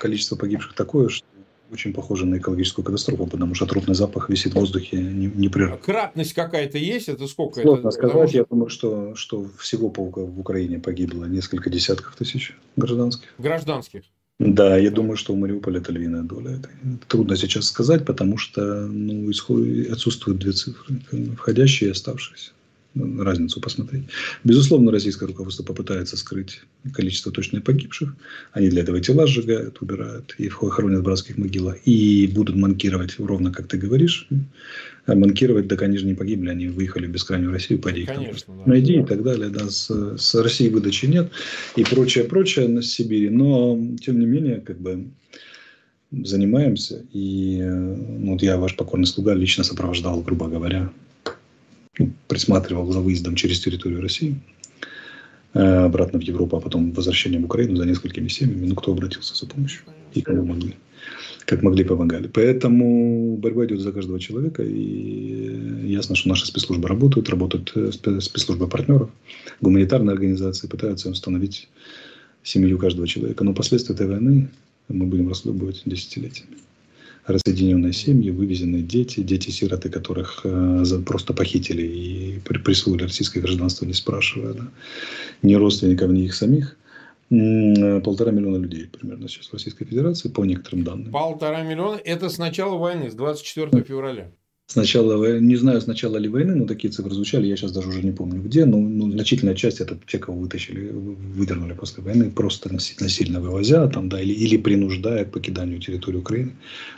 количество 0.00 0.36
погибших 0.36 0.74
такое, 0.74 1.08
что 1.08 1.26
очень 1.70 1.92
похоже 1.92 2.26
на 2.26 2.38
экологическую 2.38 2.84
катастрофу, 2.84 3.26
потому 3.26 3.54
что 3.54 3.66
трупный 3.66 3.94
запах 3.94 4.30
висит 4.30 4.52
в 4.52 4.56
воздухе 4.56 4.96
непрерывно. 4.96 5.76
А 5.76 5.78
кратность 5.78 6.32
какая-то 6.32 6.78
есть? 6.78 7.08
Это 7.08 7.26
сколько? 7.26 7.60
Сложно 7.60 7.88
это, 7.88 7.90
сказать. 7.90 8.28
Что... 8.28 8.38
Я 8.38 8.44
думаю, 8.44 8.68
что, 8.68 9.14
что 9.14 9.46
всего 9.58 9.90
по, 9.90 10.02
в 10.04 10.40
Украине 10.40 10.78
погибло 10.78 11.24
несколько 11.24 11.70
десятков 11.70 12.16
тысяч 12.16 12.56
гражданских. 12.76 13.28
Гражданских? 13.38 14.02
Да, 14.38 14.76
я 14.78 14.90
думаю, 14.90 15.16
что 15.16 15.32
у 15.32 15.36
Мариуполя 15.36 15.80
это 15.80 15.92
львиная 15.92 16.22
доля. 16.22 16.58
Это 16.58 16.68
трудно 17.08 17.36
сейчас 17.36 17.66
сказать, 17.66 18.04
потому 18.04 18.36
что 18.36 18.86
ну, 18.86 19.28
отсутствуют 19.28 20.38
две 20.38 20.52
цифры. 20.52 21.00
Входящие 21.36 21.88
и 21.88 21.92
оставшиеся. 21.92 22.52
Разницу 23.20 23.60
посмотреть. 23.60 24.04
Безусловно, 24.44 24.92
российское 24.92 25.26
руководство 25.26 25.62
попытается 25.62 26.16
скрыть 26.16 26.60
количество 26.92 27.32
точно 27.32 27.60
погибших. 27.60 28.14
Они 28.52 28.68
для 28.68 28.82
этого 28.82 29.00
тела 29.00 29.26
сжигают, 29.26 29.80
убирают 29.80 30.34
и 30.38 30.48
хоронят 30.48 31.00
в 31.00 31.04
братских 31.04 31.38
могилах. 31.38 31.76
И 31.84 32.26
будут 32.28 32.56
манкировать, 32.56 33.14
ровно 33.18 33.52
как 33.52 33.66
ты 33.66 33.76
говоришь, 33.76 34.28
а 35.06 35.14
манкировать, 35.14 35.68
так 35.68 35.82
они 35.82 35.96
же 35.96 36.06
не 36.06 36.14
погибли, 36.14 36.50
они 36.50 36.68
выехали 36.68 37.06
в 37.06 37.10
бескрайнюю 37.10 37.50
Россию, 37.50 37.80
поди 37.80 38.02
их 38.02 38.08
Конечно, 38.08 38.54
да. 38.54 38.62
найди 38.66 39.00
и 39.00 39.04
так 39.04 39.22
далее. 39.22 39.48
Да, 39.48 39.68
с, 39.70 39.90
с 40.18 40.34
Россией 40.34 40.70
выдачи 40.70 41.06
нет 41.06 41.30
и 41.76 41.84
прочее, 41.84 42.24
прочее 42.24 42.68
на 42.68 42.82
Сибири. 42.82 43.30
Но, 43.30 43.80
тем 44.00 44.20
не 44.20 44.26
менее, 44.26 44.60
как 44.60 44.78
бы 44.78 45.06
занимаемся. 46.10 47.06
И 47.12 47.58
э, 47.60 47.74
ну, 47.74 48.32
вот 48.32 48.42
я, 48.42 48.56
ваш 48.56 48.76
покорный 48.76 49.06
слуга, 49.06 49.34
лично 49.34 49.64
сопровождал, 49.64 50.20
грубо 50.20 50.48
говоря, 50.48 50.90
присматривал 52.26 52.90
за 52.92 53.00
выездом 53.00 53.34
через 53.34 53.60
территорию 53.60 54.00
России 54.00 54.36
э, 55.54 55.60
обратно 55.60 56.18
в 56.18 56.22
Европу, 56.22 56.56
а 56.56 56.60
потом 56.60 56.92
возвращением 56.92 57.42
в 57.42 57.46
Украину 57.46 57.76
за 57.76 57.86
несколькими 57.86 58.28
семьями. 58.28 58.66
Ну, 58.66 58.74
кто 58.74 58.92
обратился 58.92 59.34
за 59.34 59.46
помощью 59.46 59.82
и 60.14 60.22
кому 60.22 60.44
могли. 60.44 60.74
Как 61.46 61.62
могли, 61.62 61.84
помогали. 61.84 62.26
Поэтому 62.28 63.36
борьба 63.38 63.64
идет 63.64 63.80
за 63.80 63.92
каждого 63.92 64.20
человека. 64.20 64.62
И 64.62 65.86
ясно, 65.86 66.14
что 66.14 66.28
наши 66.28 66.46
спецслужбы 66.46 66.88
работают, 66.88 67.30
работают 67.30 67.72
э, 67.74 67.88
спе- 67.88 68.20
спецслужбы 68.20 68.68
партнеров, 68.68 69.10
гуманитарные 69.60 70.12
организации 70.12 70.66
пытаются 70.66 71.08
установить 71.08 71.68
семью 72.42 72.78
каждого 72.78 73.06
человека. 73.06 73.44
Но 73.44 73.54
последствия 73.54 73.94
этой 73.94 74.08
войны 74.08 74.50
мы 74.88 75.06
будем 75.06 75.28
расхлебывать 75.28 75.82
десятилетиями. 75.84 76.56
Разъединенные 77.28 77.92
семьи, 77.92 78.30
вывезенные 78.30 78.82
дети, 78.82 79.20
дети-сироты, 79.20 79.90
которых 79.90 80.40
э, 80.44 80.84
просто 81.04 81.34
похитили 81.34 81.82
и 81.82 82.38
при- 82.44 82.56
присвоили 82.58 83.02
российское 83.02 83.40
гражданство, 83.40 83.84
не 83.84 83.92
спрашивая, 83.92 84.54
да, 84.54 84.68
ни 85.42 85.54
родственников, 85.54 86.10
ни 86.10 86.24
их 86.24 86.34
самих. 86.34 86.76
Э, 87.30 88.00
Полтора 88.00 88.30
миллиона 88.32 88.56
людей 88.56 88.86
примерно 88.86 89.28
сейчас 89.28 89.48
в 89.48 89.52
Российской 89.52 89.84
Федерации, 89.84 90.30
по 90.30 90.42
некоторым 90.46 90.84
данным. 90.84 91.12
Полтора 91.12 91.62
миллиона. 91.62 92.00
Это 92.02 92.30
с 92.30 92.38
начала 92.38 92.78
войны, 92.78 93.10
с 93.10 93.14
24 93.14 93.82
февраля. 93.82 94.30
Сначала, 94.70 95.16
вой- 95.16 95.40
не 95.40 95.56
знаю, 95.56 95.80
с 95.80 95.86
начала 95.86 96.18
ли 96.18 96.28
войны, 96.28 96.54
но 96.54 96.66
такие 96.66 96.92
цифры 96.92 97.14
звучали, 97.14 97.46
я 97.46 97.56
сейчас 97.56 97.72
даже 97.72 97.88
уже 97.88 98.02
не 98.02 98.12
помню 98.12 98.42
где, 98.42 98.66
но 98.66 98.76
ну, 98.76 99.10
значительная 99.10 99.54
часть 99.54 99.80
это 99.80 99.98
те, 100.06 100.18
кого 100.18 100.38
вытащили, 100.40 100.90
вы- 100.90 101.14
выдернули 101.14 101.72
после 101.72 102.02
войны, 102.02 102.30
просто 102.30 102.68
наси- 102.68 102.94
насильно 103.00 103.40
вывозя 103.40 103.88
там, 103.88 104.10
да, 104.10 104.20
или, 104.20 104.34
или 104.34 104.58
принуждая 104.58 105.24
к 105.24 105.30
покиданию 105.30 105.80
территории 105.80 106.18
Украины 106.18 106.52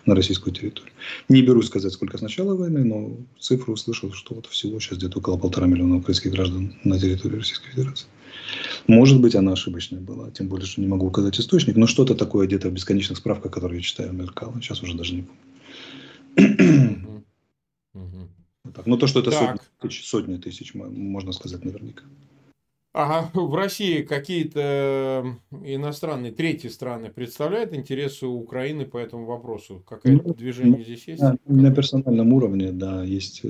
на 0.04 0.16
российскую 0.16 0.52
территорию. 0.52 0.92
Не 1.28 1.42
берусь 1.42 1.66
сказать, 1.66 1.92
сколько 1.92 2.18
с 2.18 2.22
начала 2.22 2.56
войны, 2.56 2.82
но 2.82 3.16
цифру 3.38 3.74
услышал, 3.74 4.12
что 4.14 4.34
вот 4.34 4.46
всего 4.46 4.80
сейчас 4.80 4.98
где-то 4.98 5.20
около 5.20 5.36
полтора 5.36 5.68
миллиона 5.68 5.98
украинских 5.98 6.32
граждан 6.32 6.74
на 6.82 6.98
территории 6.98 7.36
Российской 7.36 7.70
Федерации. 7.70 8.06
Может 8.88 9.20
быть, 9.20 9.36
она 9.36 9.52
ошибочная 9.52 10.00
была, 10.00 10.32
тем 10.32 10.48
более, 10.48 10.66
что 10.66 10.80
не 10.80 10.88
могу 10.88 11.06
указать 11.06 11.38
источник, 11.38 11.76
но 11.76 11.86
что-то 11.86 12.16
такое 12.16 12.48
где-то 12.48 12.68
в 12.68 12.72
бесконечных 12.72 13.18
справках, 13.18 13.52
которые 13.52 13.76
я 13.76 13.82
читаю, 13.82 14.12
мелькало. 14.12 14.60
Сейчас 14.60 14.82
уже 14.82 14.96
даже 14.96 15.14
не 15.14 15.24
помню. 16.36 17.19
Вот 18.70 18.76
так. 18.76 18.86
Но 18.86 18.96
то, 18.96 19.06
что 19.06 19.20
это 19.20 19.30
Так. 19.30 19.62
сотни 19.80 19.88
тысяч, 19.88 20.06
сотни 20.06 20.36
тысяч, 20.36 20.74
можно 20.74 21.32
сказать 21.32 21.64
наверняка. 21.64 22.04
Ага, 22.92 23.30
в 23.34 23.54
России 23.54 24.02
какие-то 24.02 25.36
иностранные, 25.64 26.32
третьи 26.32 26.68
страны 26.68 27.10
представляют 27.10 27.72
интересы 27.72 28.26
Украины 28.26 28.84
по 28.84 28.98
этому 28.98 29.26
вопросу? 29.26 29.82
Какое-то 29.88 30.28
Ну, 30.28 30.34
движение 30.34 30.82
здесь 30.82 31.06
есть? 31.06 31.22
На, 31.22 31.36
на 31.46 31.72
персональном 31.72 32.32
уровне, 32.32 32.72
да, 32.72 33.04
есть 33.04 33.40
э, 33.44 33.48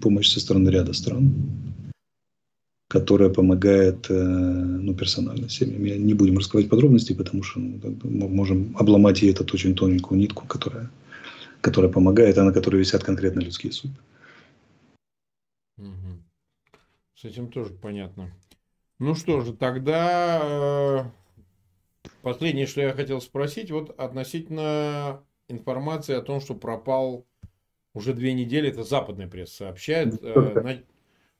помощь 0.00 0.28
со 0.28 0.38
стороны 0.38 0.68
ряда 0.68 0.92
стран, 0.92 1.32
которая 2.88 3.28
помогает, 3.28 4.06
э, 4.08 4.14
ну, 4.14 4.94
персонально 4.94 5.48
семьям. 5.48 5.84
Я 5.84 5.96
не 5.96 6.14
будем 6.14 6.38
раскрывать 6.38 6.70
подробности, 6.70 7.14
потому 7.14 7.42
что 7.42 7.58
ну, 7.58 7.80
мы 8.04 8.28
можем 8.28 8.76
обломать 8.78 9.22
и 9.24 9.30
эту 9.30 9.42
очень 9.52 9.74
тоненькую 9.74 10.20
нитку, 10.20 10.46
которая, 10.46 10.90
которая 11.62 11.90
помогает, 11.90 12.36
а 12.36 12.44
на 12.44 12.52
которой 12.52 12.76
висят 12.76 13.04
конкретно 13.04 13.40
людские 13.40 13.72
судьбы. 13.72 13.98
С 17.14 17.24
этим 17.24 17.50
тоже 17.50 17.72
понятно. 17.72 18.30
Ну 18.98 19.14
что 19.14 19.40
же, 19.40 19.54
тогда 19.54 20.40
э, 20.42 22.12
последнее, 22.22 22.66
что 22.66 22.80
я 22.80 22.92
хотел 22.92 23.20
спросить, 23.20 23.70
вот 23.70 23.90
относительно 23.98 25.22
информации 25.48 26.14
о 26.14 26.22
том, 26.22 26.40
что 26.40 26.54
пропал 26.54 27.24
уже 27.94 28.12
две 28.12 28.32
недели, 28.34 28.70
это 28.70 28.82
западная 28.82 29.28
пресса 29.28 29.56
сообщает. 29.56 30.18
э, 30.20 30.60
на- 30.62 30.82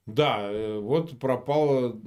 Да, 0.07 0.51
э, 0.51 0.79
вот 0.79 1.19
пропал 1.19 2.01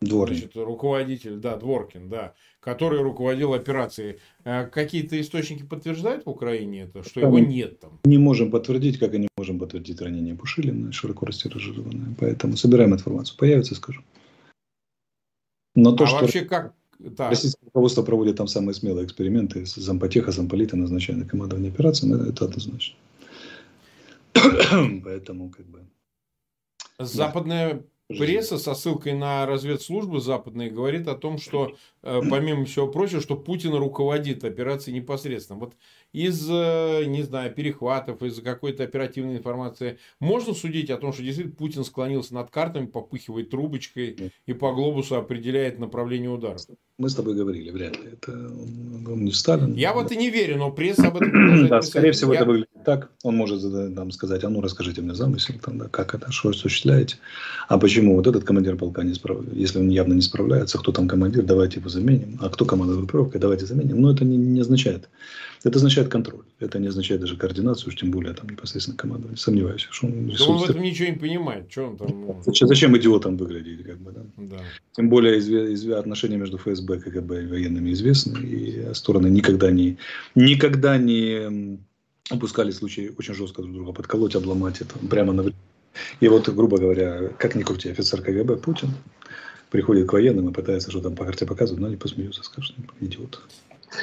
м, 0.00 0.08
Дворник. 0.08 0.38
значит, 0.38 0.56
руководитель, 0.56 1.36
да, 1.36 1.56
Дворкин, 1.56 2.08
да, 2.08 2.34
который 2.60 3.00
руководил 3.00 3.54
операцией. 3.54 4.18
Э, 4.44 4.66
Какие-то 4.66 5.20
источники 5.20 5.62
подтверждают 5.62 6.26
в 6.26 6.30
Украине 6.30 6.82
это, 6.82 7.02
что 7.02 7.20
его 7.20 7.38
нет 7.38 7.80
там? 7.80 7.98
Не 8.04 8.18
можем 8.18 8.50
подтвердить, 8.50 8.98
как 8.98 9.14
и 9.14 9.18
не 9.18 9.28
можем 9.36 9.58
подтвердить 9.58 10.00
ранение 10.00 10.34
Пушилина, 10.34 10.92
широко 10.92 11.26
растиражированное. 11.26 12.14
Поэтому 12.18 12.56
собираем 12.56 12.92
информацию. 12.92 13.38
Появится, 13.38 13.74
скажу. 13.74 14.02
Но 15.74 15.92
то, 15.92 16.04
а 16.04 16.06
что 16.06 16.20
вообще 16.20 16.42
как? 16.42 16.74
Да. 16.98 17.28
российское 17.28 17.66
руководство 17.66 18.02
проводит 18.02 18.36
там 18.36 18.48
самые 18.48 18.74
смелые 18.74 19.04
эксперименты 19.04 19.66
с 19.66 19.74
зампотеха, 19.74 20.32
замполита, 20.32 20.76
назначая 20.76 21.14
на 21.16 21.26
командование 21.26 21.70
операции, 21.70 22.06
ну, 22.06 22.16
это 22.16 22.46
однозначно. 22.46 22.96
Поэтому, 25.04 25.50
как 25.50 25.66
бы... 25.66 25.84
Западная 26.98 27.84
пресса 28.08 28.58
со 28.58 28.74
ссылкой 28.74 29.14
на 29.14 29.46
разведслужбы 29.46 30.20
западные 30.20 30.70
говорит 30.70 31.08
о 31.08 31.14
том, 31.14 31.38
что, 31.38 31.74
помимо 32.28 32.64
всего 32.64 32.88
прочего, 32.88 33.20
что 33.20 33.36
Путин 33.36 33.74
руководит 33.74 34.44
операцией 34.44 34.96
непосредственно. 34.96 35.58
Вот 35.58 35.74
из, 36.12 36.46
э, 36.50 37.04
не 37.06 37.22
знаю, 37.22 37.52
перехватов, 37.52 38.22
из 38.22 38.40
какой-то 38.40 38.84
оперативной 38.84 39.36
информации 39.38 39.98
можно 40.20 40.54
судить 40.54 40.90
о 40.90 40.96
том, 40.96 41.12
что 41.12 41.22
действительно 41.22 41.56
Путин 41.56 41.84
склонился 41.84 42.34
над 42.34 42.50
картами, 42.50 42.86
попыхивает 42.86 43.50
трубочкой 43.50 44.32
и 44.46 44.52
по 44.52 44.72
глобусу 44.72 45.16
определяет 45.16 45.78
направление 45.78 46.30
удара. 46.30 46.58
Мы 46.98 47.10
с 47.10 47.14
тобой 47.14 47.34
говорили, 47.34 47.70
вряд 47.70 47.98
ли. 48.02 48.12
Это 48.12 48.32
он, 48.32 49.24
не 49.24 49.32
Сталин. 49.32 49.74
Я 49.74 49.92
в 49.92 49.98
это 49.98 50.16
не 50.16 50.30
верю, 50.30 50.56
но 50.56 50.70
пресса 50.72 51.08
об 51.08 51.16
этом 51.16 51.68
Да, 51.68 51.82
скорее 51.82 52.12
всего, 52.12 52.32
Я- 52.32 52.40
это 52.40 52.48
выглядит 52.48 52.84
так. 52.84 53.10
Он 53.22 53.36
может 53.36 53.62
нам 53.62 54.10
сказать, 54.12 54.44
а 54.44 54.48
ну 54.48 54.60
расскажите 54.62 55.02
мне 55.02 55.14
замысел, 55.14 55.54
там, 55.62 55.76
да, 55.78 55.88
как 55.88 56.14
это, 56.14 56.32
что 56.32 56.50
осуществляете. 56.50 57.16
А 57.68 57.78
почему 57.78 58.14
вот 58.16 58.26
этот 58.26 58.44
командир 58.44 58.76
полка 58.76 59.02
не 59.02 59.12
справляется? 59.12 59.54
Если 59.58 59.78
он 59.78 59.88
явно 59.90 60.14
не 60.14 60.22
справляется, 60.22 60.78
кто 60.78 60.92
там 60.92 61.08
командир, 61.08 61.42
давайте 61.42 61.80
его 61.80 61.90
заменим. 61.96 62.38
А 62.40 62.48
кто 62.48 62.64
командует 62.64 62.98
группировкой, 63.00 63.40
давайте 63.40 63.66
заменим. 63.66 64.00
Но 64.00 64.12
это 64.12 64.24
не, 64.24 64.36
не 64.36 64.60
означает. 64.60 65.08
Это 65.64 65.78
означает 65.78 66.08
контроль. 66.08 66.44
Это 66.60 66.78
не 66.78 66.88
означает 66.88 67.20
даже 67.20 67.36
координацию, 67.36 67.88
уж 67.88 67.96
тем 67.96 68.10
более 68.10 68.34
там 68.34 68.48
непосредственно 68.48 68.96
командование. 68.96 69.36
Сомневаюсь, 69.36 69.86
что 69.90 70.06
он 70.06 70.28
Да 70.28 70.44
он 70.44 70.58
в 70.58 70.70
этом 70.70 70.82
ничего 70.82 71.08
не 71.08 71.16
понимает. 71.16 71.64
Что 71.70 71.88
он 71.88 71.96
там... 71.96 72.08
ну, 72.08 72.42
Зачем, 72.44 72.68
зачем 72.68 72.96
идиотом 72.96 73.36
выглядеть, 73.36 73.84
как 73.84 73.98
бы, 73.98 74.12
да? 74.12 74.22
да. 74.36 74.56
Тем 74.92 75.08
более 75.08 75.38
изве- 75.38 75.72
изве- 75.72 75.94
отношения 75.94 76.36
между 76.36 76.58
ФСБ, 76.58 76.98
КГБ 77.00 77.42
и 77.42 77.46
военными 77.46 77.92
известны, 77.92 78.38
и 78.38 78.94
стороны 78.94 79.28
никогда 79.28 79.70
не, 79.70 79.96
никогда 80.34 80.98
не 80.98 81.30
м, 81.46 81.78
упускали 82.30 82.70
случай 82.70 83.10
очень 83.18 83.34
жестко 83.34 83.62
друг 83.62 83.74
друга 83.74 83.92
подколоть, 83.92 84.36
обломать 84.36 84.80
это 84.80 84.98
прямо 85.10 85.32
на 85.32 85.52
И 86.20 86.28
вот, 86.28 86.48
грубо 86.48 86.78
говоря, 86.78 87.30
как 87.38 87.54
ни 87.54 87.62
крути, 87.62 87.90
офицер 87.90 88.22
КГБ 88.22 88.56
Путин 88.58 88.90
приходит 89.70 90.08
к 90.08 90.12
военным 90.12 90.48
и 90.48 90.52
пытается 90.52 90.90
что 90.90 91.00
там 91.00 91.14
по 91.14 91.24
карте 91.24 91.46
показывать, 91.46 91.80
но 91.80 91.88
они 91.88 91.96
посмеются, 91.96 92.42
скажут, 92.42 92.76
«Ну, 92.78 93.06
идиот. 93.06 93.40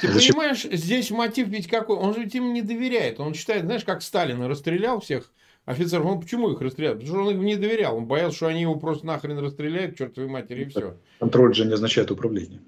Ты 0.02 0.12
Зачем? 0.12 0.36
понимаешь, 0.36 0.64
здесь 0.64 1.12
мотив 1.12 1.48
ведь 1.50 1.68
какой? 1.68 1.98
Он 1.98 2.14
же 2.14 2.22
ведь 2.24 2.36
им 2.36 2.54
не 2.54 2.62
доверяет. 2.62 3.20
Он 3.20 3.34
считает, 3.34 3.66
знаешь, 3.66 3.84
как 3.84 4.02
Сталин 4.02 4.42
расстрелял 4.44 5.00
всех 5.00 5.32
офицеров. 5.66 6.06
Он 6.06 6.20
почему 6.20 6.50
их 6.52 6.62
расстрелял? 6.62 6.96
Потому 6.96 7.10
что 7.10 7.26
он 7.26 7.32
им 7.36 7.46
не 7.46 7.56
доверял. 7.56 7.98
Он 7.98 8.06
боялся, 8.06 8.38
что 8.38 8.48
они 8.48 8.62
его 8.62 8.76
просто 8.76 9.06
нахрен 9.06 9.38
расстреляют, 9.40 9.98
чертовой 9.98 10.30
матери, 10.30 10.64
и 10.64 10.66
все. 10.66 10.96
Контроль 11.20 11.54
же 11.54 11.66
не 11.66 11.74
означает 11.74 12.12
управление. 12.12 12.60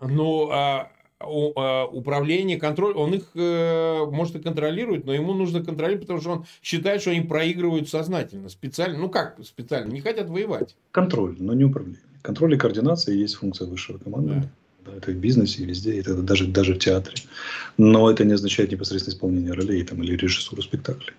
Ну, 0.00 0.48
а, 0.50 0.90
а, 1.20 1.86
управление, 1.86 2.58
контроль, 2.58 2.94
он 2.94 3.14
их, 3.14 3.30
э, 3.34 4.04
может, 4.06 4.36
и 4.36 4.38
контролирует, 4.38 5.04
но 5.04 5.12
ему 5.12 5.34
нужно 5.34 5.64
контролировать, 5.64 6.02
потому 6.02 6.20
что 6.20 6.30
он 6.30 6.46
считает, 6.62 7.00
что 7.00 7.10
они 7.10 7.22
проигрывают 7.22 7.88
сознательно, 7.88 8.48
специально. 8.48 8.96
Ну, 8.98 9.10
как 9.10 9.36
специально? 9.44 9.90
Не 9.90 10.00
хотят 10.00 10.28
воевать. 10.28 10.76
Контроль, 10.92 11.34
но 11.40 11.54
не 11.54 11.64
управление. 11.64 12.00
Контроль 12.28 12.56
и 12.56 12.58
координация 12.58 13.14
есть 13.14 13.36
функция 13.36 13.66
высшего 13.66 13.96
командования. 13.96 14.50
Да, 14.84 14.92
Это 14.98 15.12
и 15.12 15.14
в 15.14 15.16
бизнесе, 15.16 15.62
и 15.62 15.64
везде, 15.64 15.98
это 15.98 16.14
даже, 16.14 16.46
даже 16.46 16.74
в 16.74 16.78
театре. 16.78 17.16
Но 17.78 18.10
это 18.10 18.22
не 18.22 18.34
означает 18.34 18.70
непосредственно 18.70 19.14
исполнение 19.14 19.54
ролей 19.54 19.82
там, 19.82 20.02
или 20.02 20.14
режиссуру 20.14 20.60
спектакля. 20.60 21.14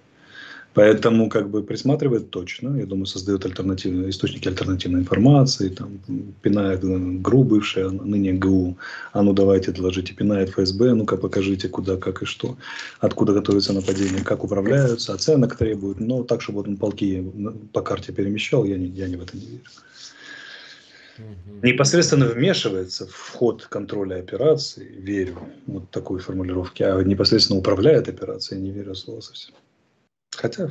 Поэтому 0.76 1.28
как 1.28 1.49
бы 1.49 1.64
присматривает 1.64 2.30
точно, 2.30 2.78
я 2.78 2.86
думаю, 2.86 3.07
создает 3.07 3.43
альтернативные 3.43 4.12
источники 4.12 4.47
альтернативной 4.47 4.99
информации, 4.99 5.70
там, 5.70 5.99
пинает 6.43 6.82
ГРУ 6.84 7.43
бывшая, 7.43 7.89
ныне 7.89 8.34
ГУ, 8.34 8.78
а 9.12 9.24
ну 9.24 9.34
давайте 9.34 9.72
доложите, 9.72 10.14
пинает 10.14 10.49
ФСБ, 10.49 10.93
ну-ка 10.93 11.18
покажите, 11.18 11.70
куда, 11.70 11.97
как 11.97 12.22
и 12.22 12.26
что, 12.26 12.55
откуда 12.99 13.34
готовится 13.34 13.74
нападение, 13.74 14.24
как 14.24 14.43
управляются, 14.43 15.14
оценок 15.14 15.57
требуют, 15.57 15.99
но 15.99 16.22
так, 16.22 16.43
чтобы 16.43 16.62
он 16.62 16.78
полки 16.78 17.26
по 17.74 17.82
карте 17.82 18.14
перемещал, 18.14 18.64
я, 18.64 18.78
не, 18.78 18.89
я 18.89 19.07
не 19.07 19.16
в 19.16 19.24
это 19.24 19.36
не 19.36 19.45
верю. 19.47 19.64
Непосредственно 21.61 22.26
вмешивается 22.28 23.07
в 23.07 23.32
ход 23.32 23.65
контроля 23.65 24.20
операции, 24.20 24.86
верю, 24.86 25.39
вот 25.67 25.89
такой 25.89 26.20
формулировке, 26.20 26.86
а 26.86 27.01
непосредственно 27.03 27.59
управляет 27.59 28.07
операцией, 28.07 28.61
не 28.61 28.72
верю 28.72 28.95
слово 28.95 29.22
совсем. 29.22 29.55
Хотя 30.32 30.70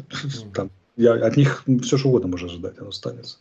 там, 0.54 0.70
я, 0.96 1.14
от 1.14 1.36
них 1.36 1.64
все 1.82 1.98
что 1.98 2.08
угодно 2.08 2.28
можно 2.28 2.48
ожидать, 2.48 2.78
оно 2.78 2.88
останется. 2.88 3.38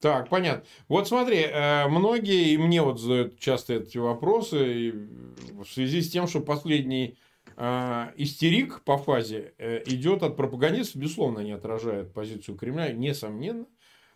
Так, 0.00 0.28
понятно. 0.28 0.64
Вот 0.88 1.08
смотри, 1.08 1.40
э, 1.40 1.88
многие, 1.88 2.52
и 2.52 2.58
мне 2.58 2.82
вот 2.82 3.00
задают 3.00 3.38
часто 3.38 3.74
эти 3.74 3.98
вопросы, 3.98 4.92
в 5.52 5.64
связи 5.66 6.02
с 6.02 6.10
тем, 6.10 6.28
что 6.28 6.40
последний 6.40 7.16
э, 7.56 8.06
истерик 8.16 8.82
по 8.82 8.96
фазе 8.96 9.54
э, 9.58 9.82
идет 9.86 10.22
от 10.22 10.36
пропагандистов, 10.36 11.00
безусловно, 11.00 11.40
они 11.40 11.52
отражают 11.52 12.12
позицию 12.12 12.56
Кремля, 12.56 12.92
несомненно. 12.92 13.66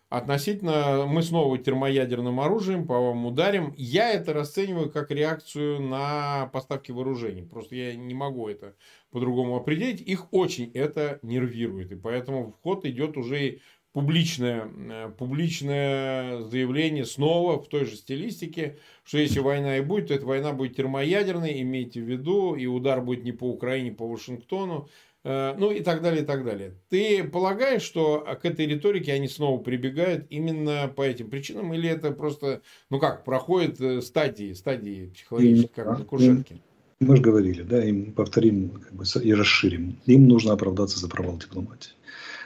Относительно 0.09 1.05
мы 1.05 1.21
снова 1.21 1.55
термоядерным 1.59 2.39
оружием 2.39 2.87
по 2.87 2.99
вам 2.99 3.27
ударим. 3.27 3.75
Я 3.77 4.11
это 4.11 4.33
расцениваю 4.33 4.89
как 4.89 5.11
реакцию 5.11 5.81
на 5.81 6.47
поставки 6.51 6.91
вооружений. 6.91 7.43
Просто 7.43 7.75
я 7.75 7.95
не 7.95 8.15
могу 8.15 8.49
это 8.49 8.73
по-другому 9.11 9.55
определить. 9.55 10.01
Их 10.01 10.33
очень 10.33 10.71
это 10.73 11.19
нервирует. 11.21 11.91
И 11.91 11.95
поэтому 11.95 12.51
в 12.51 12.61
ход 12.63 12.85
идет 12.85 13.17
уже 13.17 13.59
публичное, 13.93 14.67
э, 14.67 15.11
публичное 15.15 16.41
заявление 16.41 17.05
снова 17.05 17.61
в 17.61 17.67
той 17.67 17.85
же 17.85 17.95
стилистике, 17.95 18.77
что 19.03 19.19
если 19.19 19.39
война 19.39 19.77
и 19.77 19.81
будет, 19.81 20.07
то 20.07 20.13
эта 20.13 20.25
война 20.25 20.53
будет 20.53 20.75
термоядерной, 20.75 21.61
имейте 21.61 22.01
в 22.01 22.09
виду, 22.09 22.55
и 22.55 22.65
удар 22.65 23.01
будет 23.01 23.23
не 23.23 23.31
по 23.31 23.45
Украине, 23.45 23.91
по 23.91 24.07
Вашингтону. 24.07 24.87
Э, 25.23 25.53
ну 25.57 25.71
и 25.71 25.81
так 25.81 26.01
далее, 26.01 26.23
и 26.23 26.25
так 26.25 26.45
далее. 26.45 26.75
Ты 26.89 27.23
полагаешь, 27.25 27.81
что 27.81 28.25
к 28.41 28.45
этой 28.45 28.65
риторике 28.65 29.13
они 29.13 29.27
снова 29.27 29.61
прибегают 29.61 30.25
именно 30.29 30.91
по 30.95 31.01
этим 31.01 31.29
причинам, 31.29 31.73
или 31.73 31.89
это 31.89 32.11
просто, 32.11 32.61
ну 32.89 32.99
как, 32.99 33.25
проходит 33.25 33.81
э, 33.81 34.01
стадии, 34.01 34.53
стадии 34.53 35.11
психологические, 35.13 35.69
как 35.73 35.99
на 35.99 36.05
кушетке? 36.05 36.61
Мы 37.01 37.15
же 37.15 37.21
говорили, 37.21 37.63
да, 37.63 37.83
им 37.83 38.11
повторим 38.11 38.69
как 38.69 38.93
бы, 38.93 39.03
и 39.23 39.33
расширим. 39.33 39.97
Им 40.05 40.27
нужно 40.27 40.53
оправдаться 40.53 40.99
за 40.99 41.07
провал 41.07 41.37
дипломатии. 41.37 41.91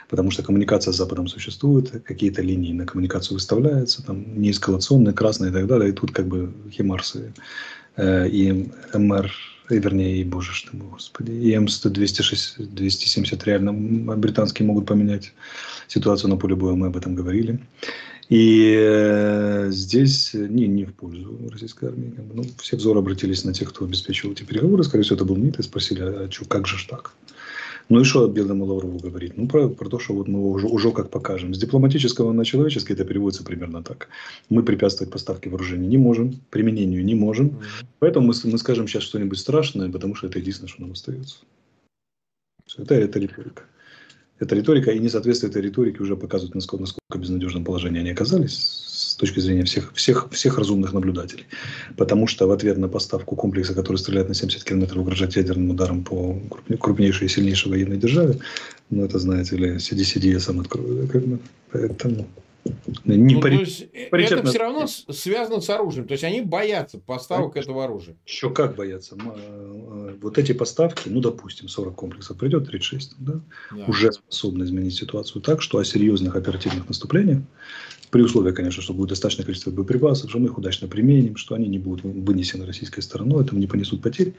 Потому 0.08 0.30
что 0.30 0.42
коммуникация 0.42 0.92
с 0.92 0.96
Западом 0.96 1.26
существует, 1.26 1.90
какие-то 2.04 2.42
линии 2.42 2.72
на 2.72 2.86
коммуникацию 2.86 3.34
выставляются, 3.34 4.04
там 4.04 4.40
неэскалационные, 4.40 5.12
красные 5.12 5.50
и 5.50 5.54
так 5.54 5.66
далее. 5.66 5.90
И 5.90 5.92
тут 5.92 6.12
как 6.12 6.26
бы 6.26 6.52
химарсы 6.70 7.32
э, 7.96 8.28
и 8.28 8.70
МР 8.92 9.32
и, 9.70 9.78
вернее, 9.78 10.18
и, 10.18 10.24
боже 10.24 10.52
что 10.52 10.76
мой, 10.76 10.88
господи, 10.88 11.30
и 11.30 11.54
М100-270 11.54 13.42
реально 13.44 14.16
британские 14.16 14.66
могут 14.66 14.86
поменять 14.86 15.32
ситуацию 15.88 16.30
на 16.30 16.36
поле 16.36 16.54
боя, 16.54 16.74
мы 16.74 16.88
об 16.88 16.96
этом 16.96 17.14
говорили. 17.14 17.60
И 18.28 18.74
э, 18.78 19.68
здесь 19.70 20.32
не, 20.32 20.66
не 20.66 20.86
в 20.86 20.94
пользу 20.94 21.38
российской 21.52 21.90
армии. 21.90 22.14
Ну, 22.32 22.44
все 22.58 22.76
взоры 22.76 23.00
обратились 23.00 23.44
на 23.44 23.52
тех, 23.52 23.68
кто 23.68 23.84
обеспечивал 23.84 24.32
эти 24.32 24.44
переговоры. 24.44 24.82
Скорее 24.82 25.04
всего, 25.04 25.16
это 25.16 25.26
был 25.26 25.36
МИД, 25.36 25.58
и 25.58 25.62
спросили, 25.62 26.00
а 26.00 26.28
что, 26.30 26.46
как 26.46 26.66
же 26.66 26.78
ж 26.78 26.86
так? 26.86 27.12
Ну 27.88 28.00
и 28.00 28.04
что 28.04 28.26
Белому 28.28 28.64
Лаврову 28.64 28.98
говорить? 28.98 29.36
Ну, 29.36 29.46
про, 29.46 29.68
про 29.68 29.88
то, 29.88 29.98
что 29.98 30.14
вот 30.14 30.26
мы 30.26 30.50
уже, 30.50 30.66
уже 30.66 30.90
как 30.90 31.10
покажем. 31.10 31.54
С 31.54 31.58
дипломатического 31.58 32.32
на 32.32 32.44
человеческий 32.44 32.94
это 32.94 33.04
переводится 33.04 33.44
примерно 33.44 33.82
так. 33.82 34.08
Мы 34.48 34.62
препятствовать 34.62 35.12
поставке 35.12 35.50
вооружений 35.50 35.86
не 35.86 35.98
можем, 35.98 36.40
применению 36.50 37.04
не 37.04 37.14
можем. 37.14 37.48
Mm-hmm. 37.48 37.86
Поэтому 37.98 38.26
мы, 38.28 38.34
мы 38.44 38.58
скажем 38.58 38.88
сейчас 38.88 39.02
что-нибудь 39.02 39.38
страшное, 39.38 39.90
потому 39.90 40.14
что 40.14 40.26
это 40.28 40.38
единственное, 40.38 40.68
что 40.68 40.82
нам 40.82 40.92
остается. 40.92 41.36
Это, 42.78 42.94
это 42.94 43.18
риторика. 43.18 43.64
Это 44.40 44.56
риторика, 44.56 44.90
и 44.90 44.98
несоответствие 44.98 45.50
этой 45.50 45.62
риторики 45.62 46.00
уже 46.00 46.16
показывает, 46.16 46.54
насколько, 46.54 46.82
насколько 46.82 47.18
безнадежном 47.18 47.64
положении 47.64 48.00
они 48.00 48.10
оказались 48.10 48.54
с 48.54 49.16
точки 49.16 49.40
зрения 49.40 49.64
всех, 49.64 49.92
всех, 49.94 50.28
всех 50.30 50.58
разумных 50.58 50.92
наблюдателей. 50.92 51.46
Потому 51.96 52.26
что 52.26 52.46
в 52.46 52.50
ответ 52.50 52.78
на 52.78 52.88
поставку 52.88 53.36
комплекса, 53.36 53.74
который 53.74 53.96
стреляет 53.96 54.28
на 54.28 54.34
70 54.34 54.64
километров, 54.64 54.98
угрожать 54.98 55.36
ядерным 55.36 55.70
ударом 55.70 56.02
по 56.02 56.40
крупнейшей 56.80 57.26
и 57.26 57.30
сильнейшей 57.30 57.70
военной 57.70 57.96
державе, 57.96 58.40
ну, 58.90 59.04
это, 59.04 59.18
знаете 59.18 59.56
ли, 59.56 59.78
сиди-сиди, 59.78 60.30
я 60.30 60.40
сам 60.40 60.60
открою. 60.60 61.08
Поэтому... 61.70 62.26
Не 63.04 63.34
ну, 63.34 63.40
пари... 63.40 63.56
то 63.56 63.60
есть, 63.62 63.86
э, 63.92 64.08
это 64.10 64.46
все 64.46 64.58
равно 64.58 64.86
связано 64.86 65.60
с 65.60 65.68
оружием. 65.68 66.06
То 66.06 66.12
есть 66.12 66.24
они 66.24 66.40
боятся 66.40 66.98
поставок 66.98 67.52
Конечно. 67.52 67.70
этого 67.70 67.84
оружия. 67.84 68.16
Еще 68.26 68.50
как 68.50 68.76
боятся. 68.76 69.16
Э, 69.16 70.14
вот 70.20 70.38
эти 70.38 70.52
поставки, 70.52 71.08
ну, 71.08 71.20
допустим, 71.20 71.68
40 71.68 71.94
комплексов 71.94 72.38
придет, 72.38 72.66
36, 72.66 73.16
да, 73.18 73.40
да. 73.70 73.84
уже 73.86 74.12
способны 74.12 74.64
изменить 74.64 74.94
ситуацию 74.94 75.42
так, 75.42 75.60
что 75.60 75.78
о 75.78 75.84
серьезных 75.84 76.36
оперативных 76.36 76.88
наступлениях 76.88 77.40
при 78.14 78.22
условии, 78.22 78.52
конечно, 78.52 78.80
что 78.80 78.94
будет 78.94 79.08
достаточное 79.08 79.44
количество 79.44 79.72
боеприпасов, 79.72 80.30
что 80.30 80.38
мы 80.38 80.46
их 80.46 80.56
удачно 80.56 80.86
применим, 80.86 81.34
что 81.34 81.56
они 81.56 81.66
не 81.66 81.80
будут 81.80 82.04
вынесены 82.04 82.64
российской 82.64 83.00
стороной, 83.00 83.42
этому 83.42 83.58
не 83.58 83.66
понесут 83.66 84.02
потерь. 84.02 84.34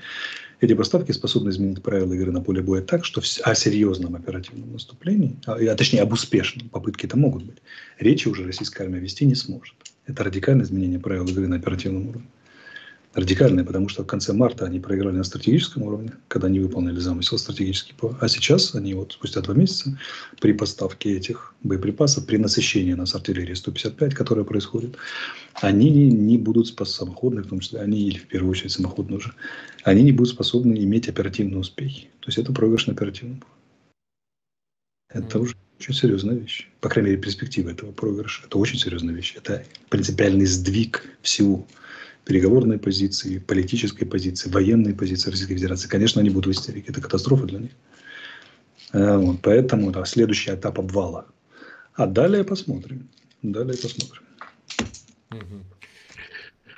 Эти 0.62 0.74
поставки 0.74 1.12
способны 1.12 1.50
изменить 1.50 1.84
правила 1.84 2.14
игры 2.14 2.32
на 2.32 2.40
поле 2.40 2.62
боя 2.62 2.82
так, 2.82 3.04
что 3.04 3.22
о 3.44 3.54
серьезном 3.54 4.16
оперативном 4.16 4.72
наступлении, 4.72 5.36
а, 5.46 5.56
а 5.56 5.76
точнее 5.76 6.04
об 6.04 6.14
успешном, 6.14 6.70
попытки 6.70 7.06
это 7.06 7.18
могут 7.18 7.44
быть, 7.44 7.58
речи 8.00 8.30
уже 8.30 8.46
российская 8.46 8.86
армия 8.86 9.00
вести 9.00 9.26
не 9.26 9.36
сможет. 9.36 9.76
Это 10.06 10.24
радикальное 10.24 10.64
изменение 10.64 11.02
правил 11.02 11.26
игры 11.26 11.46
на 11.48 11.58
оперативном 11.58 12.08
уровне 12.08 12.30
радикальные, 13.16 13.66
потому 13.66 13.88
что 13.88 14.04
в 14.04 14.08
конце 14.08 14.34
марта 14.34 14.66
они 14.66 14.80
проиграли 14.80 15.16
на 15.16 15.24
стратегическом 15.24 15.84
уровне, 15.84 16.12
когда 16.28 16.50
не 16.50 16.60
выполнили 16.60 17.00
замысел 17.00 17.38
стратегический. 17.38 17.96
А 18.20 18.28
сейчас 18.28 18.76
они 18.76 18.94
вот 18.94 19.14
спустя 19.14 19.42
два 19.42 19.54
месяца 19.56 19.98
при 20.42 20.52
поставке 20.52 21.16
этих 21.16 21.56
боеприпасов, 21.64 22.26
при 22.26 22.38
насыщении 22.38 22.94
нас 22.94 23.16
артиллерии 23.16 23.54
155, 23.54 24.14
которая 24.14 24.44
происходит, 24.44 24.98
они 25.56 25.90
не, 25.90 26.12
не 26.12 26.38
будут 26.38 26.68
способны, 26.68 27.06
самоходные, 27.06 27.44
в 27.44 27.48
том 27.48 27.60
числе 27.60 27.80
они 27.80 28.02
или 28.08 28.18
в 28.18 28.28
первую 28.28 28.52
очередь 28.52 28.72
самоходные 28.72 29.18
уже, 29.18 29.34
они 29.84 30.04
не 30.04 30.12
будут 30.12 30.34
способны 30.34 30.74
иметь 30.74 31.08
оперативные 31.08 31.60
успехи. 31.60 32.10
То 32.20 32.28
есть 32.28 32.38
это 32.38 32.52
проигрыш 32.52 32.88
на 32.88 32.94
оперативном. 32.94 33.42
Это 35.10 35.40
уже 35.40 35.56
очень 35.80 35.94
серьезная 35.94 36.36
вещь. 36.36 36.68
По 36.82 36.90
крайней 36.90 37.12
мере, 37.12 37.22
перспектива 37.22 37.70
этого 37.70 37.92
проигрыша. 37.92 38.44
Это 38.46 38.58
очень 38.58 38.78
серьезная 38.78 39.14
вещь. 39.14 39.36
Это 39.38 39.64
принципиальный 39.90 40.46
сдвиг 40.46 41.06
всего 41.22 41.66
переговорной 42.26 42.80
позиции, 42.80 43.38
политической 43.38 44.06
позиции, 44.06 44.50
военной 44.50 44.94
позиции 44.94 45.30
Российской 45.30 45.56
Федерации, 45.56 45.88
конечно, 45.88 46.22
они 46.22 46.30
будут 46.30 46.48
в 46.48 46.60
истерике. 46.60 46.92
Это 46.92 47.02
катастрофа 47.02 47.46
для 47.46 47.60
них. 47.60 47.72
Э, 48.94 49.18
вот, 49.18 49.38
поэтому 49.42 49.92
да, 49.92 50.06
следующий 50.06 50.52
этап 50.52 50.80
обвала. 50.80 51.28
А 51.94 52.08
далее 52.08 52.44
посмотрим. 52.44 53.10
Далее 53.42 53.78
посмотрим. 53.78 54.24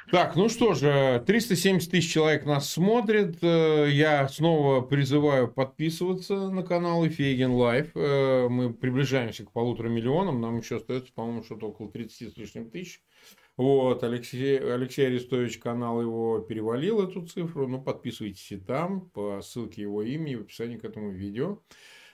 Так, 0.09 0.37
ну 0.37 0.47
что 0.47 0.73
же, 0.73 1.21
370 1.27 1.91
тысяч 1.91 2.13
человек 2.13 2.45
нас 2.45 2.71
смотрит. 2.71 3.39
Э, 3.41 3.87
я 3.89 4.27
снова 4.29 4.79
призываю 4.79 5.49
подписываться 5.49 6.49
на 6.49 6.63
канал 6.63 7.05
Фейгин 7.05 7.51
Live. 7.51 7.91
Э, 7.93 8.47
мы 8.49 8.73
приближаемся 8.73 9.43
к 9.43 9.51
полутора 9.51 9.89
миллионам. 9.89 10.39
Нам 10.39 10.59
еще 10.59 10.77
остается, 10.77 11.11
по-моему, 11.13 11.43
что-то 11.43 11.67
около 11.67 11.91
30 11.91 12.33
с 12.33 12.37
лишним 12.37 12.69
тысяч. 12.69 13.01
Вот, 13.57 14.03
Алексей, 14.03 14.59
Алексей 14.59 15.07
Арестович 15.07 15.57
канал 15.57 15.99
его 15.99 16.39
перевалил 16.39 17.01
эту 17.01 17.25
цифру. 17.25 17.67
Ну, 17.67 17.81
подписывайтесь 17.81 18.51
и 18.51 18.57
там 18.57 19.09
по 19.09 19.41
ссылке 19.41 19.81
его 19.81 20.03
имени 20.03 20.35
в 20.35 20.41
описании 20.41 20.77
к 20.77 20.85
этому 20.85 21.09
видео. 21.09 21.59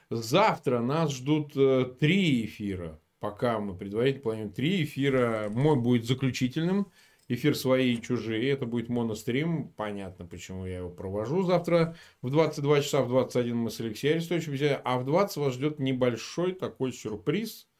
Завтра 0.09 0.79
нас 0.79 1.11
ждут 1.13 1.51
э, 1.57 1.85
три 1.99 2.45
эфира. 2.45 3.01
Пока 3.19 3.59
мы 3.59 3.75
предварительно 3.75 4.23
планируем 4.23 4.53
три 4.53 4.85
эфира. 4.85 5.49
Мой 5.49 5.75
будет 5.75 6.05
заключительным. 6.05 6.87
Эфир 7.27 7.55
свои 7.57 7.93
и 7.93 8.01
чужие. 8.01 8.49
Это 8.49 8.65
будет 8.65 8.87
монострим. 8.87 9.67
Понятно, 9.75 10.25
почему 10.25 10.65
я 10.65 10.77
его 10.77 10.89
провожу 10.89 11.43
завтра 11.43 11.97
в 12.21 12.29
22 12.29 12.81
часа. 12.83 13.01
В 13.01 13.09
21 13.09 13.57
мы 13.57 13.69
с 13.69 13.81
Алексеем 13.81 14.15
Арестовичем. 14.15 14.79
А 14.85 14.97
в 14.97 15.05
20 15.05 15.37
вас 15.37 15.53
ждет 15.55 15.79
небольшой 15.79 16.53
такой 16.53 16.93
сюрприз– 16.93 17.67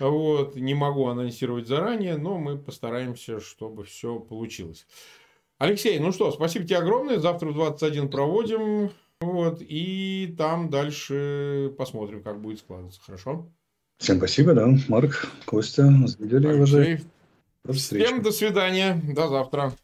вот, 0.00 0.56
не 0.56 0.74
могу 0.74 1.08
анонсировать 1.08 1.66
заранее, 1.66 2.16
но 2.16 2.38
мы 2.38 2.58
постараемся, 2.58 3.40
чтобы 3.40 3.84
все 3.84 4.18
получилось. 4.18 4.86
Алексей, 5.58 5.98
ну 5.98 6.10
что, 6.12 6.32
спасибо 6.32 6.64
тебе 6.64 6.78
огромное. 6.78 7.18
Завтра 7.18 7.48
в 7.48 7.54
21 7.54 8.08
проводим. 8.08 8.90
Вот, 9.20 9.58
и 9.60 10.34
там 10.38 10.70
дальше 10.70 11.74
посмотрим, 11.76 12.22
как 12.22 12.40
будет 12.40 12.60
складываться. 12.60 13.00
Хорошо? 13.04 13.50
Всем 13.98 14.16
спасибо, 14.16 14.54
да. 14.54 14.66
Марк, 14.88 15.28
Костя, 15.44 15.92
видели, 16.18 16.46
уважаемые. 16.46 17.02
Всем 17.70 18.22
до 18.22 18.30
свидания. 18.30 18.98
До 19.14 19.28
завтра. 19.28 19.74